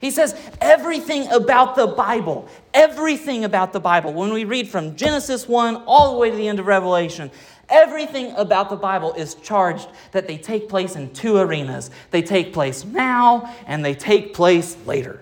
He 0.00 0.10
says 0.10 0.34
everything 0.62 1.30
about 1.30 1.76
the 1.76 1.86
Bible, 1.86 2.48
everything 2.72 3.44
about 3.44 3.74
the 3.74 3.80
Bible, 3.80 4.14
when 4.14 4.32
we 4.32 4.44
read 4.44 4.66
from 4.66 4.96
Genesis 4.96 5.46
1 5.46 5.76
all 5.86 6.12
the 6.12 6.18
way 6.18 6.30
to 6.30 6.36
the 6.36 6.48
end 6.48 6.58
of 6.58 6.66
Revelation, 6.66 7.30
everything 7.68 8.32
about 8.32 8.70
the 8.70 8.76
Bible 8.76 9.12
is 9.12 9.34
charged 9.34 9.88
that 10.12 10.26
they 10.26 10.38
take 10.38 10.70
place 10.70 10.96
in 10.96 11.12
two 11.12 11.36
arenas. 11.36 11.90
They 12.10 12.22
take 12.22 12.54
place 12.54 12.82
now 12.82 13.54
and 13.66 13.84
they 13.84 13.94
take 13.94 14.32
place 14.32 14.74
later. 14.86 15.20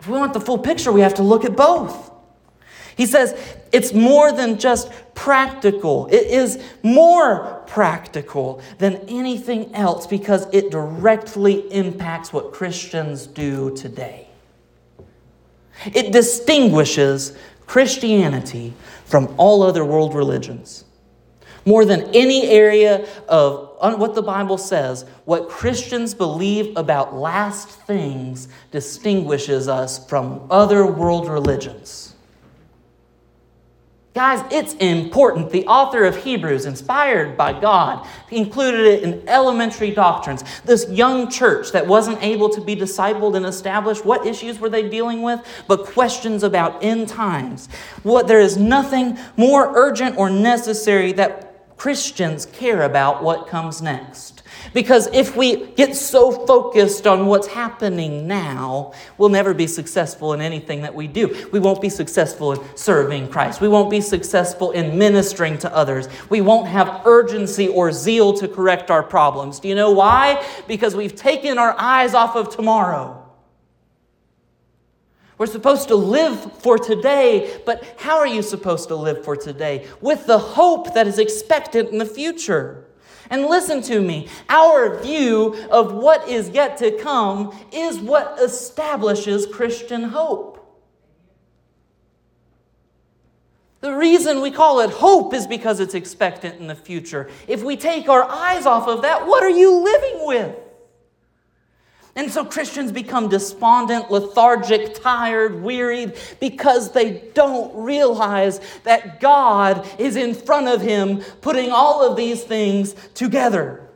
If 0.00 0.08
we 0.08 0.18
want 0.18 0.34
the 0.34 0.40
full 0.40 0.58
picture, 0.58 0.90
we 0.90 1.02
have 1.02 1.14
to 1.14 1.22
look 1.22 1.44
at 1.44 1.54
both. 1.54 2.10
He 2.96 3.06
says 3.06 3.56
it's 3.72 3.92
more 3.92 4.32
than 4.32 4.58
just 4.58 4.92
practical, 5.14 6.06
it 6.08 6.26
is 6.26 6.62
more 6.82 7.62
practical 7.66 8.60
than 8.78 8.96
anything 9.08 9.74
else 9.74 10.06
because 10.06 10.46
it 10.52 10.70
directly 10.70 11.72
impacts 11.72 12.32
what 12.32 12.52
Christians 12.52 13.26
do 13.26 13.74
today. 13.74 14.28
It 15.86 16.12
distinguishes 16.12 17.36
Christianity 17.66 18.74
from 19.06 19.34
all 19.38 19.62
other 19.62 19.84
world 19.84 20.14
religions. 20.14 20.84
More 21.64 21.84
than 21.84 22.10
any 22.14 22.48
area 22.48 23.06
of 23.28 23.70
what 23.78 24.14
the 24.14 24.22
Bible 24.22 24.58
says, 24.58 25.04
what 25.24 25.48
Christians 25.48 26.12
believe 26.12 26.76
about 26.76 27.14
last 27.14 27.68
things 27.68 28.48
distinguishes 28.72 29.68
us 29.68 30.04
from 30.06 30.46
other 30.50 30.84
world 30.84 31.28
religions. 31.28 32.01
Guys, 34.14 34.44
it's 34.50 34.74
important. 34.74 35.50
The 35.50 35.66
author 35.66 36.04
of 36.04 36.22
Hebrews, 36.22 36.66
inspired 36.66 37.34
by 37.34 37.58
God, 37.58 38.06
included 38.30 38.80
it 38.80 39.02
in 39.02 39.26
elementary 39.26 39.90
doctrines. 39.90 40.44
This 40.66 40.86
young 40.90 41.30
church 41.30 41.72
that 41.72 41.86
wasn't 41.86 42.22
able 42.22 42.50
to 42.50 42.60
be 42.60 42.76
discipled 42.76 43.36
and 43.36 43.46
established, 43.46 44.04
what 44.04 44.26
issues 44.26 44.58
were 44.58 44.68
they 44.68 44.86
dealing 44.86 45.22
with? 45.22 45.40
But 45.66 45.86
questions 45.86 46.42
about 46.42 46.84
end 46.84 47.08
times. 47.08 47.68
What 48.02 48.28
there 48.28 48.40
is 48.40 48.58
nothing 48.58 49.18
more 49.38 49.72
urgent 49.74 50.18
or 50.18 50.28
necessary 50.28 51.12
that 51.12 51.76
Christians 51.78 52.44
care 52.46 52.82
about 52.82 53.22
what 53.22 53.46
comes 53.46 53.80
next. 53.80 54.31
Because 54.74 55.08
if 55.12 55.36
we 55.36 55.66
get 55.72 55.94
so 55.94 56.46
focused 56.46 57.06
on 57.06 57.26
what's 57.26 57.46
happening 57.46 58.26
now, 58.26 58.92
we'll 59.18 59.28
never 59.28 59.54
be 59.54 59.66
successful 59.66 60.32
in 60.32 60.40
anything 60.40 60.82
that 60.82 60.94
we 60.94 61.06
do. 61.06 61.48
We 61.52 61.60
won't 61.60 61.82
be 61.82 61.88
successful 61.88 62.52
in 62.52 62.76
serving 62.76 63.28
Christ. 63.28 63.60
We 63.60 63.68
won't 63.68 63.90
be 63.90 64.00
successful 64.00 64.70
in 64.70 64.98
ministering 64.98 65.58
to 65.58 65.74
others. 65.74 66.08
We 66.30 66.40
won't 66.40 66.68
have 66.68 67.02
urgency 67.04 67.68
or 67.68 67.92
zeal 67.92 68.32
to 68.34 68.48
correct 68.48 68.90
our 68.90 69.02
problems. 69.02 69.60
Do 69.60 69.68
you 69.68 69.74
know 69.74 69.90
why? 69.90 70.44
Because 70.66 70.94
we've 70.94 71.14
taken 71.14 71.58
our 71.58 71.74
eyes 71.78 72.14
off 72.14 72.36
of 72.36 72.54
tomorrow. 72.54 73.18
We're 75.38 75.46
supposed 75.46 75.88
to 75.88 75.96
live 75.96 76.60
for 76.60 76.78
today, 76.78 77.60
but 77.66 77.82
how 77.98 78.18
are 78.18 78.26
you 78.26 78.42
supposed 78.42 78.88
to 78.88 78.94
live 78.94 79.24
for 79.24 79.34
today? 79.34 79.88
With 80.00 80.26
the 80.26 80.38
hope 80.38 80.94
that 80.94 81.08
is 81.08 81.18
expected 81.18 81.88
in 81.88 81.98
the 81.98 82.06
future. 82.06 82.86
And 83.30 83.46
listen 83.46 83.82
to 83.82 84.00
me 84.00 84.28
our 84.48 84.98
view 85.00 85.54
of 85.70 85.92
what 85.92 86.28
is 86.28 86.50
yet 86.50 86.76
to 86.78 86.90
come 86.98 87.56
is 87.72 87.98
what 87.98 88.38
establishes 88.40 89.46
Christian 89.46 90.04
hope. 90.04 90.58
The 93.80 93.92
reason 93.92 94.40
we 94.40 94.52
call 94.52 94.78
it 94.80 94.90
hope 94.90 95.34
is 95.34 95.48
because 95.48 95.80
it's 95.80 95.94
expectant 95.94 96.60
in 96.60 96.68
the 96.68 96.74
future. 96.74 97.28
If 97.48 97.64
we 97.64 97.76
take 97.76 98.08
our 98.08 98.22
eyes 98.22 98.64
off 98.64 98.86
of 98.86 99.02
that, 99.02 99.26
what 99.26 99.42
are 99.42 99.50
you 99.50 99.82
living 99.82 100.26
with? 100.26 100.56
And 102.14 102.30
so 102.30 102.44
Christians 102.44 102.92
become 102.92 103.28
despondent, 103.28 104.10
lethargic, 104.10 105.00
tired, 105.00 105.62
wearied 105.62 106.14
because 106.40 106.92
they 106.92 107.22
don't 107.32 107.74
realize 107.74 108.60
that 108.84 109.18
God 109.18 109.88
is 109.98 110.16
in 110.16 110.34
front 110.34 110.68
of 110.68 110.82
him 110.82 111.22
putting 111.40 111.70
all 111.70 112.06
of 112.06 112.16
these 112.16 112.44
things 112.44 112.94
together. 113.14 113.88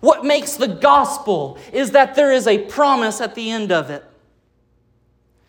What 0.00 0.24
makes 0.24 0.56
the 0.56 0.68
gospel 0.68 1.58
is 1.72 1.92
that 1.92 2.14
there 2.14 2.32
is 2.32 2.46
a 2.46 2.58
promise 2.66 3.20
at 3.22 3.34
the 3.34 3.50
end 3.50 3.72
of 3.72 3.88
it. 3.88 4.04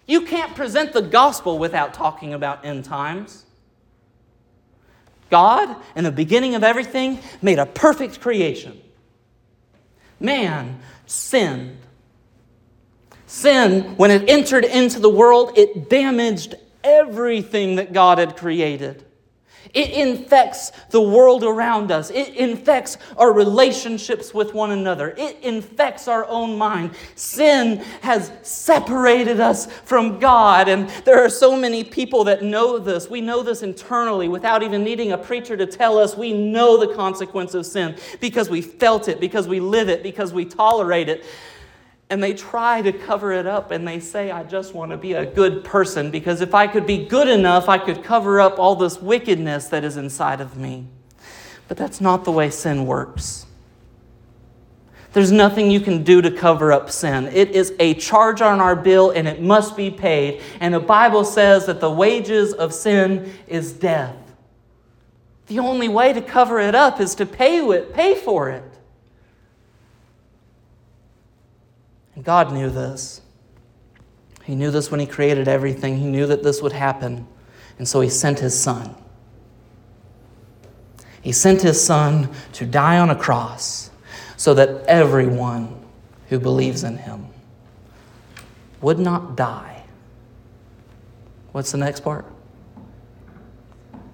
You 0.07 0.21
can't 0.21 0.55
present 0.55 0.93
the 0.93 1.01
gospel 1.01 1.57
without 1.57 1.93
talking 1.93 2.33
about 2.33 2.65
end 2.65 2.85
times. 2.85 3.45
God, 5.29 5.73
in 5.95 6.03
the 6.03 6.11
beginning 6.11 6.55
of 6.55 6.63
everything, 6.63 7.19
made 7.41 7.59
a 7.59 7.65
perfect 7.65 8.19
creation. 8.19 8.81
Man 10.19 10.79
sinned. 11.05 11.77
Sin, 13.31 13.95
when 13.95 14.11
it 14.11 14.29
entered 14.29 14.65
into 14.65 14.99
the 14.99 15.09
world, 15.09 15.57
it 15.57 15.89
damaged 15.89 16.55
everything 16.83 17.77
that 17.77 17.93
God 17.93 18.17
had 18.17 18.35
created. 18.35 19.05
It 19.73 19.91
infects 19.91 20.73
the 20.89 20.99
world 20.99 21.45
around 21.45 21.93
us. 21.93 22.09
It 22.11 22.35
infects 22.35 22.97
our 23.15 23.31
relationships 23.31 24.33
with 24.33 24.53
one 24.53 24.71
another. 24.71 25.15
It 25.17 25.37
infects 25.43 26.09
our 26.09 26.25
own 26.25 26.57
mind. 26.57 26.91
Sin 27.15 27.77
has 28.01 28.33
separated 28.41 29.39
us 29.39 29.65
from 29.65 30.19
God. 30.19 30.67
And 30.67 30.89
there 31.05 31.23
are 31.23 31.29
so 31.29 31.55
many 31.55 31.85
people 31.85 32.25
that 32.25 32.43
know 32.43 32.79
this. 32.79 33.09
We 33.09 33.21
know 33.21 33.43
this 33.43 33.63
internally 33.63 34.27
without 34.27 34.61
even 34.61 34.83
needing 34.83 35.13
a 35.13 35.17
preacher 35.17 35.55
to 35.55 35.65
tell 35.65 35.97
us. 35.97 36.17
We 36.17 36.33
know 36.33 36.75
the 36.75 36.93
consequence 36.93 37.53
of 37.53 37.65
sin 37.65 37.95
because 38.19 38.49
we 38.49 38.61
felt 38.61 39.07
it, 39.07 39.21
because 39.21 39.47
we 39.47 39.61
live 39.61 39.87
it, 39.87 40.03
because 40.03 40.33
we 40.33 40.43
tolerate 40.43 41.07
it 41.07 41.23
and 42.11 42.21
they 42.21 42.33
try 42.33 42.81
to 42.81 42.91
cover 42.91 43.31
it 43.31 43.47
up 43.47 43.71
and 43.71 43.87
they 43.87 44.01
say, 44.01 44.31
I 44.31 44.43
just 44.43 44.75
want 44.75 44.91
to 44.91 44.97
be 44.97 45.13
a 45.13 45.25
good 45.25 45.63
person 45.63 46.11
because 46.11 46.41
if 46.41 46.53
I 46.53 46.67
could 46.67 46.85
be 46.85 47.05
good 47.05 47.29
enough, 47.29 47.69
I 47.69 47.77
could 47.77 48.03
cover 48.03 48.41
up 48.41 48.59
all 48.59 48.75
this 48.75 49.01
wickedness 49.01 49.69
that 49.69 49.85
is 49.85 49.95
inside 49.95 50.41
of 50.41 50.57
me. 50.57 50.87
But 51.69 51.77
that's 51.77 52.01
not 52.01 52.25
the 52.25 52.31
way 52.33 52.49
sin 52.49 52.85
works. 52.85 53.45
There's 55.13 55.31
nothing 55.31 55.71
you 55.71 55.79
can 55.79 56.03
do 56.03 56.21
to 56.21 56.29
cover 56.29 56.73
up 56.73 56.91
sin. 56.91 57.27
It 57.27 57.51
is 57.51 57.73
a 57.79 57.93
charge 57.93 58.41
on 58.41 58.59
our 58.59 58.75
bill 58.75 59.11
and 59.11 59.25
it 59.25 59.41
must 59.41 59.77
be 59.77 59.89
paid. 59.89 60.41
And 60.59 60.73
the 60.73 60.81
Bible 60.81 61.23
says 61.23 61.65
that 61.67 61.79
the 61.79 61.89
wages 61.89 62.51
of 62.51 62.73
sin 62.73 63.31
is 63.47 63.71
death. 63.71 64.17
The 65.47 65.59
only 65.59 65.87
way 65.87 66.11
to 66.11 66.21
cover 66.21 66.59
it 66.59 66.75
up 66.75 66.99
is 66.99 67.15
to 67.15 67.25
pay, 67.25 67.59
it, 67.59 67.93
pay 67.93 68.15
for 68.15 68.49
it. 68.49 68.65
And 72.10 72.10
God 72.23 72.53
knew 72.53 72.69
this. 72.69 73.21
He 74.43 74.55
knew 74.55 74.71
this 74.71 74.91
when 74.91 74.99
He 74.99 75.05
created 75.05 75.47
everything. 75.47 75.97
He 75.97 76.05
knew 76.05 76.27
that 76.27 76.43
this 76.43 76.61
would 76.61 76.73
happen. 76.73 77.27
And 77.77 77.87
so 77.87 78.01
He 78.01 78.09
sent 78.09 78.39
His 78.39 78.59
Son. 78.59 78.95
He 81.21 81.31
sent 81.31 81.61
His 81.61 81.83
Son 81.83 82.29
to 82.53 82.65
die 82.65 82.97
on 82.97 83.09
a 83.09 83.15
cross 83.15 83.91
so 84.37 84.53
that 84.55 84.85
everyone 84.85 85.83
who 86.29 86.39
believes 86.39 86.83
in 86.83 86.97
Him 86.97 87.27
would 88.81 88.99
not 88.99 89.35
die. 89.35 89.83
What's 91.51 91.71
the 91.71 91.77
next 91.77 92.01
part? 92.01 92.25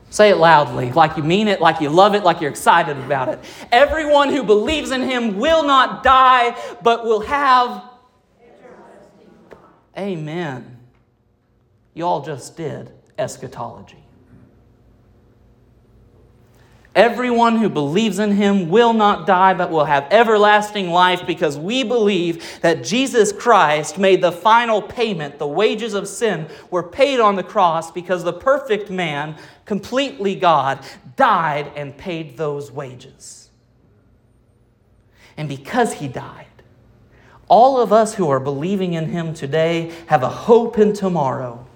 Say 0.09 0.29
it 0.29 0.37
loudly, 0.37 0.91
like 0.93 1.17
you 1.17 1.23
mean 1.23 1.47
it, 1.47 1.59
like 1.59 1.81
you 1.81 1.89
love 1.89 2.15
it, 2.15 2.23
like 2.23 2.39
you're 2.39 2.49
excited 2.49 2.97
about 2.97 3.29
it. 3.29 3.39
Everyone 3.71 4.29
who 4.29 4.41
believes 4.41 4.91
in 4.91 5.01
him 5.01 5.37
will 5.37 5.63
not 5.63 6.01
die, 6.01 6.57
but 6.81 7.03
will 7.03 7.19
have. 7.21 7.83
Amen. 9.97 10.77
You 11.93 12.05
all 12.05 12.21
just 12.21 12.55
did 12.55 12.91
eschatology. 13.17 14.03
Everyone 16.97 17.57
who 17.57 17.69
believes 17.69 18.17
in 18.17 18.31
him 18.31 18.69
will 18.69 18.91
not 18.91 19.27
die, 19.27 19.53
but 19.53 19.69
will 19.69 19.85
have 19.85 20.07
everlasting 20.09 20.89
life 20.89 21.27
because 21.27 21.55
we 21.55 21.83
believe 21.83 22.59
that 22.61 22.83
Jesus 22.83 23.31
Christ 23.31 23.99
made 23.99 24.19
the 24.19 24.31
final 24.31 24.81
payment. 24.81 25.37
The 25.37 25.45
wages 25.45 25.93
of 25.93 26.07
sin 26.07 26.47
were 26.71 26.81
paid 26.81 27.19
on 27.19 27.35
the 27.35 27.43
cross 27.43 27.91
because 27.91 28.23
the 28.23 28.33
perfect 28.33 28.89
man, 28.89 29.35
completely 29.65 30.33
God, 30.33 30.83
died 31.15 31.71
and 31.75 31.95
paid 31.95 32.35
those 32.35 32.71
wages. 32.71 33.51
And 35.37 35.47
because 35.47 35.93
he 35.93 36.07
died, 36.07 36.46
all 37.47 37.79
of 37.79 37.93
us 37.93 38.15
who 38.15 38.29
are 38.29 38.39
believing 38.39 38.93
in 38.93 39.09
him 39.09 39.33
today 39.33 39.93
have 40.07 40.23
a 40.23 40.29
hope 40.29 40.77
in 40.77 40.93
tomorrow 40.93 41.67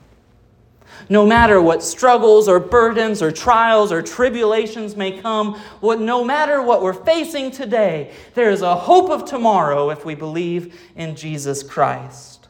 no 1.10 1.26
matter 1.26 1.62
what 1.62 1.84
struggles 1.84 2.48
or 2.48 2.60
burdens 2.60 3.22
or 3.22 3.32
trials 3.32 3.92
or 3.92 4.02
tribulations 4.02 4.96
may 4.96 5.20
come, 5.20 5.56
what, 5.80 6.00
no 6.00 6.24
matter 6.24 6.62
what 6.62 6.82
we're 6.82 6.94
facing 6.94 7.52
today, 7.52 8.14
there 8.34 8.50
is 8.50 8.62
a 8.62 8.76
hope 8.76 9.10
of 9.10 9.26
tomorrow 9.26 9.90
if 9.90 10.06
we 10.06 10.16
believe 10.16 10.80
in 10.96 11.16
Jesus 11.16 11.64
Christ. 11.64 12.48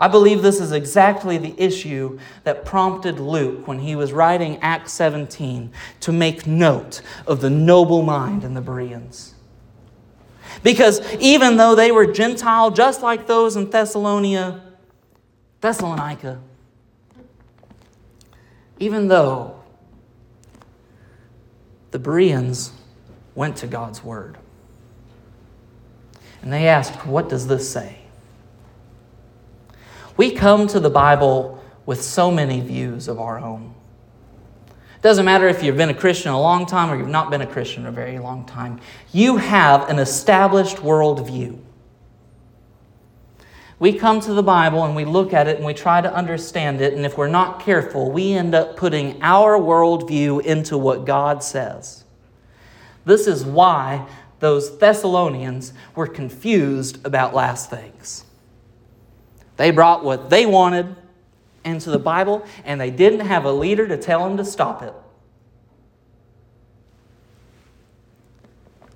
I 0.00 0.06
believe 0.08 0.42
this 0.42 0.60
is 0.60 0.70
exactly 0.72 1.38
the 1.38 1.54
issue 1.58 2.18
that 2.44 2.64
prompted 2.64 3.18
Luke 3.18 3.66
when 3.66 3.80
he 3.80 3.96
was 3.96 4.12
writing 4.12 4.58
Acts 4.58 4.92
17 4.92 5.72
to 6.00 6.12
make 6.12 6.46
note 6.46 7.02
of 7.26 7.40
the 7.40 7.50
noble 7.50 8.02
mind 8.02 8.44
in 8.44 8.54
the 8.54 8.60
Bereans. 8.60 9.34
Because 10.62 11.00
even 11.14 11.56
though 11.56 11.74
they 11.74 11.92
were 11.92 12.06
Gentile, 12.06 12.70
just 12.70 13.02
like 13.02 13.26
those 13.26 13.56
in 13.56 13.70
Thessalonica, 13.70 14.62
Thessalonica, 15.60 16.40
even 18.78 19.08
though 19.08 19.60
the 21.90 21.98
Bereans 21.98 22.72
went 23.34 23.56
to 23.56 23.66
God's 23.66 24.02
Word 24.02 24.38
and 26.42 26.52
they 26.52 26.68
asked, 26.68 27.06
What 27.06 27.28
does 27.28 27.46
this 27.46 27.70
say? 27.70 27.98
We 30.16 30.32
come 30.32 30.66
to 30.68 30.80
the 30.80 30.90
Bible 30.90 31.62
with 31.86 32.02
so 32.02 32.30
many 32.30 32.60
views 32.60 33.08
of 33.08 33.20
our 33.20 33.38
own. 33.38 33.74
Doesn't 35.00 35.24
matter 35.24 35.46
if 35.46 35.62
you've 35.62 35.76
been 35.76 35.90
a 35.90 35.94
Christian 35.94 36.32
a 36.32 36.40
long 36.40 36.66
time 36.66 36.90
or 36.90 36.96
you've 36.96 37.08
not 37.08 37.30
been 37.30 37.40
a 37.40 37.46
Christian 37.46 37.86
a 37.86 37.92
very 37.92 38.18
long 38.18 38.44
time, 38.46 38.80
you 39.12 39.36
have 39.36 39.88
an 39.88 39.98
established 39.98 40.78
worldview. 40.78 41.58
We 43.78 43.92
come 43.92 44.20
to 44.22 44.32
the 44.32 44.42
Bible 44.42 44.84
and 44.84 44.96
we 44.96 45.04
look 45.04 45.32
at 45.32 45.46
it 45.46 45.56
and 45.56 45.64
we 45.64 45.72
try 45.72 46.00
to 46.00 46.12
understand 46.12 46.80
it, 46.80 46.94
and 46.94 47.06
if 47.06 47.16
we're 47.16 47.28
not 47.28 47.60
careful, 47.60 48.10
we 48.10 48.32
end 48.32 48.54
up 48.54 48.76
putting 48.76 49.22
our 49.22 49.56
worldview 49.56 50.44
into 50.44 50.76
what 50.76 51.04
God 51.04 51.44
says. 51.44 52.02
This 53.04 53.28
is 53.28 53.44
why 53.44 54.08
those 54.40 54.78
Thessalonians 54.78 55.72
were 55.94 56.08
confused 56.08 57.04
about 57.06 57.34
last 57.34 57.70
things. 57.70 58.24
They 59.56 59.70
brought 59.70 60.04
what 60.04 60.28
they 60.28 60.44
wanted 60.44 60.96
into 61.68 61.90
the 61.90 61.98
Bible, 61.98 62.44
and 62.64 62.80
they 62.80 62.90
didn't 62.90 63.20
have 63.20 63.44
a 63.44 63.52
leader 63.52 63.86
to 63.86 63.96
tell 63.96 64.24
them 64.26 64.36
to 64.36 64.44
stop 64.44 64.82
it. 64.82 64.92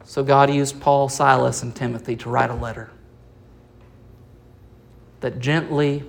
So 0.05 0.23
God 0.23 0.53
used 0.53 0.81
Paul, 0.81 1.09
Silas, 1.09 1.63
and 1.63 1.75
Timothy 1.75 2.17
to 2.17 2.29
write 2.29 2.51
a 2.51 2.55
letter 2.55 2.91
that 5.21 5.39
gently 5.39 6.05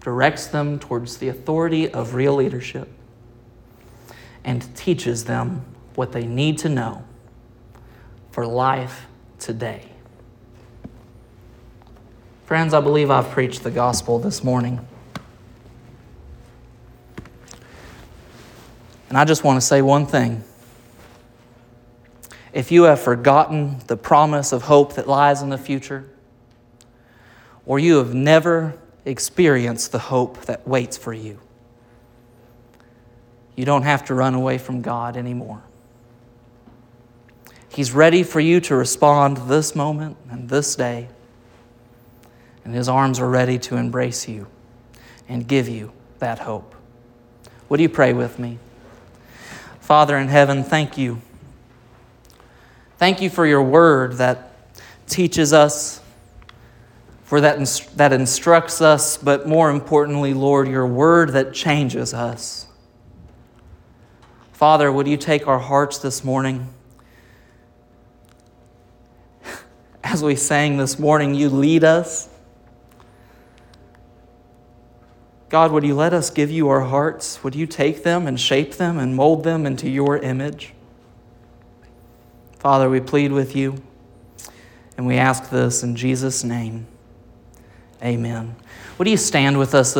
directs 0.00 0.48
them 0.48 0.78
towards 0.78 1.18
the 1.18 1.28
authority 1.28 1.90
of 1.90 2.14
real 2.14 2.34
leadership 2.34 2.88
and 4.44 4.74
teaches 4.76 5.24
them 5.24 5.64
what 5.94 6.12
they 6.12 6.26
need 6.26 6.58
to 6.58 6.68
know 6.68 7.04
for 8.30 8.46
life 8.46 9.06
today. 9.38 9.82
Friends, 12.44 12.74
I 12.74 12.80
believe 12.80 13.10
I've 13.10 13.30
preached 13.30 13.62
the 13.62 13.70
gospel 13.70 14.18
this 14.18 14.42
morning. 14.42 14.86
I 19.18 19.24
just 19.24 19.42
want 19.42 19.56
to 19.56 19.66
say 19.66 19.82
one 19.82 20.06
thing. 20.06 20.44
If 22.52 22.70
you 22.70 22.84
have 22.84 23.00
forgotten 23.00 23.80
the 23.88 23.96
promise 23.96 24.52
of 24.52 24.62
hope 24.62 24.94
that 24.94 25.08
lies 25.08 25.42
in 25.42 25.48
the 25.48 25.58
future, 25.58 26.08
or 27.66 27.80
you 27.80 27.96
have 27.96 28.14
never 28.14 28.78
experienced 29.04 29.90
the 29.90 29.98
hope 29.98 30.42
that 30.42 30.68
waits 30.68 30.96
for 30.96 31.12
you. 31.12 31.40
You 33.56 33.64
don't 33.64 33.82
have 33.82 34.04
to 34.04 34.14
run 34.14 34.34
away 34.34 34.56
from 34.56 34.82
God 34.82 35.16
anymore. 35.16 35.64
He's 37.70 37.90
ready 37.90 38.22
for 38.22 38.38
you 38.38 38.60
to 38.60 38.76
respond 38.76 39.36
this 39.48 39.74
moment 39.74 40.16
and 40.30 40.48
this 40.48 40.76
day, 40.76 41.08
and 42.64 42.72
His 42.72 42.88
arms 42.88 43.18
are 43.18 43.28
ready 43.28 43.58
to 43.58 43.74
embrace 43.74 44.28
you 44.28 44.46
and 45.28 45.48
give 45.48 45.68
you 45.68 45.90
that 46.20 46.38
hope. 46.38 46.76
Would 47.68 47.80
you 47.80 47.88
pray 47.88 48.12
with 48.12 48.38
me? 48.38 48.60
Father 49.88 50.18
in 50.18 50.28
heaven, 50.28 50.62
thank 50.64 50.98
you. 50.98 51.22
Thank 52.98 53.22
you 53.22 53.30
for 53.30 53.46
your 53.46 53.62
word 53.62 54.18
that 54.18 54.52
teaches 55.06 55.54
us 55.54 56.02
for 57.24 57.40
that, 57.40 57.58
that 57.96 58.12
instructs 58.12 58.82
us, 58.82 59.16
but 59.16 59.48
more 59.48 59.70
importantly, 59.70 60.34
Lord, 60.34 60.68
your 60.68 60.86
word 60.86 61.30
that 61.30 61.54
changes 61.54 62.12
us. 62.12 62.66
Father, 64.52 64.92
would 64.92 65.08
you 65.08 65.16
take 65.16 65.48
our 65.48 65.58
hearts 65.58 65.96
this 65.96 66.22
morning? 66.22 66.68
As 70.04 70.22
we 70.22 70.36
sang 70.36 70.76
this 70.76 70.98
morning, 70.98 71.34
you 71.34 71.48
lead 71.48 71.82
us. 71.82 72.28
God, 75.48 75.72
would 75.72 75.84
you 75.84 75.94
let 75.94 76.12
us 76.12 76.28
give 76.30 76.50
you 76.50 76.68
our 76.68 76.82
hearts? 76.82 77.42
Would 77.42 77.54
you 77.54 77.66
take 77.66 78.02
them 78.02 78.26
and 78.26 78.38
shape 78.38 78.74
them 78.74 78.98
and 78.98 79.16
mold 79.16 79.44
them 79.44 79.64
into 79.64 79.88
your 79.88 80.18
image? 80.18 80.74
Father, 82.58 82.90
we 82.90 83.00
plead 83.00 83.32
with 83.32 83.56
you 83.56 83.82
and 84.96 85.06
we 85.06 85.16
ask 85.16 85.48
this 85.50 85.82
in 85.82 85.96
Jesus' 85.96 86.44
name. 86.44 86.86
Amen. 88.02 88.56
Would 88.98 89.08
you 89.08 89.16
stand 89.16 89.58
with 89.58 89.74
us 89.74 89.96